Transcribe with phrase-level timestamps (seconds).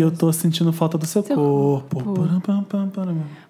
[0.00, 2.02] Porque eu tô sentindo falta do seu, Seu corpo.
[2.02, 2.26] corpo.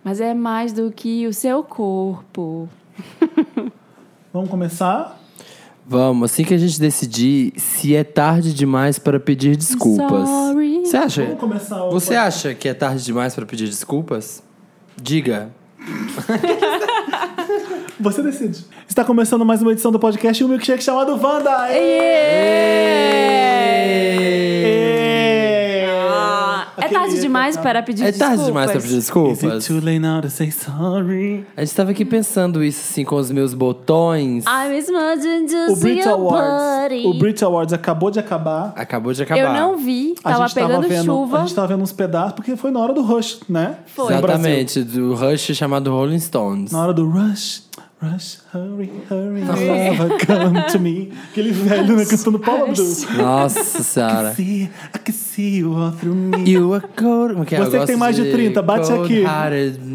[0.02, 2.68] Mas é mais do que o seu corpo.
[4.32, 5.16] Vamos começar?
[5.87, 10.29] Vamos, assim que a gente decidir se é tarde demais para pedir desculpas.
[10.29, 10.84] Sorry.
[10.84, 11.24] Você acha?
[11.24, 14.42] Vamos começar o Você acha que é tarde demais para pedir desculpas?
[15.01, 15.51] Diga.
[18.01, 18.64] Você decide.
[18.88, 21.51] Está começando mais uma edição do podcast, um milkshake chamado Wanda.
[21.51, 23.49] Ah, é
[27.11, 28.29] tarde demais para pedir É desculpas.
[28.37, 29.43] tarde demais para pedir Is desculpas?
[29.43, 31.45] it too late now to say sorry?
[31.57, 34.45] A gente tava aqui pensando isso assim com os meus botões.
[34.47, 37.05] I'm smudging to O Brit Awards.
[37.05, 38.73] O Brit Awards acabou de acabar.
[38.77, 39.41] Acabou de acabar.
[39.41, 41.38] Eu não vi, A tava gente tava pegando vendo, chuva.
[41.38, 43.77] A gente tava vendo uns pedaços, porque foi na hora do Rush, né?
[43.87, 44.13] Foi.
[44.13, 46.73] Exatamente, do Rush chamado Rolling Stones.
[46.73, 47.63] Na hora do Rush.
[48.02, 51.12] Rush, hurry, hurry, love, come to me.
[51.30, 52.87] Aquele velho, né, cantando Paula Abdul.
[53.18, 54.32] Nossa senhora.
[54.32, 56.51] See, I can see you all through me.
[56.51, 57.34] You are cold.
[57.54, 57.59] É?
[57.59, 59.23] Você que tem mais de 30, bate aqui.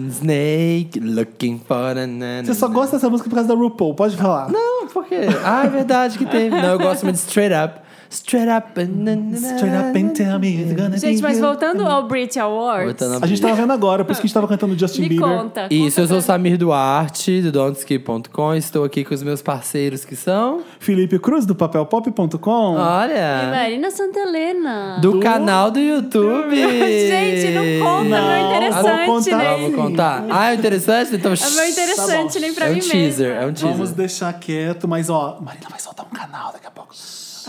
[0.09, 4.51] Snake looking for a Você só gosta dessa música por causa da RuPaul, pode falar.
[4.51, 5.21] Não, por quê?
[5.43, 6.49] Ah, é verdade que teve.
[6.49, 7.84] Não, eu gosto muito de Straight Up.
[8.09, 8.79] Straight Up.
[8.79, 11.43] Straight up and tell me it's gonna Gente, be mas you.
[11.45, 14.33] voltando ao Brit Awards, Voltando A gente tava vendo agora, por isso que a gente
[14.33, 15.27] tava cantando Justin me Bieber.
[15.27, 15.67] conta.
[15.69, 18.53] Isso, eu sou o Samir Duarte, do don'tski.com.
[18.55, 20.61] Estou aqui com os meus parceiros que são.
[20.79, 22.75] Felipe Cruz, do papelpop.com.
[22.75, 23.49] Olha!
[23.51, 24.99] Marina Santa Helena.
[25.01, 26.55] Do canal do YouTube!
[26.55, 29.37] Gente, não conta, não, é Não, interessante, vou contar.
[29.37, 29.57] né?
[29.57, 30.25] Vamos contar.
[30.29, 31.15] Ah, é interessante?
[31.15, 31.33] Então.
[31.33, 33.43] É meio interessante, Tá nem pra é um mim teaser, mesma.
[33.43, 33.71] é um teaser.
[33.73, 36.93] Vamos deixar quieto, mas ó, Marina vai soltar um canal daqui a pouco.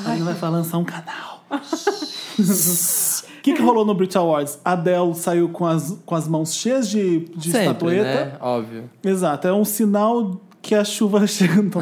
[0.02, 1.44] Marina vai lançar um canal.
[2.38, 4.58] O que, que rolou no Brit Awards?
[4.64, 8.24] A Adele saiu com as, com as mãos cheias de, de Sempre, estatueta.
[8.26, 8.36] né?
[8.40, 8.90] Óbvio.
[9.04, 11.60] Exato, é um sinal que a chuva chega.
[11.60, 11.80] Então,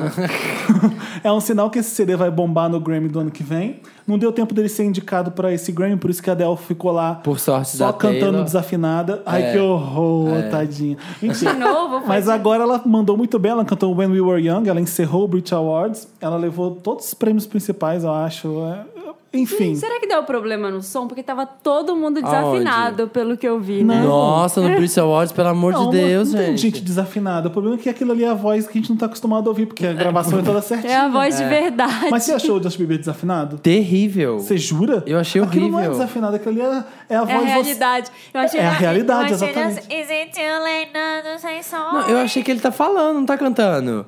[1.24, 3.80] é um sinal que esse CD vai bombar no Grammy do ano que vem.
[4.06, 6.92] Não deu tempo dele ser indicado pra esse Grammy, por isso que a Adele ficou
[6.92, 8.44] lá Por sorte só cantando Taylor.
[8.44, 9.22] desafinada.
[9.24, 9.52] Ai, É.
[9.52, 10.98] que horror, tadinha.
[11.22, 14.68] Enfim, De novo, mas agora ela mandou muito bem, ela cantou When We Were Young,
[14.68, 18.48] ela encerrou o Brit Awards, ela levou todos os prêmios principais, eu acho.
[18.66, 18.93] é,
[19.34, 19.74] Enfim.
[19.74, 21.06] Será que deu problema no som?
[21.08, 24.00] Porque tava todo mundo desafinado, pelo que eu vi, né?
[24.02, 26.60] Nossa, no British Awards, pelo amor Não, de Deus, não tem gente.
[26.60, 27.48] gente desafinada.
[27.48, 29.46] O problema é que aquilo ali é a voz que a gente não tá acostumado
[29.46, 30.92] a ouvir, porque a gravação é toda certinha.
[30.92, 32.10] É a voz de verdade.
[32.10, 33.58] Mas você achou o Justin Bieber desafinado?
[33.58, 34.38] Terrível.
[34.38, 35.02] Você jura?
[35.06, 35.98] Eu achei Aquilo não é horrível.
[35.98, 37.44] desafinado, aquilo ali é, é a É a voz...
[37.44, 38.10] realidade.
[38.32, 39.80] Eu achei É a realidade, eu achei exatamente.
[39.94, 41.92] Is it too late now to say sorry?
[41.92, 44.06] Não, eu achei que ele tá falando, não tá cantando.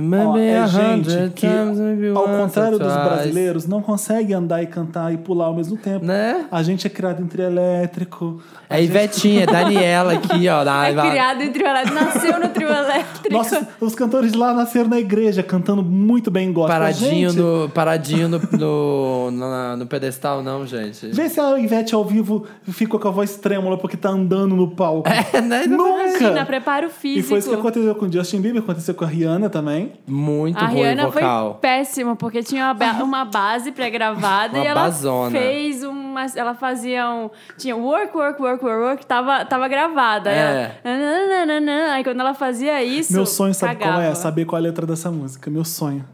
[0.00, 4.66] Maybe é a gente que, times, maybe ao contrário dos brasileiros, não consegue andar e
[4.66, 6.04] cantar e pular ao mesmo tempo.
[6.04, 6.46] Né?
[6.50, 8.40] A gente é criado em trio elétrico.
[8.70, 10.64] É Ivetinha, é Daniela aqui, ó.
[10.64, 13.32] Na, É criado em trio elétrico, nasceu no trio elétrico.
[13.32, 16.74] Nossa, os cantores de lá nasceram na igreja, cantando muito bem gospel.
[16.76, 21.06] Paradinho, Gente, no, paradinho no, no, na- no pedestal, não, gente.
[21.08, 24.68] Vê se a Ivete ao vivo ficou com a voz trêmula porque tá andando no
[24.70, 25.08] palco.
[25.32, 25.66] É, né?
[25.66, 26.08] Nunca!
[26.18, 27.28] Imagina, preparo E físico.
[27.28, 29.87] foi isso que aconteceu com o Justin Bieber, aconteceu com a Rihanna também.
[30.06, 31.54] Muito A ruim Rihanna foi vocal.
[31.60, 35.30] péssima, porque tinha uma, ba- uma base pré-gravada e ela basona.
[35.30, 36.26] fez uma.
[36.34, 37.30] Ela fazia um.
[37.56, 40.30] Tinha work, work, work, work, work, tava, tava gravada.
[40.30, 40.78] É.
[40.84, 43.12] Ela, nananana, aí quando ela fazia isso.
[43.12, 43.94] Meu sonho, sabe qual é?
[43.96, 44.14] cagava.
[44.14, 45.50] Saber qual é a letra dessa música.
[45.50, 46.04] Meu sonho.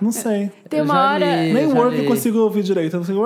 [0.00, 0.50] Não sei.
[0.68, 1.24] Tem Eu uma hora.
[1.44, 1.52] li.
[1.52, 2.94] Nem já work eu consigo ouvir direito.
[2.94, 3.24] Eu consigo...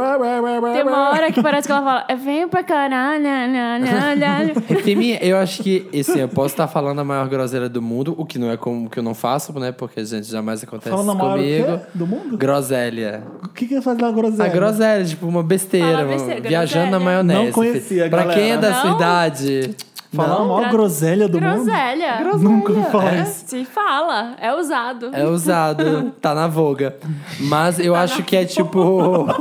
[0.73, 3.79] Tem uma hora que parece que ela fala, "Eu venho pra cá, na, na, na,
[3.79, 4.38] na, na."
[5.20, 8.38] Eu acho que, assim, eu posso estar falando a maior groselha do mundo, o que
[8.38, 9.73] não é como que eu não faço, né?
[9.73, 11.79] Porque, gente, jamais acontece Fala na isso maior o comigo.
[11.79, 11.85] quê?
[11.94, 12.37] Do mundo?
[12.38, 13.23] Groselha.
[13.44, 14.44] O que que é fazer na groselha?
[14.44, 17.05] A groselha, tipo, uma besteira, uma- besteira, viajando na groselha.
[17.25, 17.44] maionese.
[17.47, 18.41] Não conhecia, Pra galera.
[18.41, 18.81] quem é da Não?
[18.81, 19.76] sua idade.
[20.15, 21.65] Falar a maior Gra- groselha do mundo?
[21.65, 22.21] Groselha.
[22.39, 23.45] Nunca ouvi falar É, isso.
[23.47, 25.11] se fala, é usado.
[25.13, 26.97] É usado, tá na voga.
[27.41, 29.27] Mas eu acho que é tipo.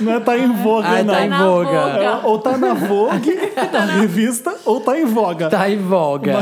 [0.00, 1.14] Não é tá em voga, Ai, não.
[1.14, 1.70] tá em na voga.
[1.70, 3.34] É, ou tá na Vogue,
[3.72, 5.48] na revista, ou tá em voga.
[5.48, 6.34] Tá em voga.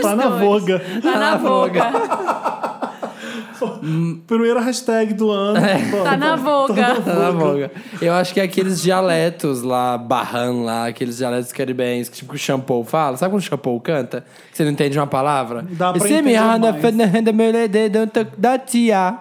[0.00, 0.82] Tá na voga.
[1.02, 1.82] Tá na voga.
[4.26, 5.60] Primeira hashtag do ano.
[6.02, 7.00] Tá na voga.
[7.00, 7.70] Tá na voga.
[8.00, 12.36] Eu acho que é aqueles dialetos lá, barran lá, aqueles dialetos caribenhos, que tipo que
[12.36, 13.16] o shampoo fala.
[13.16, 14.24] Sabe quando o shampoo canta?
[14.50, 15.64] Que você não entende uma palavra?
[15.70, 16.82] Dá pra Esse entender me anda mais.
[18.36, 19.18] da tia.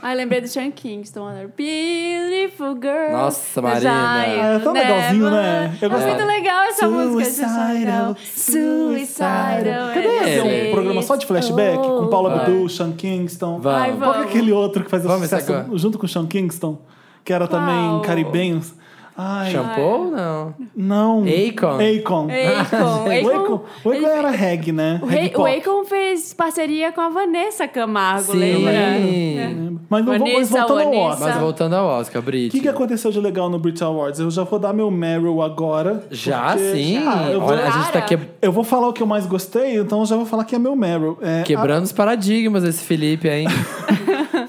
[0.00, 1.28] Ai, lembrei do Sean Kingston.
[1.56, 3.10] Beautiful girl.
[3.12, 3.90] Nossa, Marina.
[4.18, 5.76] Ah, é tão legalzinho, né?
[5.82, 7.24] Eu É muito legal essa música.
[7.24, 9.88] Suicidal, Suicidal.
[9.94, 10.46] Cadê É, esse?
[10.48, 10.68] ele?
[10.68, 11.78] Um programa só de flashback?
[11.78, 12.38] Com Paulo Vai.
[12.40, 13.58] Abdul, Sean Kingston.
[13.58, 13.80] Vamos.
[13.80, 14.30] Ai, Qual que é vamos.
[14.30, 15.76] aquele outro que fazia Vamos sucesso agora.
[15.78, 16.78] junto com o Sean Kingston?
[17.24, 18.74] Que era também Qual?
[19.16, 20.10] Ai, Shampoo?
[20.10, 20.54] Não.
[20.76, 21.24] não.
[21.24, 21.78] Akon.
[21.78, 22.28] Akon.
[22.60, 23.06] Akon.
[23.26, 25.00] O Akon, o era reggae, né?
[25.02, 25.46] O, reggae o.
[25.46, 28.38] Akon fez parceria com a Vanessa Camargo, Sim.
[28.38, 28.72] lembra?
[28.72, 29.56] É.
[29.88, 30.94] Mas não vou mas Vanessa, voltando ao.
[31.04, 31.28] Oscar.
[31.28, 32.50] Mas voltando ao Oscar, O Brit.
[32.50, 34.18] que, que aconteceu de legal no Brit Awards?
[34.20, 36.04] Eu já vou dar meu Meryl agora.
[36.10, 36.98] Já, porque- sim.
[37.06, 39.26] Ah, eu, vou, Olha, a gente tá que- eu vou falar o que eu mais
[39.26, 41.18] gostei, então eu já vou falar que é meu Meryl.
[41.22, 43.46] É, quebrando os paradigmas esse Felipe, hein?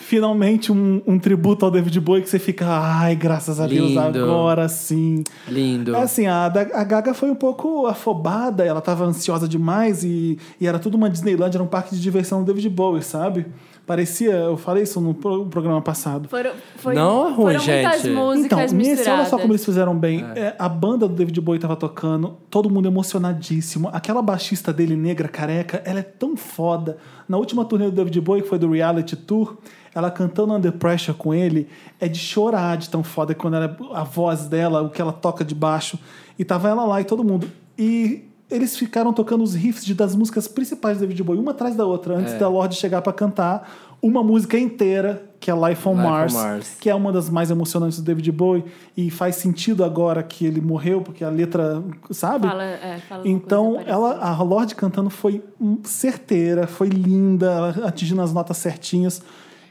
[0.07, 3.99] finalmente um, um tributo ao David Bowie que você fica, ai, graças a Deus, Lindo.
[3.99, 5.21] agora sim.
[5.49, 5.93] Lindo.
[5.93, 10.65] É assim, a, a Gaga foi um pouco afobada, ela tava ansiosa demais e, e
[10.65, 13.47] era tudo uma Disneyland, era um parque de diversão do David Bowie, sabe?
[13.87, 16.27] Parecia, eu falei isso no pro- programa passado.
[16.27, 18.09] Foram, foi, Não é ruim, foram muitas gente.
[18.13, 19.19] músicas Então, nesse, misturadas.
[19.21, 20.25] olha só como eles fizeram bem.
[20.35, 23.89] É, a banda do David Bowie tava tocando, todo mundo emocionadíssimo.
[23.93, 26.97] Aquela baixista dele, negra, careca, ela é tão foda.
[27.29, 29.55] Na última turnê do David Bowie, que foi do Reality Tour,
[29.95, 34.03] ela cantando Under Pressure com ele, é de chorar de tão foda quando ela, a
[34.03, 35.97] voz dela, o que ela toca de baixo.
[36.37, 37.49] E tava ela lá e todo mundo.
[37.77, 41.75] E eles ficaram tocando os riffs de, das músicas principais do David Bowie, uma atrás
[41.75, 42.37] da outra, antes É.
[42.37, 43.69] da Lorde chegar pra cantar
[44.01, 46.77] uma música inteira, que é Life on, Life on Mars, Mars.
[46.79, 48.63] que é uma das mais emocionantes do David Bowie
[48.95, 52.47] e faz sentido agora que ele morreu, porque a letra, sabe?
[52.47, 58.21] Fala, é, fala Então, ela, a Lorde cantando foi hum, certeira, foi linda, ela atingindo
[58.21, 59.21] as notas certinhas.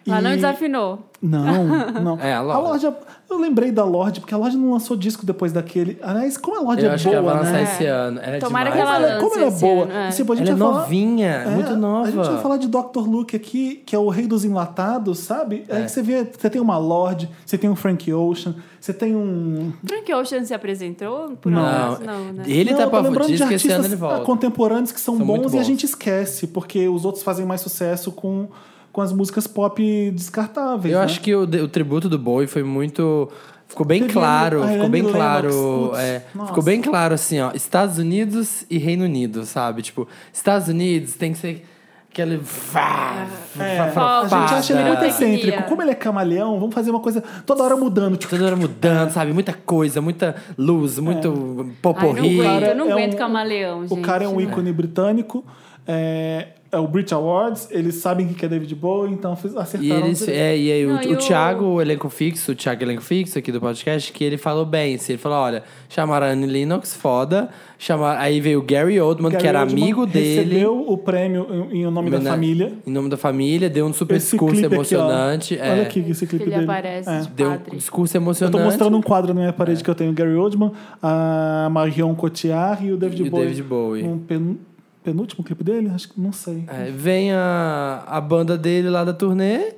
[0.07, 0.99] Ela não E- desafinou.
[1.21, 1.65] Não,
[2.01, 2.21] não.
[2.21, 2.87] É, a Lorde.
[2.87, 5.99] eu lembrei da Lorde, porque a Lorde não lançou disco depois daquele.
[6.03, 7.63] Aliás, como a Lorde Eu é acho que ela boa, vai lançar né?
[7.65, 8.21] esse ano.
[8.23, 8.89] Ela é Tomara demais.
[8.89, 10.09] que ela lance como ela é boa, ano, é.
[10.11, 12.09] tipo, a gente Ela é falar- novinha, É, muito nova.
[12.09, 12.99] A gente vai falar de Dr.
[13.09, 15.65] Luke aqui, que é o rei dos enlatados, sabe?
[15.71, 15.89] Aí É.
[15.89, 19.73] você vê, você tem uma Lorde, você tem um Frank Ocean, você tem um.
[19.85, 21.31] Frank Ocean se apresentou?
[21.41, 21.65] Por Não.
[21.67, 22.05] acaso?
[22.05, 22.45] não né?
[22.47, 24.25] Ele Não, tá eu tô pra lembrando diz de que esse ano artistas ele volta.
[24.25, 25.67] contemporâneos que são, São muito bons, e a bons.
[25.67, 28.49] gente esquece, porque os outros fazem mais sucesso com,
[28.97, 30.91] com as músicas pop descartáveis.
[30.91, 31.05] Eu né?
[31.05, 33.29] acho que o, o tributo do Bowie foi muito.
[33.69, 35.49] Ficou bem Teve claro, a ficou bem claro.
[35.51, 37.51] Lennox, putz, é, ficou bem claro assim, ó.
[37.53, 39.83] Estados Unidos e Reino Unido, sabe?
[39.83, 41.67] Tipo, Estados Unidos tem que ser
[42.11, 42.39] aquele.
[42.39, 43.27] Vá,
[43.61, 45.63] É, vá, a gente acha ele muito excêntrico.
[45.65, 48.17] Como ele é camaleão, vamos fazer uma coisa toda hora mudando.
[48.17, 49.31] Tipo, Toda hora mudando, sabe?
[49.31, 51.35] Muita coisa, muita luz, muito Ai,
[51.67, 52.41] não poporri.
[52.41, 53.93] aguento, eu não é aguento um- camaleão, gente.
[53.93, 55.45] O cara é um ícone britânico.
[55.87, 60.07] É, é o Brit Awards, eles sabem que é David Bowie, então fiz- E acertaram.
[60.07, 62.83] eles, é, e aí Não, o, e o o- Thiago, o elenco fixo, o Thiago
[62.83, 66.31] elenco fixo aqui do podcast, que ele falou bem, assim, ele falou, olha, chamaram a
[66.31, 70.43] Annie Lennox, foda, chamaram, aí veio o Gary Oldman, Gary que era Oldman amigo dele,
[70.43, 72.73] Recebeu o prêmio em, em nome da né, família.
[72.85, 76.01] em nome da família, deu um super Esse discurso clipe aqui, emocionante, é, Olha aqui
[76.11, 76.65] esse clipe Que ele dele.
[76.71, 77.21] aparece É.
[77.21, 78.59] de deu um discurso Eu emocionante.
[78.59, 82.13] tô mostrando um quadro na minha parede que eu tenho o Gary Oldman, a Marion
[82.17, 83.47] Cotillard e o David E o Bowie.
[83.47, 84.03] David Bowie.
[84.05, 84.59] Um pen-
[85.07, 85.89] penúltimo clipe dele?
[85.95, 86.65] Acho que não sei.
[86.67, 89.75] É, vem a, a banda dele lá da turnê,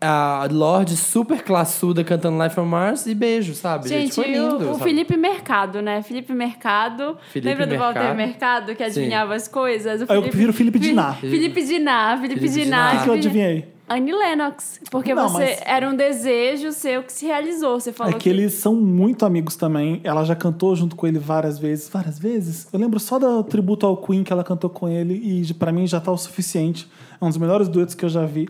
[0.00, 3.88] a Lorde super classuda cantando Life on Mars e beijo, sabe?
[3.88, 4.64] Gente, foi lindo.
[4.64, 4.84] o, o sabe?
[4.84, 6.02] Felipe Mercado, né?
[6.02, 7.18] Felipe Mercado.
[7.32, 8.16] Felipe Lembra do Walter Mercado?
[8.16, 10.02] Mercado que adivinhava as coisas?
[10.02, 11.14] O Ah, eu prefiro Felipe Diná.
[11.14, 12.90] Felipe Diná, Felipe, Felipe Diná.
[12.90, 13.00] Diná.
[13.00, 13.77] O que, eu adivinhei?
[13.88, 14.80] Annie Lennox.
[14.90, 17.78] Porque Não, você mas- era um desejo seu que se realizou.
[17.80, 20.00] Você falou É que eles são muito amigos também.
[20.04, 21.88] Ela já cantou junto com ele várias vezes.
[21.88, 22.68] Várias vezes?
[22.72, 25.86] Eu lembro só do tributo ao Queen que ela cantou com ele e pra mim
[25.86, 26.88] já tá o suficiente.
[27.20, 28.48] É um dos melhores duetos que eu já vi.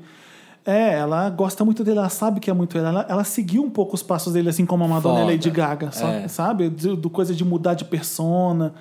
[0.66, 2.87] É, ela gosta muito dele, ela sabe que é muito ele.
[2.87, 5.25] Ela, ela seguiu um pouco os passos dele, assim como a Madonna e.
[5.37, 6.28] Lady Gaga, só- É.
[6.28, 6.68] sabe?
[6.68, 8.75] Do, do coisa de mudar de persona.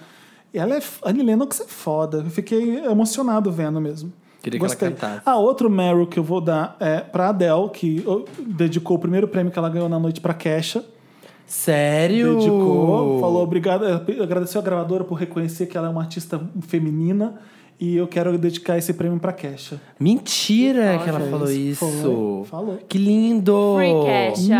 [0.54, 0.82] Ela é.
[1.04, 2.18] A Annie Lennox é foda.
[2.26, 4.12] Eu fiquei emocionado vendo mesmo.
[4.48, 4.90] Queria que ela Gostei.
[4.92, 5.22] cantasse.
[5.26, 8.06] Ah, outro Meryl que eu vou dar é pra Adele, que
[8.40, 10.86] dedicou o primeiro prêmio que ela ganhou na noite pra Kesha.
[11.46, 12.36] Sério?
[12.36, 13.86] Dedicou, falou obrigado,
[14.22, 17.36] agradeceu a gravadora por reconhecer que ela é uma artista feminina
[17.80, 19.80] e eu quero dedicar esse prêmio pra Kesha.
[20.00, 21.86] Mentira que ela falou isso.
[21.86, 22.80] falou, falou.
[22.90, 23.78] Que lindo.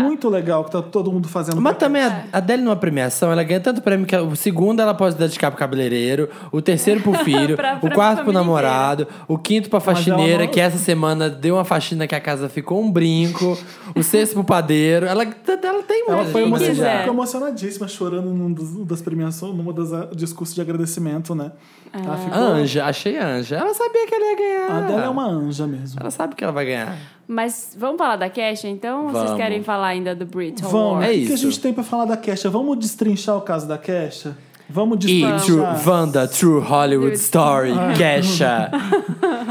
[0.02, 1.60] Muito legal que tá todo mundo fazendo.
[1.60, 2.24] Mas pra também Kesha.
[2.32, 5.50] a Adele numa premiação, ela ganha tanto prêmio que ela- o segundo ela pode dedicar
[5.50, 9.78] pro cabeleireiro, o terceiro pro filho, Pra- o pra quarto pro namorado, o quinto pra
[9.78, 13.58] ela faxineira, não- que essa semana deu uma faxina que a casa ficou um brinco,
[13.96, 15.06] o sexto pro padeiro.
[15.06, 16.98] Ela, ela tem Ela muito foi Quem emocionada, quiser.
[17.00, 21.52] ficou emocionadíssima, chorando num dos, das premiações, numa das ah, discursos de agradecimento, né?
[21.92, 22.38] Ela ficou.
[22.38, 23.56] Anja, achei anja.
[23.56, 24.70] Ela sabia que ela ia ganhar.
[24.70, 25.98] A Adele é uma anja mesmo.
[26.00, 26.96] Ela sabe que ela vai ganhar.
[27.26, 29.04] Mas vamos falar da Kesha, então?
[29.04, 29.38] Ou vocês Vamos.
[29.38, 30.74] querem falar ainda do Brit Vamos.
[30.74, 31.04] Award?
[31.06, 31.36] É o que a isso.
[31.50, 32.48] gente tem pra falar da Kesha?
[32.48, 34.36] Vamos destrinchar o caso da Kesha?
[34.70, 35.40] Vamos E destrinchar.
[35.80, 38.70] True, Wanda, True Hollywood Story, Kesha.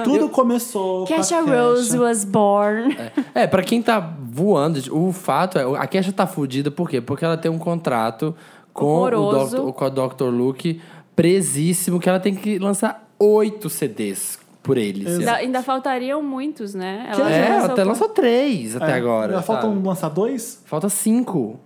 [0.04, 2.96] Tudo começou Kesha com a Rose was born.
[3.34, 7.02] É, pra quem tá voando, o fato é, a Kesha tá fudida por quê?
[7.02, 8.36] Porque ela tem um contrato
[8.74, 9.58] com o, Horroroso.
[9.58, 10.26] Dr., com a Dr.
[10.26, 10.80] Luke
[11.18, 15.18] presíssimo, que ela tem que lançar oito CDs por eles.
[15.20, 17.10] Ainda, ainda faltariam muitos, né?
[17.12, 18.96] Ela É, lançou até lançou três até É.
[18.96, 19.34] agora.
[19.34, 19.88] Já faltam sabe?
[19.88, 20.62] lançar dois?
[20.66, 21.60] Falta cinco.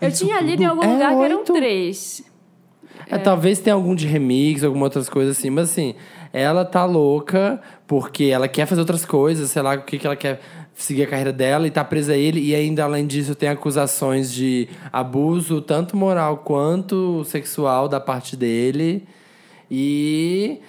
[0.00, 2.24] Eu Isso tinha lido em algum É lugar que eram três.
[3.10, 5.94] É, talvez tenha algum de remix, alguma outras coisas assim, mas assim,
[6.32, 10.16] ela tá louca porque ela quer fazer outras coisas, sei lá o que, que ela
[10.16, 10.40] quer
[10.74, 14.32] seguir a carreira dela e tá presa a ele, e ainda além disso tem acusações
[14.32, 19.06] de abuso, tanto moral quanto sexual da parte dele.
[19.70, 20.60] E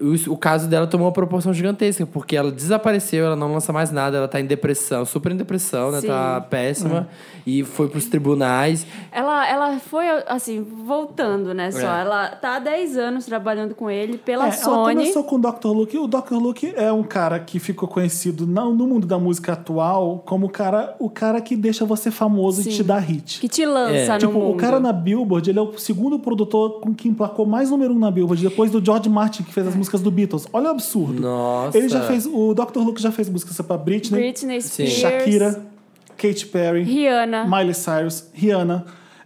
[0.00, 3.90] o, o caso dela tomou uma proporção gigantesca, porque ela desapareceu, ela não lança mais
[3.90, 6.00] nada, ela tá em depressão, super em depressão, né?
[6.00, 6.06] Sim.
[6.08, 7.08] Tá péssima.
[7.46, 8.86] E foi pros tribunais.
[9.10, 11.70] Ela, ela foi, assim, voltando, né?
[11.70, 11.80] Só.
[11.80, 12.00] É.
[12.02, 14.94] Ela tá há 10 anos trabalhando com ele pela É, ela Sony.
[14.96, 15.68] começou com o Dr.
[15.68, 15.98] Luke.
[15.98, 16.34] O Dr.
[16.34, 20.50] Luke é um cara que ficou conhecido não no mundo da música atual como o
[20.50, 22.70] cara, o cara que deixa você famoso e Sim.
[22.70, 23.40] te dá hit.
[23.40, 24.12] Que te lança É.
[24.12, 24.50] no Tipo, mundo.
[24.52, 27.98] o cara na Billboard, ele é o segundo produtor com que emplacou mais número um
[27.98, 30.46] na Billboard, depois do George Martin, que fez as músicas do Beatles.
[30.52, 31.20] Olha o absurdo.
[31.20, 31.76] Nossa.
[31.76, 32.26] Ele já fez.
[32.26, 32.78] O Dr.
[32.78, 34.60] Luke já fez músicas pra Britney, Britney.
[34.62, 34.92] Spears.
[34.92, 35.66] Shakira,
[36.16, 37.44] Katy Perry, Rihanna.
[37.46, 38.84] Miley Cyrus, Rihanna,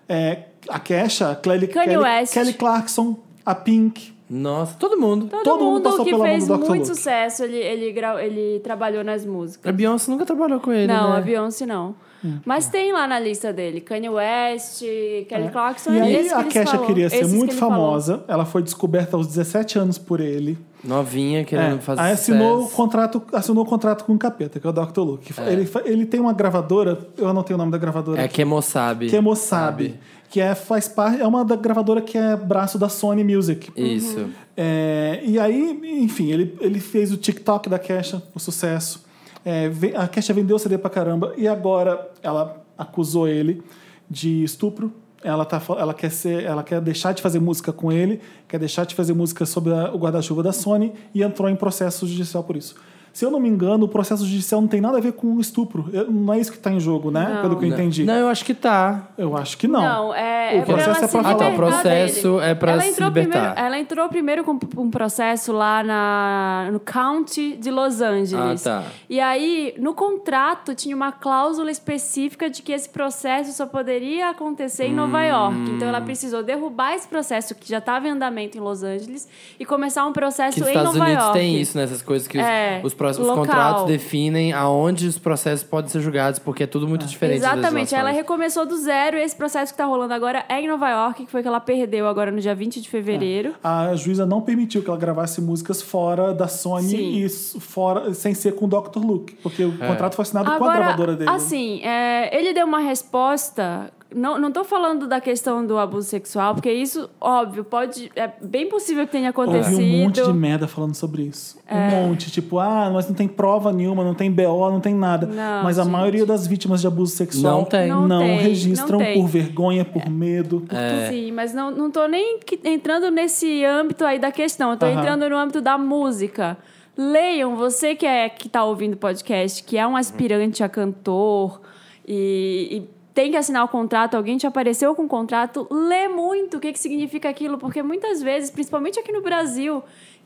[0.09, 2.33] é, a Kesha, Kelly, Kanye Kelly, West.
[2.35, 4.15] Kelly Clarkson, a Pink.
[4.31, 5.27] Nossa, todo mundo.
[5.27, 6.69] Todo, todo mundo mundo, passou que pela mão fez do Dr.
[6.69, 6.97] muito Luke.
[6.97, 9.69] sucesso, ele, ele, ele trabalhou nas músicas.
[9.69, 11.19] A Beyoncé nunca trabalhou com ele, Não, né?
[11.19, 11.95] a Beyoncé não.
[12.25, 12.39] Hum.
[12.45, 13.81] Mas tem lá na lista dele.
[13.81, 14.81] Kanye West,
[15.29, 15.91] Kelly Clarkson.
[15.93, 15.97] É.
[15.97, 16.87] E aí esses que a eles Kesha falou.
[16.87, 17.77] queria ser Esses que muito ele falou.
[17.77, 18.25] famosa.
[18.27, 20.57] Ela foi descoberta aos 17 anos por ele.
[20.83, 24.67] Novinha, querendo É, fazer aí assinou o contrato, assinou o contrato com o Capeta, que
[24.67, 25.01] é o Dr.
[25.01, 25.33] Luke.
[25.47, 28.21] Ele, fa- ele tem uma gravadora, eu anotei o nome da gravadora.
[28.21, 29.09] É Kemo sabe.
[29.09, 29.95] que é
[30.31, 33.71] que é faz parte, é uma da gravadora que é braço da Sony Music.
[33.77, 34.27] Isso.
[34.57, 39.04] É, e aí, enfim, ele, ele fez o TikTok da Kesha, o sucesso.
[39.45, 43.63] É, a Kesha vendeu o CD pra caramba e agora ela acusou ele
[44.09, 44.93] de estupro.
[45.23, 48.85] Ela, tá, ela, quer ser, ela quer deixar de fazer música com ele, quer deixar
[48.85, 52.57] de fazer música sobre a- o guarda-chuva da Sony e entrou em processo judicial por
[52.57, 52.75] isso.
[53.15, 55.41] Se eu não me engano, o processo judicial não tem nada a ver com o
[55.41, 55.89] estupro.
[56.11, 57.31] Não é isso que está em jogo, né?
[57.37, 57.43] Não.
[57.43, 58.05] Pelo que eu entendi.
[58.05, 59.09] Não, eu acho que tá.
[59.17, 59.81] Eu acho que não.
[59.81, 61.31] Não, é, O é pra processo ela é pra se falar.
[61.31, 62.45] Ah, tá, o processo dele.
[62.51, 63.31] é pra ela se entrou libertar.
[63.39, 68.67] Primeiro, ela entrou primeiro com um processo lá na, no County de Los Angeles.
[68.67, 68.85] Ah, tá.
[69.09, 74.87] E aí, no contrato, tinha uma cláusula específica de que esse processo só poderia acontecer
[74.87, 75.23] em Nova Hum.
[75.23, 75.71] York.
[75.71, 79.29] Então, ela precisou derrubar esse processo que já estava em andamento em Los Angeles
[79.59, 81.39] e começar um processo Que nos em Estados Nova Unidos York.
[81.39, 81.85] tem isso, né?
[81.85, 83.37] Essas coisas que os, É, os, pró- os local.
[83.37, 87.41] contratos definem aonde os processos podem ser julgados, porque é tudo muito diferente.
[87.41, 90.69] das Exatamente, ela recomeçou do zero e esse processo que tá rolando agora é em
[90.69, 93.55] Nova York, que foi que ela perdeu agora no dia 20 de fevereiro.
[93.63, 97.13] A juíza não permitiu que ela gravasse músicas fora da Sony Sim.
[97.19, 98.99] e s- fora, sem ser com o Dr.
[98.99, 99.87] Luke, porque o É.
[99.89, 101.31] contrato foi assinado com a Agora, gravadora dele.
[101.31, 103.91] assim, é, ele deu uma resposta.
[104.15, 108.13] Não, não tô falando da questão do abuso sexual, porque isso, óbvio, pode.
[108.15, 109.73] É bem possível que tenha acontecido.
[109.75, 111.59] Ouvi um monte de merda falando sobre isso.
[111.69, 112.31] Um monte.
[112.31, 115.27] Tipo, ah, mas não tem prova nenhuma, não tem BO, não tem nada.
[115.27, 115.91] Não, mas a gente.
[115.93, 117.89] maioria das vítimas de abuso sexual Não tem.
[117.89, 119.21] não, Não tem, registram não tem.
[119.21, 120.61] por vergonha, por medo.
[120.69, 121.09] por É.
[121.11, 124.71] Sim, mas não, não tô nem que- entrando nesse âmbito aí da questão.
[124.71, 125.01] Eu tô Aham.
[125.01, 126.57] entrando no âmbito da música.
[126.97, 131.61] Leiam, você que é que tá ouvindo o podcast, que é um aspirante a cantor
[132.07, 136.57] e, e tem que assinar o contrato, alguém te apareceu com um contrato, lê muito
[136.57, 139.83] o que, que significa aquilo, porque muitas vezes, principalmente aqui no Brasil,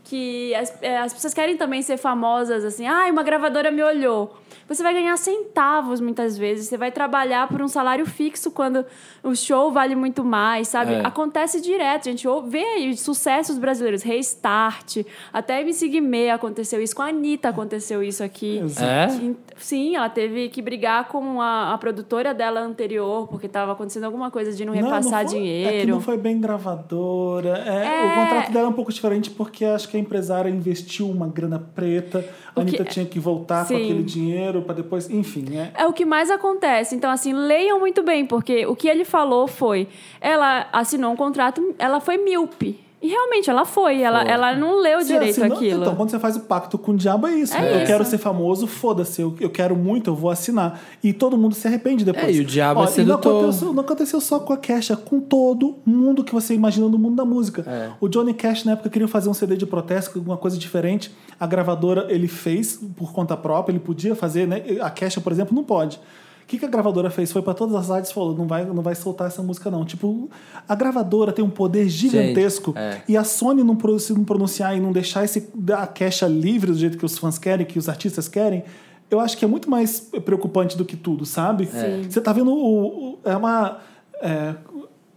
[0.09, 4.35] que as, é, as pessoas querem também ser famosas, assim, ah, uma gravadora me olhou.
[4.67, 8.85] Você vai ganhar centavos muitas vezes, você vai trabalhar por um salário fixo quando
[9.23, 10.93] o show vale muito mais, sabe?
[10.95, 11.01] É.
[11.07, 14.99] Acontece direto, a gente ouve- vê aí sucessos brasileiros, Restart,
[15.33, 18.61] até MC Guimê aconteceu isso, com a Anitta aconteceu isso aqui.
[18.81, 19.35] É?
[19.57, 24.31] Sim, ela teve que brigar com a, a produtora dela anterior, porque estava acontecendo alguma
[24.31, 25.77] coisa de não Não, repassar não foi- dinheiro.
[25.77, 27.63] É que não foi bem gravadora.
[27.67, 28.07] É, É.
[28.07, 31.59] O contrato dela é um pouco diferente porque acho que a empresária investiu uma grana
[31.75, 32.19] preta.
[32.55, 33.83] A O que- Anitta tinha que voltar com Sim.
[33.85, 35.09] aquele dinheiro para depois.
[35.11, 35.71] Enfim, é.
[35.77, 36.95] É o que mais acontece.
[36.95, 39.89] Então, assim, leiam muito bem, porque o que ele falou foi:
[40.21, 42.79] ela assinou um contrato, ela foi míope.
[43.01, 44.31] E realmente ela foi, ela, Foi.
[44.31, 45.81] ela não leu Você direito assinou- aquilo.
[45.83, 47.55] Então, quando você faz o pacto com o diabo, é isso.
[47.55, 47.73] É né?
[47.75, 47.87] Eu isso.
[47.87, 49.23] quero ser famoso, foda-se.
[49.23, 50.81] Eu, eu quero muito, eu vou assinar.
[51.03, 52.27] E todo mundo se arrepende depois.
[52.27, 53.37] É, e o diabo é e não sedutor.
[53.45, 57.15] aconteceu, não aconteceu só com a Kesha, com todo mundo que você imagina no mundo
[57.15, 57.63] da música.
[57.69, 57.91] É.
[58.01, 61.15] O Johnny Cash, na época, queria fazer um CD de protesto, alguma coisa diferente.
[61.39, 64.61] A gravadora, ele fez por conta própria, ele podia fazer, né?
[64.81, 66.01] A Kesha, por exemplo, não pode.
[66.49, 67.31] O que, que a gravadora fez?
[67.31, 69.85] Foi para todas as rádios e falou: não vai, não vai soltar essa música, não.
[69.85, 70.31] Tipo,
[70.67, 72.73] a gravadora tem um poder gigantesco.
[72.75, 73.03] é.
[73.07, 76.79] E a Sony não, se não pronunciar e não deixar esse, a queixa livre do
[76.79, 78.65] jeito que os fãs querem, que os artistas querem,
[79.11, 81.67] eu acho que é muito mais preocupante do que tudo, sabe?
[81.67, 82.05] Sim.
[82.09, 83.11] Você tá vendo o.
[83.13, 83.81] o- é uma.
[84.23, 84.55] é,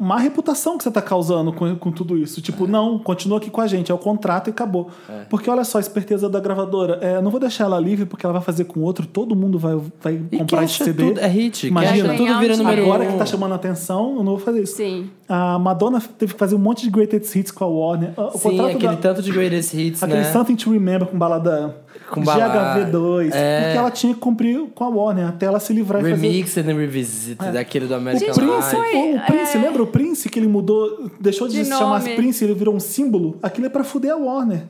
[0.01, 2.41] má reputação que você tá causando com, com tudo isso.
[2.41, 4.89] Tipo, não, continua aqui com a gente, é o contrato e acabou.
[5.29, 6.97] Porque olha só a esperteza da gravadora.
[7.01, 9.79] É, não vou deixar ela livre porque ela vai fazer com outro, todo mundo vai,
[10.01, 11.03] vai E comprar esse é CD.
[11.07, 11.67] tudo, é hit.
[11.67, 12.13] Imagina.
[12.13, 13.11] É tudo vira um número Agora um.
[13.11, 14.75] que tá chamando a atenção, eu não vou fazer isso.
[14.75, 15.09] Sim.
[15.33, 18.11] A Madonna teve que fazer um monte de greatest hits com a Warner.
[18.17, 20.31] O Sim, contrato aquele da- tanto de greatest hits, Aquele né?
[20.33, 21.73] Something to Remember com balada
[22.09, 22.85] Com balada.
[22.85, 23.29] GHV2.
[23.33, 23.61] É.
[23.63, 26.27] Porque ela tinha que cumprir com a Warner até ela se livrar e fazer.
[26.27, 29.15] Remix and Revisit, daquele do American O Prince, Life.
[29.17, 29.61] o Prince, é.
[29.61, 32.01] lembra o Prince que ele mudou, deixou de, De se chamar.
[32.03, 33.37] Prince, ele virou um símbolo?
[33.41, 34.63] Aquilo é pra fuder a Warner.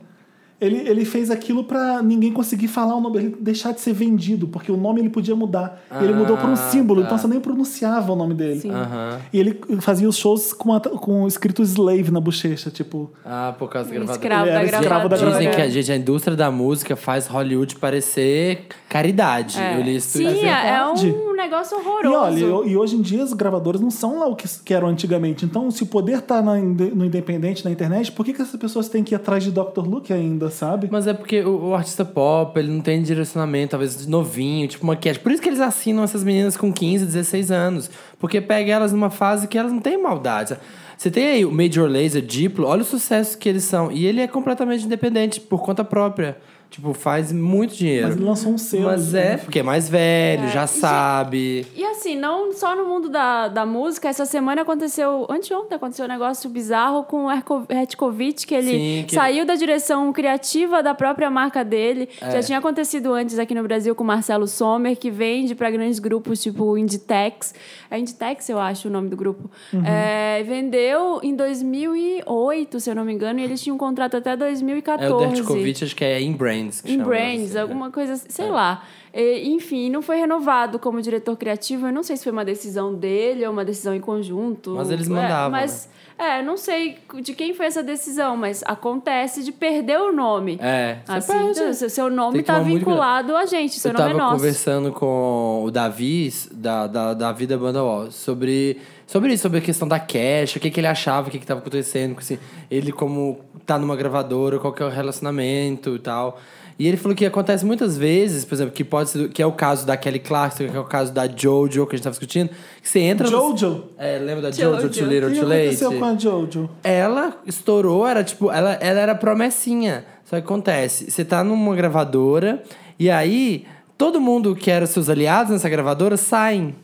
[0.64, 4.46] Ele, ele fez aquilo pra ninguém conseguir falar o nome, ele deixar de ser vendido,
[4.46, 5.82] porque o nome ele podia mudar.
[6.00, 7.06] E ele mudou pra um Ah, símbolo, tá.
[7.06, 8.60] então você nem pronunciava o nome dele.
[8.60, 8.70] Sim.
[8.70, 9.18] Aham.
[9.32, 13.10] E ele fazia os shows com, a- com escrito slave na bochecha, tipo.
[13.24, 14.14] Ah, por causa da gravadora.
[14.16, 15.30] Escravo Ele da gravadora.
[15.32, 19.58] Dizem que a, gente, a indústria da música faz Hollywood parecer caridade.
[19.58, 19.76] É.
[19.78, 22.16] Eu li isso Sim, é, é um negócio E horroroso.
[22.16, 24.88] olha, e- e hoje em dia as gravadoras não são lá o que, que eram
[24.88, 25.44] antigamente.
[25.44, 28.88] Então, se o poder tá na no independente, na internet, por que, que essas pessoas
[28.88, 29.80] têm que ir atrás de Dr.
[29.86, 30.88] Luke ainda, sabe?
[30.90, 34.96] Mas é porque o, o artista pop, ele não tem direcionamento, talvez novinho, tipo uma
[34.96, 35.18] cat.
[35.20, 37.90] Por isso que eles assinam essas meninas com 15, 16 anos.
[38.18, 40.56] Porque pega elas numa fase que elas não têm maldade.
[40.96, 43.90] Você tem aí o Major Lazer, Diplo, olha o sucesso que eles são.
[43.90, 46.36] E ele é completamente independente, por conta própria.
[46.72, 48.06] Tipo, faz muito dinheiro.
[48.08, 48.84] Mas ele lançou um selo.
[48.84, 49.36] Mas é, né?
[49.36, 51.66] porque é mais velho, já E, sabe.
[51.76, 56.08] E assim, não só no mundo da, da música, essa semana aconteceu, anteontem aconteceu um
[56.08, 61.28] negócio bizarro com o Retkovic, que ele Sim, que- saiu da direção criativa da própria
[61.30, 62.08] marca dele.
[62.18, 62.30] É.
[62.30, 65.98] Já tinha acontecido antes aqui no Brasil com o Marcelo Sommer, que vende para grandes
[65.98, 67.54] grupos tipo Inditex.
[67.90, 69.50] É Inditex, eu acho o nome do grupo.
[69.74, 69.82] Uhum.
[69.84, 74.34] É, vendeu em 2008, se eu não me engano, e eles tinham um contrato até
[74.34, 75.12] 2014.
[75.12, 76.80] É o Dertkovic, acho que é In Brands.
[76.80, 77.60] que Em Brands, assim, né?
[77.60, 78.82] alguma coisa, assim, sei lá.
[79.14, 81.86] E, enfim, não foi renovado como diretor criativo.
[81.86, 84.70] Eu não sei se foi uma decisão dele ou uma decisão em conjunto.
[84.76, 89.42] Mas eles É, mandavam, mas, é, não sei de quem foi essa decisão, mas acontece
[89.44, 90.58] de perder o nome.
[90.62, 94.36] É, Assim, então, seu- nome tá muito vinculado a gente, seu Eu nome é nosso.
[94.36, 98.78] conversando com o Davi, da, da, da Vida Banda Wall, sobre,
[99.12, 101.44] sobre isso, sobre a questão da cash, o que, que ele achava, o que, que
[101.46, 102.38] tava acontecendo, assim,
[102.70, 106.40] ele como tá numa gravadora, qual que é o relacionamento e tal.
[106.78, 109.52] E ele falou que acontece muitas vezes, por exemplo, que pode ser, que é o
[109.52, 112.48] caso da Kelly Clarkson, que é o caso da Jojo, que a gente tava discutindo,
[112.80, 113.28] que você entra...
[113.30, 113.84] no- Jojo?
[113.98, 114.80] É, lembra da Jojo.
[114.80, 115.60] Jojo, Too O Little que Too Late?
[115.62, 116.70] aconteceu com a Jojo?
[116.82, 120.06] Ela estourou, era tipo, ela, ela era promessinha.
[120.24, 122.62] Só que acontece, você tá numa gravadora
[122.98, 123.66] e aí
[123.98, 126.74] todo mundo que era seus aliados nessa gravadora saem.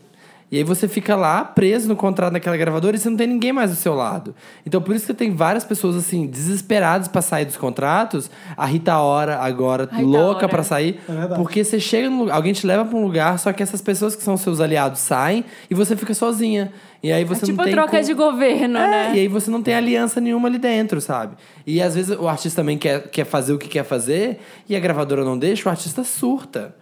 [0.50, 3.52] E aí você fica lá preso no contrato daquela gravadora e você não tem ninguém
[3.52, 4.34] mais do seu lado.
[4.66, 8.30] Então por isso que tem várias pessoas assim desesperadas pra sair dos contratos.
[8.56, 10.48] A Rita Ora agora Rita louca Ora.
[10.48, 11.34] pra sair, É verdade.
[11.42, 14.16] porque você chega no lugar, alguém te leva pra um lugar, só que essas pessoas
[14.16, 16.72] que são seus aliados saem e você fica sozinha.
[17.02, 19.12] E aí você é tipo não tem troca como- de governo, é, né?
[19.16, 21.36] e aí você não tem aliança nenhuma ali dentro, sabe?
[21.66, 24.80] E às vezes o artista também quer, quer fazer o que quer fazer e a
[24.80, 26.74] gravadora não deixa, o artista surta.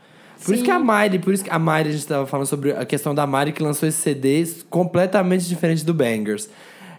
[0.44, 0.64] Por isso Sim.
[0.64, 3.14] que a Miley, por isso que a Miley, a gente tava falando sobre a questão
[3.14, 6.48] da Miley que lançou esse CD completamente diferente do Bangers.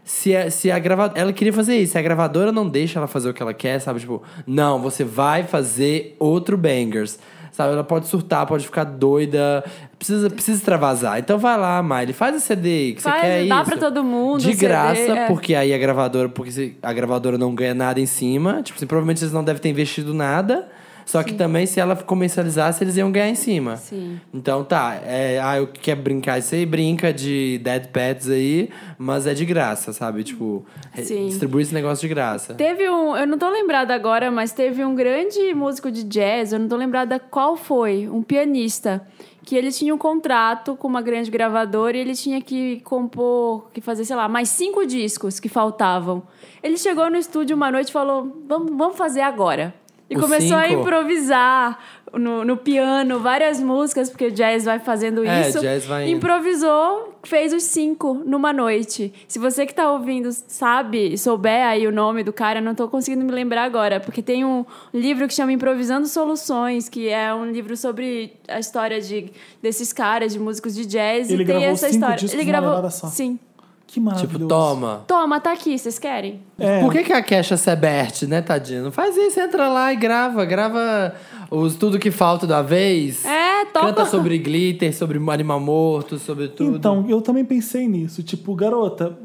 [0.03, 1.19] Se a, se a gravadora.
[1.19, 3.79] Ela queria fazer isso, se a gravadora não deixa ela fazer o que ela quer,
[3.79, 3.99] sabe?
[3.99, 7.19] Tipo, não, você vai fazer outro Bangers.
[7.51, 7.73] Sabe?
[7.73, 9.63] Ela pode surtar, pode ficar doida,
[9.97, 11.17] precisa, precisa extravasar.
[11.17, 13.65] Então vai lá, Miley, faz o CD que Faz, você quer dá isso.
[13.71, 15.27] pra todo mundo, De CD, graça, é.
[15.27, 19.23] porque aí a gravadora, porque a gravadora não ganha nada em cima, tipo, assim, provavelmente
[19.23, 20.67] eles não devem ter investido nada.
[21.07, 23.77] Só que também, se ela comercializasse, eles iam ganhar em cima.
[23.77, 24.19] Sim.
[24.33, 29.25] Então tá, é, ah, eu quer brincar isso aí, brinca de Dead Pets aí, mas
[29.25, 30.25] é de graça, sabe?
[30.25, 30.65] Tipo,
[31.01, 31.27] Sim.
[31.27, 32.55] distribui esse negócio de graça.
[32.55, 36.59] Teve um, eu não tô lembrada agora, mas teve um grande músico de jazz, eu
[36.59, 39.07] não tô lembrada qual foi, um pianista,
[39.45, 43.79] que ele tinha um contrato com uma grande gravadora e ele tinha que compor, que
[43.79, 46.23] fazer, sei lá, mais cinco discos que faltavam.
[46.61, 49.73] Ele chegou no estúdio uma noite e falou: vamos, vamos fazer agora.
[50.09, 50.81] E Os começou a cinco?
[50.81, 51.79] improvisar
[52.13, 55.59] no, no piano várias músicas, porque o jazz vai fazendo É, isso.
[55.59, 56.09] jazz vai.
[56.09, 59.13] Improvisou, fez os cinco numa noite.
[59.27, 63.25] Se você que tá ouvindo sabe, souber aí o nome do cara, não tô conseguindo
[63.25, 67.75] me lembrar agora, porque tem um livro que chama Improvisando Soluções, que é um livro
[67.75, 69.29] sobre a história de,
[69.61, 71.29] desses caras, de músicos de jazz.
[71.29, 72.15] Ele e tem gravou essa cinco história.
[72.15, 72.89] discos Ele gravou.
[72.89, 73.37] Sim.
[73.85, 74.35] Que maravilhoso.
[74.37, 75.03] Tipo, toma.
[75.05, 76.41] Toma, tá aqui, vocês querem?
[76.59, 78.81] É, Por que, que a Kesha Sebert, né, tadinha?
[78.81, 80.43] Não faz isso, entra lá e grava.
[80.43, 81.13] Grava
[81.51, 83.23] os tudo que falta da vez.
[83.25, 83.87] É, topa.
[83.87, 86.75] Canta sobre glitter, sobre animal morto, sobre tudo.
[86.77, 88.23] Então, eu também pensei nisso.
[88.23, 89.15] Tipo, garota,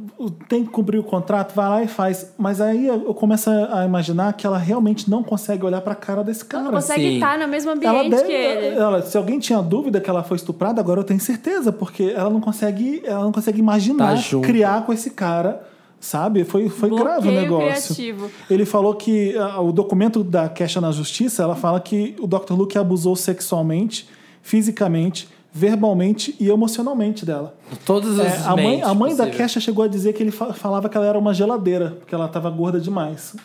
[0.48, 2.32] tem que cumprir o contrato, vai lá e faz.
[2.36, 6.44] Mas aí eu começo a imaginar que ela realmente não consegue olhar pra cara desse
[6.44, 6.64] cara.
[6.64, 7.14] Não consegue sim.
[7.14, 8.76] estar no mesmo Ela ambiente deve, que ele.
[8.76, 12.30] ela- se alguém tinha dúvida que ela foi estuprada, agora eu tenho certeza, porque ela
[12.30, 15.62] não consegue, ela não consegue imaginar Tá criar com esse cara,
[16.02, 16.42] sabe?
[16.44, 17.94] Foi, foi grave o negócio.
[17.94, 18.30] criativo.
[18.50, 22.52] Ele falou que ah, o documento da Kesha na justiça, ela fala que o Dr.
[22.54, 24.06] Luke abusou sexualmente,
[24.42, 27.54] fisicamente, verbalmente e emocionalmente dela.
[27.86, 29.36] Todos os É, a mãe, a mãe da possíveis.
[29.36, 32.26] Kesha chegou a dizer que ele fa- falava que ela era uma geladeira, porque ela
[32.26, 33.36] estava gorda demais.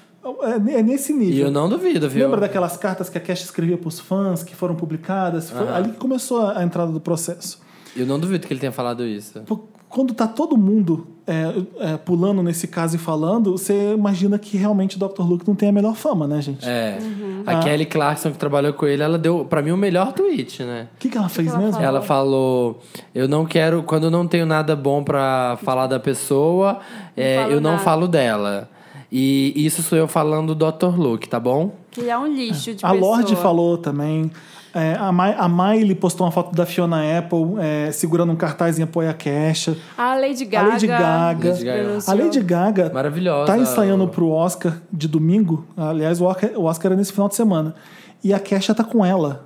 [0.70, 1.36] É, é nesse nível.
[1.36, 2.24] E eu não duvido, viu?
[2.26, 5.50] Lembra daquelas cartas que a Kesha escrevia para os fãs, que foram publicadas?
[5.50, 5.76] Foi Aham.
[5.76, 7.60] ali que começou a, a entrada do processo.
[7.96, 9.40] Eu não duvido que ele tenha falado isso.
[9.46, 11.54] Pô, Quando tá todo mundo é,
[11.94, 15.22] é, pulando nesse caso e falando, você imagina que realmente o Dr.
[15.24, 16.68] Luke não tem a melhor fama, né, gente?
[16.68, 16.98] É.
[17.02, 17.44] Uhum.
[17.46, 17.60] A Ah.
[17.64, 20.88] Kelly Clarkson que trabalhou com ele, ela deu, pra mim, o melhor tweet, né?
[20.96, 21.74] O que, que ela fez ela mesmo?
[21.74, 21.88] falou?
[21.88, 22.80] Ela falou:
[23.16, 26.80] Eu não quero, quando eu não tenho nada bom pra falar da pessoa,
[27.16, 28.70] é, falo eu não nada." falo dela.
[29.10, 30.98] E isso sou eu falando do Dr.
[31.00, 31.72] Luke, tá bom?
[31.92, 33.16] Que ele é um lixo de A pessoa.
[33.16, 34.30] Lorde falou também.
[34.74, 38.78] É, a, Mai, a Miley postou uma foto da Fiona Apple é, segurando um cartaz
[38.78, 39.76] em apoio a Kesha.
[39.98, 40.68] A Lady Gaga.
[40.68, 41.50] A Lady Gaga.
[41.50, 41.98] Lady Gaga.
[42.08, 43.46] A Lady Gaga Maravilhosa.
[43.52, 45.66] tá ensaiando pro Oscar de domingo.
[45.76, 47.76] Aliás, o Oscar, o Oscar é nesse final de semana.
[48.24, 49.46] E a Kesha tá com ela.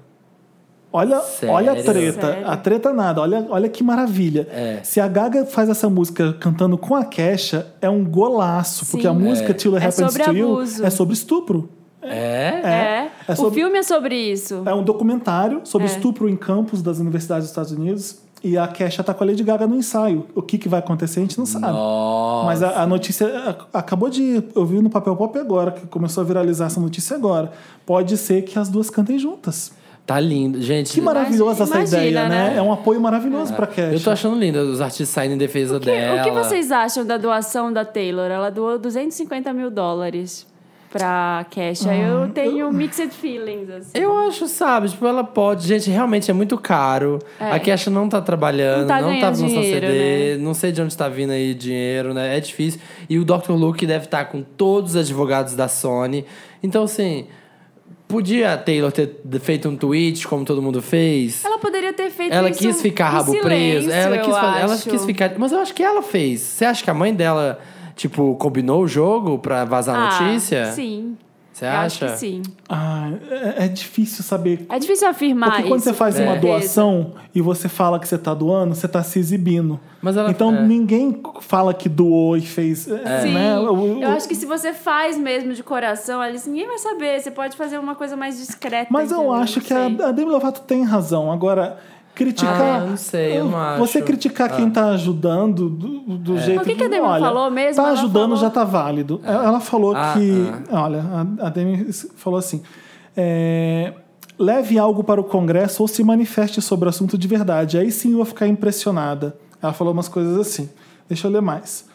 [0.94, 1.56] Olha, Sério?
[1.56, 2.28] olha a treta.
[2.28, 2.48] Sério?
[2.50, 3.22] A treta nada.
[3.22, 4.46] Olha, olha que maravilha.
[4.52, 4.80] É.
[4.84, 8.86] Se a Gaga faz essa música cantando com a Kesha, é um golaço.
[8.92, 9.20] Porque a Sim.
[9.20, 10.86] música Till It É Happens sobre to You abuso.
[10.86, 11.70] é sobre estupro.
[12.02, 12.62] É?
[12.64, 13.12] É.
[13.28, 14.64] É O sobre- filme é sobre isso.
[14.66, 15.92] É um documentário sobre É.
[15.92, 18.20] estupro em campos das universidades dos Estados Unidos.
[18.44, 20.26] E a Kesha tá com a Lady Gaga no ensaio.
[20.34, 21.68] O que, que vai acontecer, a gente não sabe.
[21.68, 22.46] Nossa.
[22.48, 23.28] Mas a, a notícia
[23.72, 24.44] a- acabou de.
[24.56, 27.52] Eu vi no papel pop agora, que começou a viralizar essa notícia agora.
[27.86, 29.72] Pode ser que as duas cantem juntas.
[30.08, 30.60] Tá lindo.
[30.60, 32.50] Gente, Que maravilhosa essa Imagina, ideia, né?
[32.50, 32.58] né?
[32.58, 33.94] É um apoio maravilhoso pra Kesha.
[33.94, 36.22] eu tô achando lindo os artistas saindo em defesa Que- dela.
[36.22, 38.26] o que vocês acham da doação da Taylor?
[38.32, 40.48] Ela doou 250 mil dólares
[40.92, 41.90] pra Kesha.
[41.90, 43.92] Ah, eu tenho mixed feelings, assim.
[43.98, 45.68] Eu acho, sabe, tipo, ela pode.
[45.68, 47.20] Gente, realmente é muito caro.
[47.40, 47.52] É.
[47.52, 50.72] A Kesha não tá trabalhando, Não tá não tá ganhando lançando dinheiro, CD, não sei
[50.72, 52.38] de onde tá vindo aí dinheiro, né?
[52.38, 52.80] É difícil.
[53.10, 53.52] E o Dr.
[53.52, 56.26] Luke deve estar com todos os advogados da Sony.
[56.62, 57.26] Então, assim,
[58.08, 61.44] podia a Taylor ter feito um tweet, como todo mundo fez.
[61.46, 63.92] Ela poderia ter feito Ela quis ficar rabo silêncio, preso.
[63.92, 65.32] Ela eu quis, fazer- ela quis ficar.
[65.38, 66.42] Mas eu acho que ela fez.
[66.42, 67.60] Você acha que a mãe dela,
[68.02, 70.72] tipo, combinou o jogo pra vazar a Ah, notícia?
[70.72, 71.16] Sim.
[71.54, 71.84] Você Eu acha?
[71.86, 72.42] acho que sim.
[72.68, 74.66] Ah, é, é difícil saber.
[74.70, 75.90] É difícil afirmar Porque quando isso.
[75.90, 79.20] você faz com uma doação e você fala que você tá doando, você tá se
[79.20, 79.80] exibindo.
[80.02, 80.64] Mas ela- então é.
[80.66, 82.88] ninguém fala que doou e fez.
[82.90, 83.60] é, Sim, Né?
[83.60, 87.20] O- eu acho que se você faz mesmo de coração, Alice, ninguém vai saber.
[87.22, 88.88] Você pode fazer uma coisa mais discreta.
[88.90, 91.32] Mas eu acho que a, a Demi Lovato tem razão.
[91.32, 91.78] Agora,
[92.24, 92.82] criticar.
[92.82, 94.08] Ah, não sei, eu não Você acho.
[94.08, 97.84] criticar quem tá ajudando do, do jeito O que que a Demi olha, falou mesmo?
[97.84, 99.20] Tá ajudando, falou- já tá válido.
[99.24, 100.52] Ela falou Ah, que.
[100.74, 101.04] Olha,
[101.40, 102.62] a, a Demi falou assim.
[103.16, 103.94] é,
[104.40, 107.78] leve algo para o Congresso ou se manifeste sobre o assunto de verdade.
[107.78, 109.36] Aí sim eu vou ficar impressionada.
[109.62, 110.70] Ela falou umas coisas assim.
[111.08, 111.86] Deixa eu ler mais.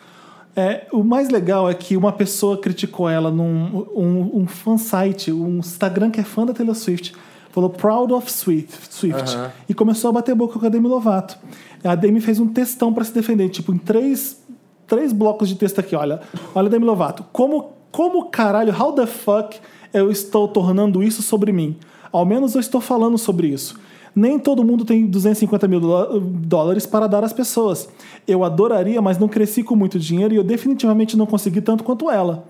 [0.55, 5.59] É, o mais legal é que uma pessoa criticou ela num um, um fansite, um
[5.59, 7.15] Instagram que é fã da Taylor Swift,
[7.57, 9.51] falou Proud of Swift, Swift Aham.
[9.66, 11.38] e começou a bater boca com a Demi Lovato.
[11.83, 14.42] A Demi fez um textão para se defender, tipo, em três,
[14.87, 16.21] três blocos de texto aqui, olha.
[16.55, 19.59] Olha, Demi Lovato, como, como caralho, how the fuck
[19.95, 21.77] eu estou tornando isso sobre mim?
[22.12, 23.81] Ao menos eu estou falando sobre isso.
[24.14, 27.88] Nem todo mundo tem 250 mil dó- dólares para dar às pessoas.
[28.29, 32.11] Eu adoraria, mas não cresci com muito dinheiro e eu definitivamente não consegui tanto quanto
[32.11, 32.45] ela.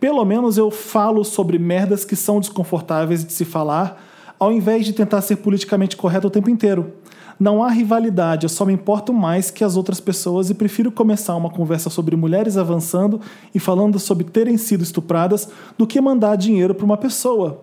[0.00, 4.02] Pelo menos eu falo sobre merdas que são desconfortáveis de se falar,
[4.38, 6.92] ao invés de tentar ser politicamente correto o tempo inteiro.
[7.38, 11.36] Não há rivalidade, eu só me importo mais que as outras pessoas e prefiro começar
[11.36, 13.20] uma conversa sobre mulheres avançando
[13.54, 17.62] e falando sobre terem sido estupradas do que mandar dinheiro para uma pessoa.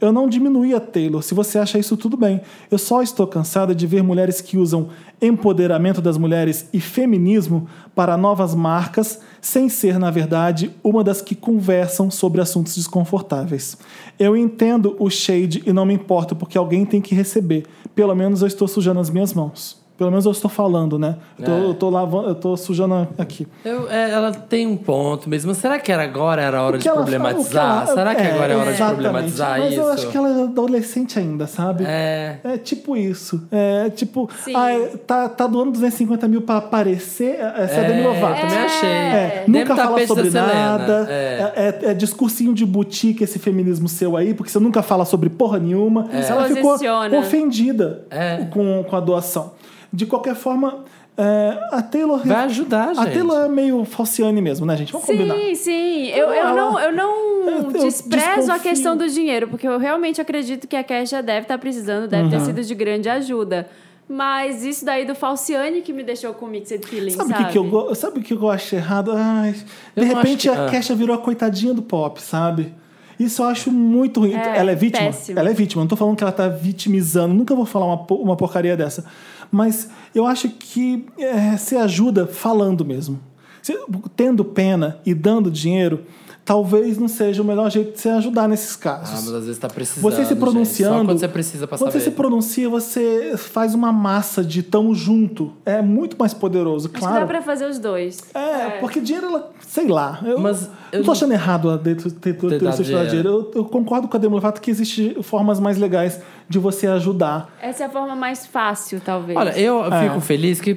[0.00, 2.40] Eu não diminuí a Taylor, se você acha isso tudo bem.
[2.70, 4.88] Eu só estou cansada de ver mulheres que usam
[5.20, 11.34] empoderamento das mulheres e feminismo para novas marcas, sem ser, na verdade, uma das que
[11.34, 13.76] conversam sobre assuntos desconfortáveis.
[14.18, 17.66] Eu entendo o shade e não me importo porque alguém tem que receber.
[17.94, 19.79] Pelo menos eu estou sujando as minhas mãos.
[20.00, 21.16] Pelo menos eu estou falando, né?
[21.38, 21.64] Eu tô, É.
[21.66, 23.46] eu tô lavando, eu tô sujando aqui.
[23.62, 25.54] Eu- é, ela tem um ponto mesmo.
[25.54, 27.82] Será que era agora era a hora de fala- problematizar?
[27.84, 29.80] que ela- Será que é, agora é hora de problematizar Mas isso?
[29.82, 31.84] eu acho que ela é adolescente ainda, sabe?
[31.86, 32.38] É.
[32.42, 33.46] É tipo isso.
[33.52, 37.34] É tipo, ah, é, tá, tá doando 250 mil pra aparecer.
[37.38, 38.40] Essa é, a Demi É, Lovato.
[38.40, 38.64] também né?
[38.64, 38.88] achei.
[38.88, 41.06] É, nunca fala tapete da sobre nada.
[41.10, 41.52] É.
[41.54, 45.28] É, é- é discursinho de boutique esse feminismo seu aí, porque você nunca fala sobre
[45.28, 46.08] porra nenhuma.
[46.10, 46.74] Ela ficou
[47.18, 48.46] ofendida É.
[48.50, 49.52] com, com a doação.
[49.92, 50.84] De qualquer forma,
[51.18, 52.20] É, a Taylor.
[52.24, 53.12] Vai ajudar, A gente.
[53.12, 54.90] Taylor é meio falciane mesmo, né, gente?
[54.92, 55.34] Vamos combinar.
[55.34, 56.06] Sim, sim.
[56.08, 57.10] Eu, eu Ela- não, eu não
[57.50, 58.62] Eu- desprezo a desconfio.
[58.62, 62.30] questão do dinheiro, porque eu realmente acredito que a Kesha deve estar precisando, deve Uhum.
[62.30, 63.68] ter sido de grande ajuda.
[64.08, 67.42] Mas isso daí do Falciane que me deixou com mixed feelings, Sabe sabe?
[67.42, 69.12] o que, que eu sabe o que eu acho errado?
[69.14, 69.54] Ai,
[69.94, 70.70] de repente acho a ah.
[70.70, 72.72] Kesha virou a coitadinha do pop, sabe?
[73.20, 74.32] Isso eu acho muito ruim.
[74.32, 75.04] É, ela é vítima?
[75.06, 75.38] péssimo.
[75.38, 75.82] Ela é vítima.
[75.82, 77.34] Não tô falando que ela tá vitimizando.
[77.34, 79.04] Nunca vou falar uma, uma porcaria dessa.
[79.52, 83.20] Mas eu acho que é, você ajuda falando mesmo.
[83.62, 83.78] Você-
[84.16, 86.04] tendo pena e dando dinheiro,
[86.50, 89.24] talvez não seja o melhor jeito de você ajudar nesses Ah, casos.
[89.24, 90.02] mas às vezes tá precisando.
[90.02, 90.38] Você se gente.
[90.40, 90.98] pronunciando.
[90.98, 94.92] Só quando você precisa pra Quando você se pronuncia, você faz uma massa de tamo
[94.92, 95.52] junto.
[95.64, 97.20] É muito mais poderoso, Acho que claro.
[97.20, 98.18] dá pra fazer os dois.
[98.34, 100.20] É, porque dinheiro, ela, sei lá.
[100.24, 103.06] Eu, Mas eu não tô achando errado a ter, ter, ter dinheiro.
[103.06, 103.28] dinheiro.
[103.28, 107.48] Eu, eu concordo com a Demi Lovato que existem formas mais legais de você ajudar.
[107.62, 109.38] Essa é a forma mais fácil, talvez.
[109.38, 110.08] Olha, eu É.
[110.08, 110.74] fico feliz que,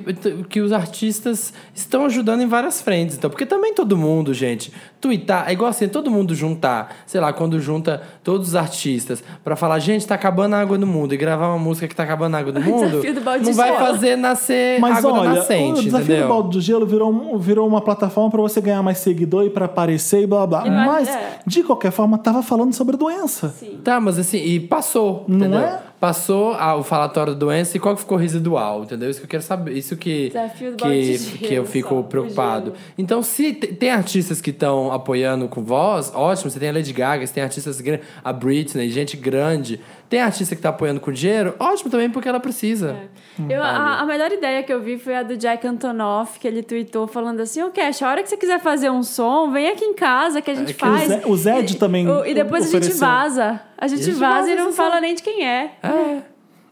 [0.48, 3.18] que os artistas estão ajudando em várias frentes.
[3.18, 7.32] Então, porque também todo mundo, gente, twittar, é igual assim, todo mundo juntar, sei lá,
[7.34, 11.18] quando junta todos os artistas pra falar, gente, tá acabando a água no mundo e
[11.18, 13.72] gravar uma música que tá acabando a água no mundo, do balde não de vai
[13.74, 13.86] gelo.
[13.86, 16.24] fazer nascer Mas água olha, nascente, o desafio entendeu?
[16.24, 19.66] do balde do gelo virou, virou uma plataforma para você ganhar mais seguidor e para
[19.66, 20.66] aparecer e blá blá.
[20.66, 21.40] E vai- Mas, é.
[21.46, 23.50] de qualquer forma, tava falando sobre a doença.
[23.50, 23.80] Sim.
[23.84, 25.60] Tá, mas assim, e passou, Não entendeu?
[25.60, 25.80] é?
[26.04, 29.10] Passou o falatório da doença e qual que ficou residual, entendeu?
[29.10, 32.04] Isso que eu quero saber, isso que, Desafio do que, gelo, que eu fico só,
[32.04, 32.74] preocupado.
[32.98, 36.92] Então, se te- tem artistas que estão apoiando com voz, ótimo, você tem a Lady
[36.92, 39.80] Gaga, você tem artistas grandes, a Britney, gente grande.
[40.14, 42.96] Tem artista que tá apoiando com dinheiro, ótimo também, porque ela precisa.
[43.50, 46.62] Eu, a, a melhor ideia que eu vi foi a do Jack Antonoff, que ele
[46.62, 49.84] tweetou falando assim: Ô Cash, a hora que você quiser fazer um som, vem aqui
[49.84, 51.04] em casa que a gente É que faz.
[51.04, 53.08] o Zed- o Zed E- também o- E depois a gente ofereceu.
[53.08, 53.60] vaza.
[53.78, 55.02] A gente E a gente vaza vaza e não fala som.
[55.02, 55.72] nem de quem é.
[55.82, 56.22] É.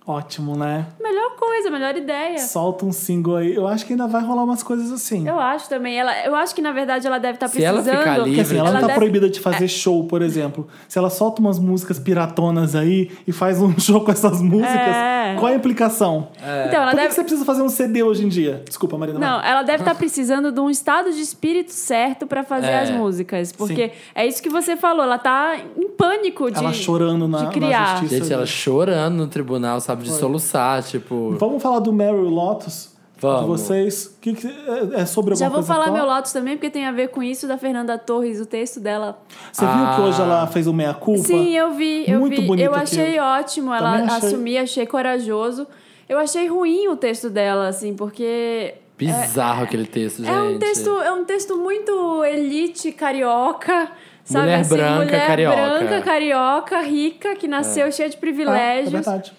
[0.06, 0.88] Ótimo, né?
[1.00, 2.40] Melhor coisa, melhor ideia.
[2.40, 3.54] Solta um single aí.
[3.56, 5.28] Eu acho que ainda vai rolar umas coisas assim.
[5.28, 5.98] Eu acho também.
[6.00, 8.00] Ela, eu acho que, na verdade, ela deve estar Se ela precisando.
[8.00, 10.68] ficar livre, Porque assim, ela, não tá deve- proibida de fazer show, por exemplo.
[10.88, 15.36] Se ela solta umas músicas piratonas aí e faz um show com essas músicas, É.
[15.40, 16.30] qual é a implicação?
[16.36, 17.08] Então, ela Por que, deve.
[17.10, 18.64] que você precisa fazer um CD hoje em dia?
[18.68, 19.20] Desculpa, Marina.
[19.20, 19.30] vai.
[19.30, 22.80] Não, ela deve estar precisando de um estado de espírito certo pra fazer É.
[22.82, 23.52] as músicas.
[23.52, 26.58] Porque é isso que você falou, ela tá em pânico de.
[26.58, 27.98] Ela chorando na, de na criar.
[28.00, 28.24] justiça.
[28.24, 31.36] Gente, ela chorando no tribunal, sabe, de soluçar, tipo...
[31.40, 32.92] Vamos falar do Mary Lotus?
[33.16, 33.62] De Vamos.
[33.62, 34.18] vocês.
[34.20, 35.96] Que que- é, é sobre alguma Já vou coisa falar atual?
[35.98, 39.22] meu Lotus também, porque tem a ver com isso da Fernanda Torres, o texto dela.
[39.52, 40.02] Você viu que Ah.
[40.02, 41.22] hoje ela fez o Meia Culpa?
[41.24, 42.48] Sim, eu vi, eu Muito vi.
[42.48, 43.26] bonito eu achei aquilo.
[43.40, 44.28] ótimo ela Também achei.
[44.30, 45.68] assumir, achei corajoso.
[46.10, 50.30] Eu achei ruim o texto dela, assim, porque Bizarro aquele texto, gente.
[50.30, 53.92] é um texto, é um texto muito elite carioca.
[54.24, 55.56] Sabe Mulher assim, branca, mulher carioca.
[55.80, 58.92] branca, carioca, rica, que nasceu cheia de É, é privilégios.
[58.92, 59.34] verdade.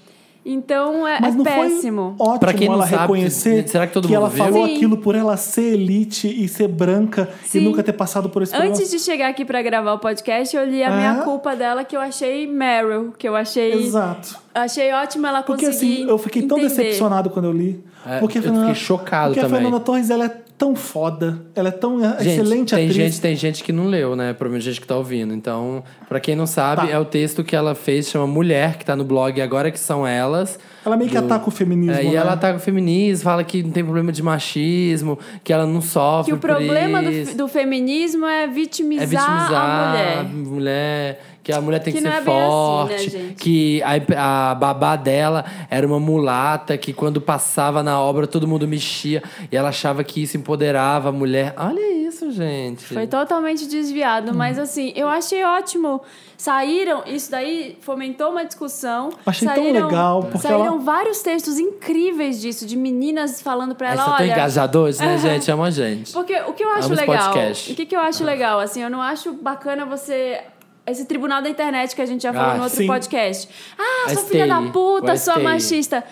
[0.45, 2.15] Então é, Mas é não péssimo.
[2.19, 4.45] foi ótimo Pra quem não ela sabe, reconhecer será que todo ela mundo viu?
[4.45, 4.75] falou Sim.
[4.77, 7.59] aquilo por ela ser elite e ser branca Sim.
[7.59, 8.75] e nunca ter passado por esse problema?
[8.75, 10.97] Antes de chegar aqui pra gravar o podcast, eu li a É?
[10.97, 14.37] minha culpa dela que eu achei Meryl, que eu achei Exato.
[14.55, 16.75] achei ótimo ela Porque conseguir assim, eu fiquei tão entender.
[16.77, 17.85] decepcionado quando eu li.
[18.05, 19.59] É, porque eu Fernanda- fiquei chocado porque também.
[19.59, 21.41] a Fernanda Torres, ela é tão foda.
[21.57, 22.95] Ela é tão Gente, excelente tem atriz.
[22.95, 24.33] gente, tem gente que não leu, né?
[24.33, 25.35] Provavelmente gente que tá ouvindo.
[25.35, 26.93] Então, pra quem não sabe, Tá.
[26.93, 30.07] é o texto que ela fez, chama Mulher, que tá no blog agora, que são
[30.07, 30.61] elas.
[30.87, 32.15] Ela meio que do- ataca o feminismo, É, e né?
[32.15, 36.31] ela ataca o feminismo, fala que não tem problema de machismo, que ela não sofre
[36.33, 37.33] Que o por problema isso.
[37.33, 40.25] do, do feminismo é vitimizar, É vitimizar a mulher.
[40.35, 44.51] mulher, que a mulher tem que, Que ser é bem assim, né, forte, que a,
[44.51, 49.57] a babá dela era uma mulata, que quando passava na obra todo mundo mexia e
[49.57, 51.53] ela achava que isso empoderava a mulher.
[51.57, 52.85] Olha isso, gente.
[52.85, 54.63] Foi totalmente desviado, mas Uhum.
[54.63, 56.01] assim, eu achei ótimo.
[56.37, 59.11] Saíram, isso daí fomentou uma discussão.
[59.25, 63.93] Achei tão saíram, legal, porque saíram ela- vários textos incríveis disso, de meninas falando pra
[63.93, 64.27] ela, tão olha...
[64.33, 65.49] engajadores, né, gente?
[65.51, 66.13] Ama a gente.
[66.13, 68.91] Porque o que eu acho Amo legal, o que, que eu acho legal, assim, eu
[68.91, 70.41] não acho bacana você...
[70.87, 72.87] Esse tribunal da internet que a gente já falou Ah, no outro sim.
[72.87, 73.49] podcast.
[73.79, 76.03] Ah, sua STI, filha da puta, sua machista.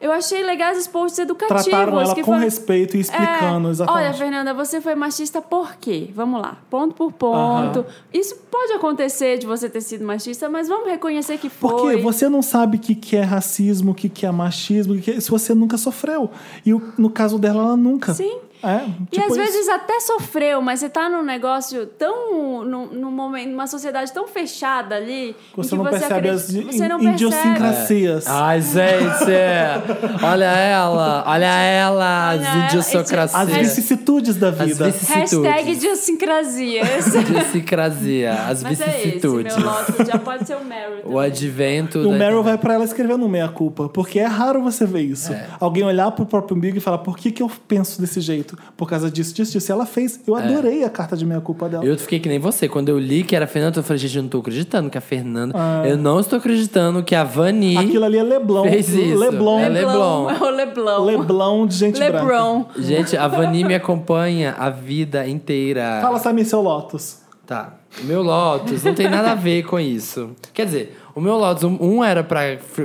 [0.00, 1.64] Eu achei legais os posts educativos.
[1.64, 4.02] Trataram ela que com foram- respeito e explicando É, exatamente.
[4.06, 6.08] Olha, Fernanda, você foi machista por quê?
[6.14, 7.84] Vamos lá, ponto por ponto.
[8.14, 11.68] Isso pode acontecer de você ter sido machista, mas vamos reconhecer que foi.
[11.70, 15.00] Porque você não sabe o que, que é racismo, o que, que é machismo, que
[15.02, 16.30] que é- se você nunca sofreu.
[16.64, 18.14] E no caso dela, ela nunca.
[18.14, 18.38] Sim.
[18.62, 19.40] É, E tipo às isso.
[19.40, 22.64] vezes até sofreu, mas você tá num negócio tão.
[22.64, 25.30] num, num momento, numa sociedade tão fechada ali.
[25.30, 28.26] em Você que não percebe acredita- as você não idiosincrasias.
[28.26, 30.22] Ai, gente!
[30.22, 31.24] olha ela!
[31.26, 31.90] Olha ela!
[32.30, 33.34] Olha As ela, idiosincrasias.
[33.34, 34.84] As vicissitudes da As vida.
[34.90, 35.32] vicissitudes.
[35.32, 37.06] Hashtag idiosincrasias.
[37.14, 38.32] Idiosincrasia.
[38.48, 39.56] As Mas é esse, vicissitudes.
[39.56, 40.06] meu Lotus.
[40.06, 41.02] Já pode ser o Meryl.
[41.04, 44.84] o advento O da- Meryl vai pra ela escrevendo meia culpa, porque é raro você
[44.86, 45.32] ver isso.
[45.32, 45.46] É.
[45.58, 48.49] Alguém olhar pro próprio umbigo e falar, por que, que eu penso desse jeito?
[48.76, 49.70] Por causa disso, disso, disso.
[49.70, 50.20] E ela fez.
[50.26, 51.84] Eu adorei a carta de meia culpa dela.
[51.84, 52.68] Eu fiquei que nem você.
[52.68, 54.98] Quando eu li que era a Fernanda, eu falei, gente, eu não tô acreditando que
[54.98, 55.54] a Fernanda.
[55.56, 55.82] Ah.
[55.86, 57.76] Eu não estou acreditando que a Vani.
[57.76, 58.62] Aquilo ali é Leblon.
[58.64, 59.18] Fez isso.
[59.18, 59.60] Leblon.
[59.60, 60.30] É Leblon.
[60.30, 61.04] É o Leblon.
[61.04, 62.18] Leblon de gente branca.
[62.20, 62.66] Lebron.
[62.78, 65.98] Gente, a Vani me acompanha a vida inteira.
[66.02, 67.18] Fala, Samir, seu Lotus.
[67.46, 67.74] Tá.
[68.00, 70.30] O meu Lotus não tem nada a ver com isso.
[70.54, 72.40] Quer dizer, o meu Lotus, um- um era pra,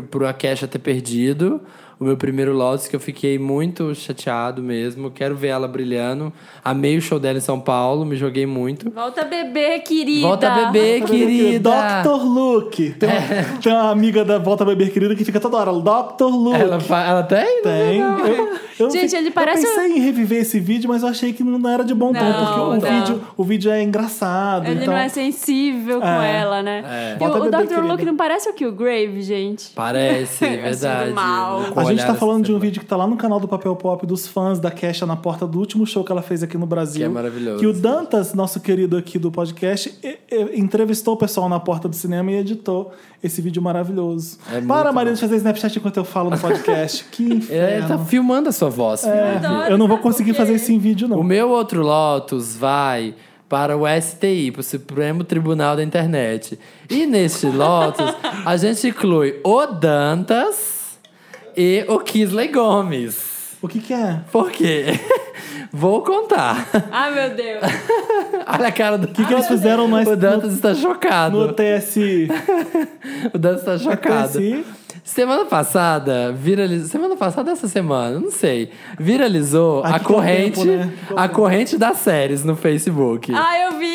[0.09, 1.61] pra Kesha ter perdido.
[1.99, 5.09] O meu primeiro Lotus, que eu fiquei muito chateado mesmo.
[5.11, 6.31] Quero ver ela brilhando.
[6.63, 8.89] Amei o show dela em São Paulo, me joguei muito.
[8.91, 10.27] Volta bebê, querida.
[10.27, 11.71] Volta a beber, querida.
[12.03, 12.23] Dr.
[12.23, 12.91] Luke.
[12.99, 15.71] Tem uma, tem uma amiga da Volta a Beber Querida que fica toda hora.
[15.71, 16.25] Dr.
[16.25, 16.59] Luke.
[16.59, 17.61] Ela, ela tem?
[17.61, 17.99] Tem.
[17.99, 21.43] Eu, eu Gente, ele parece Eu pensei em reviver esse vídeo, mas eu achei que
[21.43, 24.65] não era de bom tom, Não, porque o vídeo, o vídeo é engraçado.
[24.67, 24.93] Ele então...
[24.93, 26.37] não é sensível com É.
[26.39, 26.83] ela, né?
[26.85, 27.15] É.
[27.15, 27.67] E Volta o, o Dr.
[27.67, 27.81] querida.
[27.81, 29.69] Luke não parece o Killgrave, gente?
[29.73, 31.11] Parece, Eu verdade.
[31.11, 31.63] mal.
[31.87, 34.05] A gente tá falando de um vídeo que tá lá no canal do Papel Pop
[34.05, 36.99] dos fãs da Kesha na porta do último show que ela fez aqui no Brasil.
[36.99, 37.59] Que é maravilhoso.
[37.59, 41.87] Que o Dantas, nosso querido aqui do podcast, e- e- entrevistou o pessoal na porta
[41.87, 42.91] do cinema e editou
[43.23, 44.37] esse vídeo maravilhoso.
[44.51, 45.15] É Para, Maria, bom.
[45.15, 47.05] de fazer Snapchat enquanto eu falo no podcast.
[47.11, 47.87] que É, inferno.
[47.87, 49.03] tá filmando a sua voz.
[49.03, 50.41] É, adoro, eu não vou conseguir por quê?
[50.41, 51.23] fazer isso em vídeo, O não.
[51.23, 53.15] meu outro Lotus vai
[53.47, 56.57] para o STI, para o Supremo Tribunal da Internet.
[56.89, 60.74] E neste Lotus, a gente inclui o Dantas
[61.57, 63.33] e o Kisley Gomes.
[63.61, 64.19] O que que é?
[64.31, 64.85] Por quê?
[65.71, 66.67] Vou contar.
[66.91, 67.61] Ai, meu Deus.
[68.47, 69.05] Olha a cara do...
[69.07, 71.37] O que que eles fizeram no- O Dantas está chocado.
[71.47, 72.27] No TSI.
[73.33, 74.39] O Dantas está chocado.
[74.39, 74.65] TSI?
[75.05, 76.87] Semana passada, viralizou.
[76.89, 78.71] Semana passada, essa semana, não sei.
[78.99, 80.93] Viralizou Aqui a corrente, tempo, né?
[81.15, 83.31] A corrente das séries no Facebook.
[83.31, 83.85] Ah, eu vi.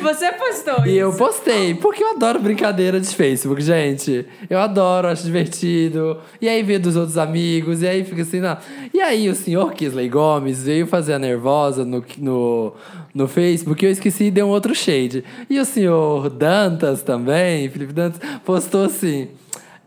[0.00, 1.18] Você postou E eu isso.
[1.18, 4.24] postei, porque eu adoro brincadeira de Facebook, gente.
[4.48, 6.16] Eu adoro, acho divertido.
[6.40, 8.56] E aí vê dos outros amigos, e aí fica assim, não.
[8.94, 12.72] E aí o senhor Kisley Gomes veio fazer a nervosa no, no,
[13.14, 15.24] no Facebook, eu esqueci e deu um outro shade.
[15.48, 19.28] E o senhor Dantas também, Felipe Dantas, postou assim.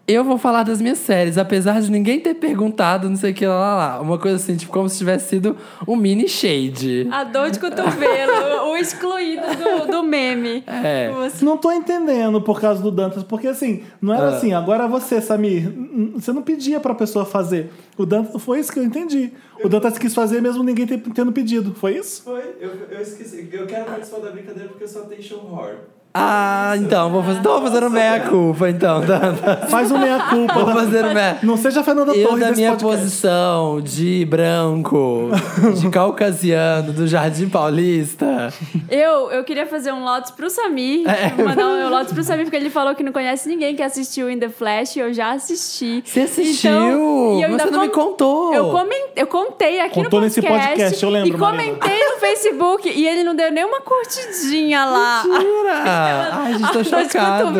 [0.05, 3.45] Eu vou falar das minhas séries, apesar de ninguém ter perguntado, não sei o que
[3.47, 4.01] lá, lá, lá.
[4.01, 5.55] Uma coisa assim, tipo, como se tivesse sido
[5.87, 7.07] um mini shade.
[7.09, 10.61] A dor de cotovelo, o excluído do, do meme.
[10.67, 11.09] É.
[11.09, 14.35] Você- Não tô entendendo por causa do Dantas, porque assim, não era Ah.
[14.35, 15.71] assim, agora você, Samir.
[16.15, 17.71] Você não pedia pra pessoa fazer.
[17.97, 19.31] O Dantas foi isso que eu entendi.
[19.63, 21.73] O Dantas quis fazer mesmo ninguém tendo pedido.
[21.75, 22.23] Foi isso?
[22.23, 23.47] Foi, eu, eu esqueci.
[23.53, 25.75] Eu quero participar da brincadeira porque eu só tenho show horror.
[26.15, 27.41] Ah, então, vou fazer.
[27.41, 29.69] Tô fazendo meia culpa, então, Dantas.
[29.71, 30.54] Faz o meia-culpa.
[30.54, 31.39] Vou da- fazer meia.
[31.41, 32.99] Não seja a Fernanda Eu, Torres da desse minha podcast.
[33.02, 35.32] posição de branco,
[35.80, 38.54] de caucasiano, do Jardim Paulista.
[38.91, 41.04] Eu, eu queria fazer um Lotus pro Samir.
[41.10, 41.34] É.
[41.41, 44.38] Mandar um Lotus pro Samir, porque ele falou que não conhece ninguém que assistiu In
[44.38, 44.97] The Flash.
[44.97, 46.04] Eu já assisti.
[46.06, 46.69] Você assistiu?
[46.71, 48.54] Então, e eu Mas ainda você não me con- contou.
[48.54, 50.67] Eu, comen- eu contei aqui Contou no nesse podcast.
[50.69, 51.73] podcast, eu lembro, E Marina.
[51.73, 52.88] comentei no Facebook.
[52.88, 55.23] E ele não deu nenhuma curtidinha lá.
[55.26, 56.02] Mentira!
[56.03, 57.53] Ai, gente, tô chocado.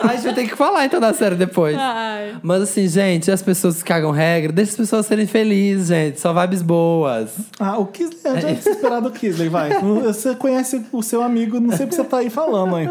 [0.00, 1.76] Ai, a gente vai ter que falar então da série depois.
[1.78, 2.36] Ai.
[2.42, 6.20] Mas assim, gente, as pessoas que cagam regra, deixa as pessoas serem felizes, gente.
[6.20, 7.34] Só vibes boas.
[7.58, 9.70] Ah, o Kisley, eu já tinha esperado o Kisley, vai.
[10.02, 12.90] Você conhece o seu amigo, não sei porque você tá aí falando aí.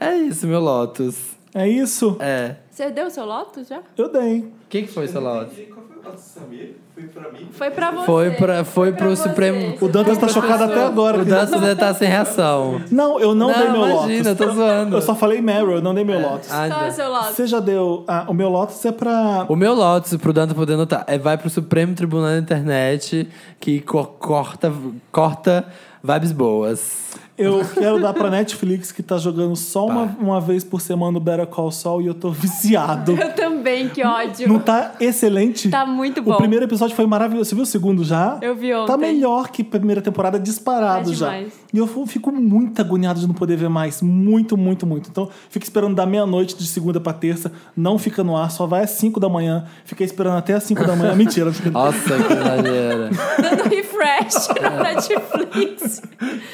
[0.00, 1.16] É isso, meu Lotus.
[1.54, 2.16] É isso?
[2.18, 2.56] É.
[2.70, 3.80] Você deu o seu Lotus já?
[3.96, 4.40] Eu dei.
[4.40, 5.56] O que, que foi, seu Lotus?
[5.72, 6.76] Qual foi o do Samir?
[6.94, 7.48] Foi pra mim?
[7.52, 8.04] Foi pra você.
[8.06, 9.28] Foi, pra, foi pra pro você.
[9.28, 9.76] Supremo.
[9.80, 11.22] O Dantas tá chocado até agora.
[11.22, 12.80] O Dantas deve estar sem reação.
[12.90, 14.46] Não, eu não, dei meu imagina, eu Lotus.
[14.46, 14.96] tô zoando.
[14.96, 16.50] Eu só falei Meryl, eu não dei meu Lotus.
[16.52, 17.28] Ah, Qual é o seu Lotus?
[17.30, 18.04] Você já deu.
[18.06, 19.46] Ah, o meu Lotus é pra.
[19.48, 23.26] O meu Lotus, pro Danta poder notar, é vai pro Supremo Tribunal da Internet
[23.58, 24.70] que co- corta,
[25.10, 25.64] corta
[26.04, 27.12] vibes boas.
[27.38, 31.20] Eu quero dar pra Netflix que tá jogando só uma, uma vez por semana o
[31.20, 33.12] Better Call Saul e eu tô viciado.
[33.12, 34.46] Eu também, que ódio.
[34.48, 35.68] Não tá excelente?
[35.70, 36.34] Tá muito bom.
[36.34, 37.48] O primeiro episódio foi maravilhoso.
[37.48, 38.38] Você viu o segundo já?
[38.42, 38.86] Eu vi ontem.
[38.86, 41.30] Tá melhor que a primeira temporada disparado Tá já.
[41.30, 41.52] demais.
[41.72, 44.02] E eu fico muito agoniado de não poder ver mais.
[44.02, 45.08] Muito, muito, muito.
[45.08, 47.50] Então, fico esperando da meia-noite de segunda pra terça.
[47.74, 49.64] Não fica no ar, só vai às 5 da manhã.
[49.86, 51.14] Fiquei esperando até às 5 da manhã.
[51.16, 53.10] Mentira, fica- Nossa, que exagera.
[53.40, 56.02] Dando refresh na Netflix.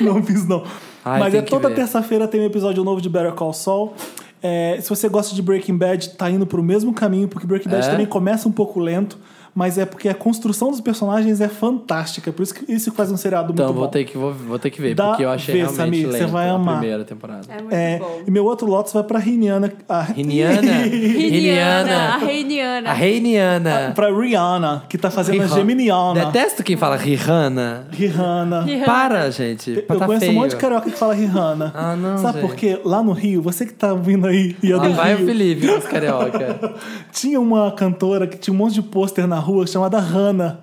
[0.01, 0.62] não fiz não.
[1.05, 3.95] Ai, Mas é toda terça-feira tem um episódio novo de Better Call Saul.
[4.43, 7.87] É, se você gosta de Breaking Bad, tá indo pro mesmo caminho, porque Breaking Bad
[7.87, 7.91] É?
[7.91, 9.19] também começa um pouco lento,
[9.59, 12.30] mas é porque a construção dos personagens é fantástica.
[12.32, 13.90] Por isso que isso que faz um seriado Então muito vou bom.
[13.90, 16.18] ter, que, vou, vou ter que ver, Dá porque eu achei ver, realmente Samir, você
[16.20, 16.78] lento vai a amar.
[16.78, 17.40] primeira temporada.
[17.48, 18.20] É muito É, bom.
[18.24, 19.72] e meu outro Lotus vai pra Riniana.
[19.88, 20.61] A, Riniana?
[20.78, 22.18] A Riniana.
[22.18, 22.90] Reiniana.
[22.90, 23.92] A Reiniana.
[23.96, 25.56] pra Rihanna, que tá fazendo a Rihanna.
[25.61, 26.24] Geminiana.
[26.26, 27.88] Detesto quem fala Rihanna.
[27.90, 28.62] Rihanna.
[28.62, 28.84] Rihanna.
[28.86, 29.72] Para, gente.
[29.72, 30.32] Eu tá conheço feio.
[30.32, 31.72] um monte de carioca que fala Rihanna.
[31.74, 32.48] Ah, não, Sabe gente.
[32.48, 32.80] por quê?
[32.84, 35.66] Lá no Rio, você que tá vindo aí e é do vai o Rio, Felipe,
[35.66, 36.74] os carioca.
[37.12, 40.61] tinha uma cantora que tinha um monte de pôster na rua chamada Hannah,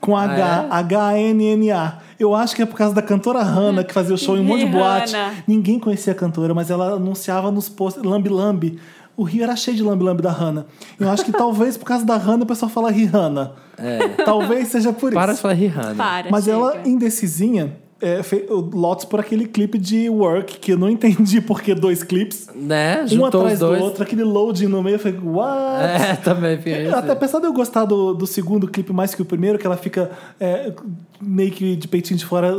[0.00, 0.74] com H, é?
[0.74, 1.98] H-A-N-N-A.
[2.18, 4.44] Eu acho que é por causa da cantora Hannah, que fazia o show em um
[4.44, 5.14] monte de boate.
[5.46, 8.78] Ninguém conhecia a cantora, mas ela anunciava nos posters Lambi Lambi.
[9.16, 10.66] O Rio era cheio de Lambi Lambi da Hannah.
[10.98, 13.52] Eu acho que talvez por causa da Hannah o pessoal fala Rihanna.
[13.78, 14.08] É.
[14.24, 15.42] Talvez seja por Para de isso.
[15.42, 15.94] falar Rihanna.
[15.94, 16.56] Para, Mas chega.
[16.56, 21.40] ela, indecisinha, é, fe- o Lotus por aquele clipe de Work, que eu não entendi
[21.40, 22.48] por que dois clipes.
[22.54, 23.04] Né?
[23.12, 23.78] Um atrás os dois.
[23.78, 25.84] do outro, aquele loading no meio, eu falei, what?
[25.84, 26.96] É, também Eu isso.
[26.96, 29.76] Até apesar de eu gostar do, do segundo clipe mais que o primeiro, que ela
[29.76, 30.72] fica é,
[31.20, 32.56] meio que de peitinho de fora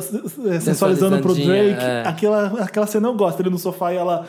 [0.47, 1.83] é, sensualizando pro Drake.
[1.83, 2.03] É.
[2.05, 4.25] Aquela, aquela cena eu gosto, ele no sofá e ela.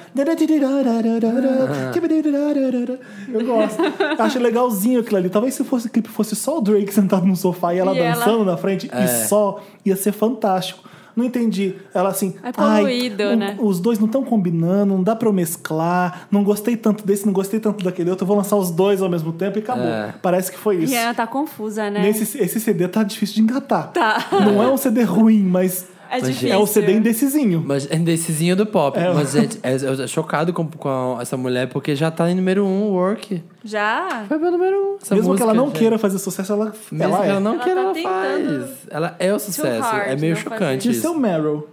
[3.33, 3.81] Eu gosto.
[4.19, 5.29] Acho legalzinho aquilo ali.
[5.29, 7.99] Talvez se fosse o clipe fosse só o Drake sentado no sofá e ela E
[7.99, 9.05] ela- dançando na frente É.
[9.05, 10.81] e só, ia ser fantástico.
[11.17, 11.75] Não entendi.
[11.95, 12.35] Ela assim.
[12.43, 16.29] É "Ai, poluído, não- né?" Os dois não estão combinando, não dá pra eu mesclar.
[16.31, 18.25] Não gostei tanto desse, não gostei tanto daquele outro.
[18.25, 19.85] Eu vou lançar os dois ao mesmo tempo e acabou.
[19.85, 20.15] É.
[20.21, 20.93] Parece que foi isso.
[20.93, 22.03] Rihanna tá confusa, né?
[22.03, 23.93] Nesse, esse CD tá difícil de engatar.
[23.93, 24.27] Tá.
[24.31, 26.53] Não é um CD ruim, mas É Mas, difícil.
[26.53, 27.63] é o CD indecisinho.
[27.67, 28.99] Mas é indecisinho do pop.
[28.99, 29.13] É.
[29.13, 32.65] Mas, gente, é- eu tô chocado com, com essa mulher, porque já tá em número
[32.65, 33.43] um, Work.
[33.65, 34.25] Já?
[34.29, 34.97] Foi pro número um.
[35.03, 35.79] Essa Mesmo que ela música, não gente.
[35.79, 37.31] queira fazer sucesso, ela, Mesmo ela que é.
[37.31, 38.77] ela não Ela queira, tá ela tentando faz.
[38.91, 39.83] Ela é o sucesso.
[39.83, 41.01] hard é meio chocante E isso.
[41.03, 41.69] seu Meryl?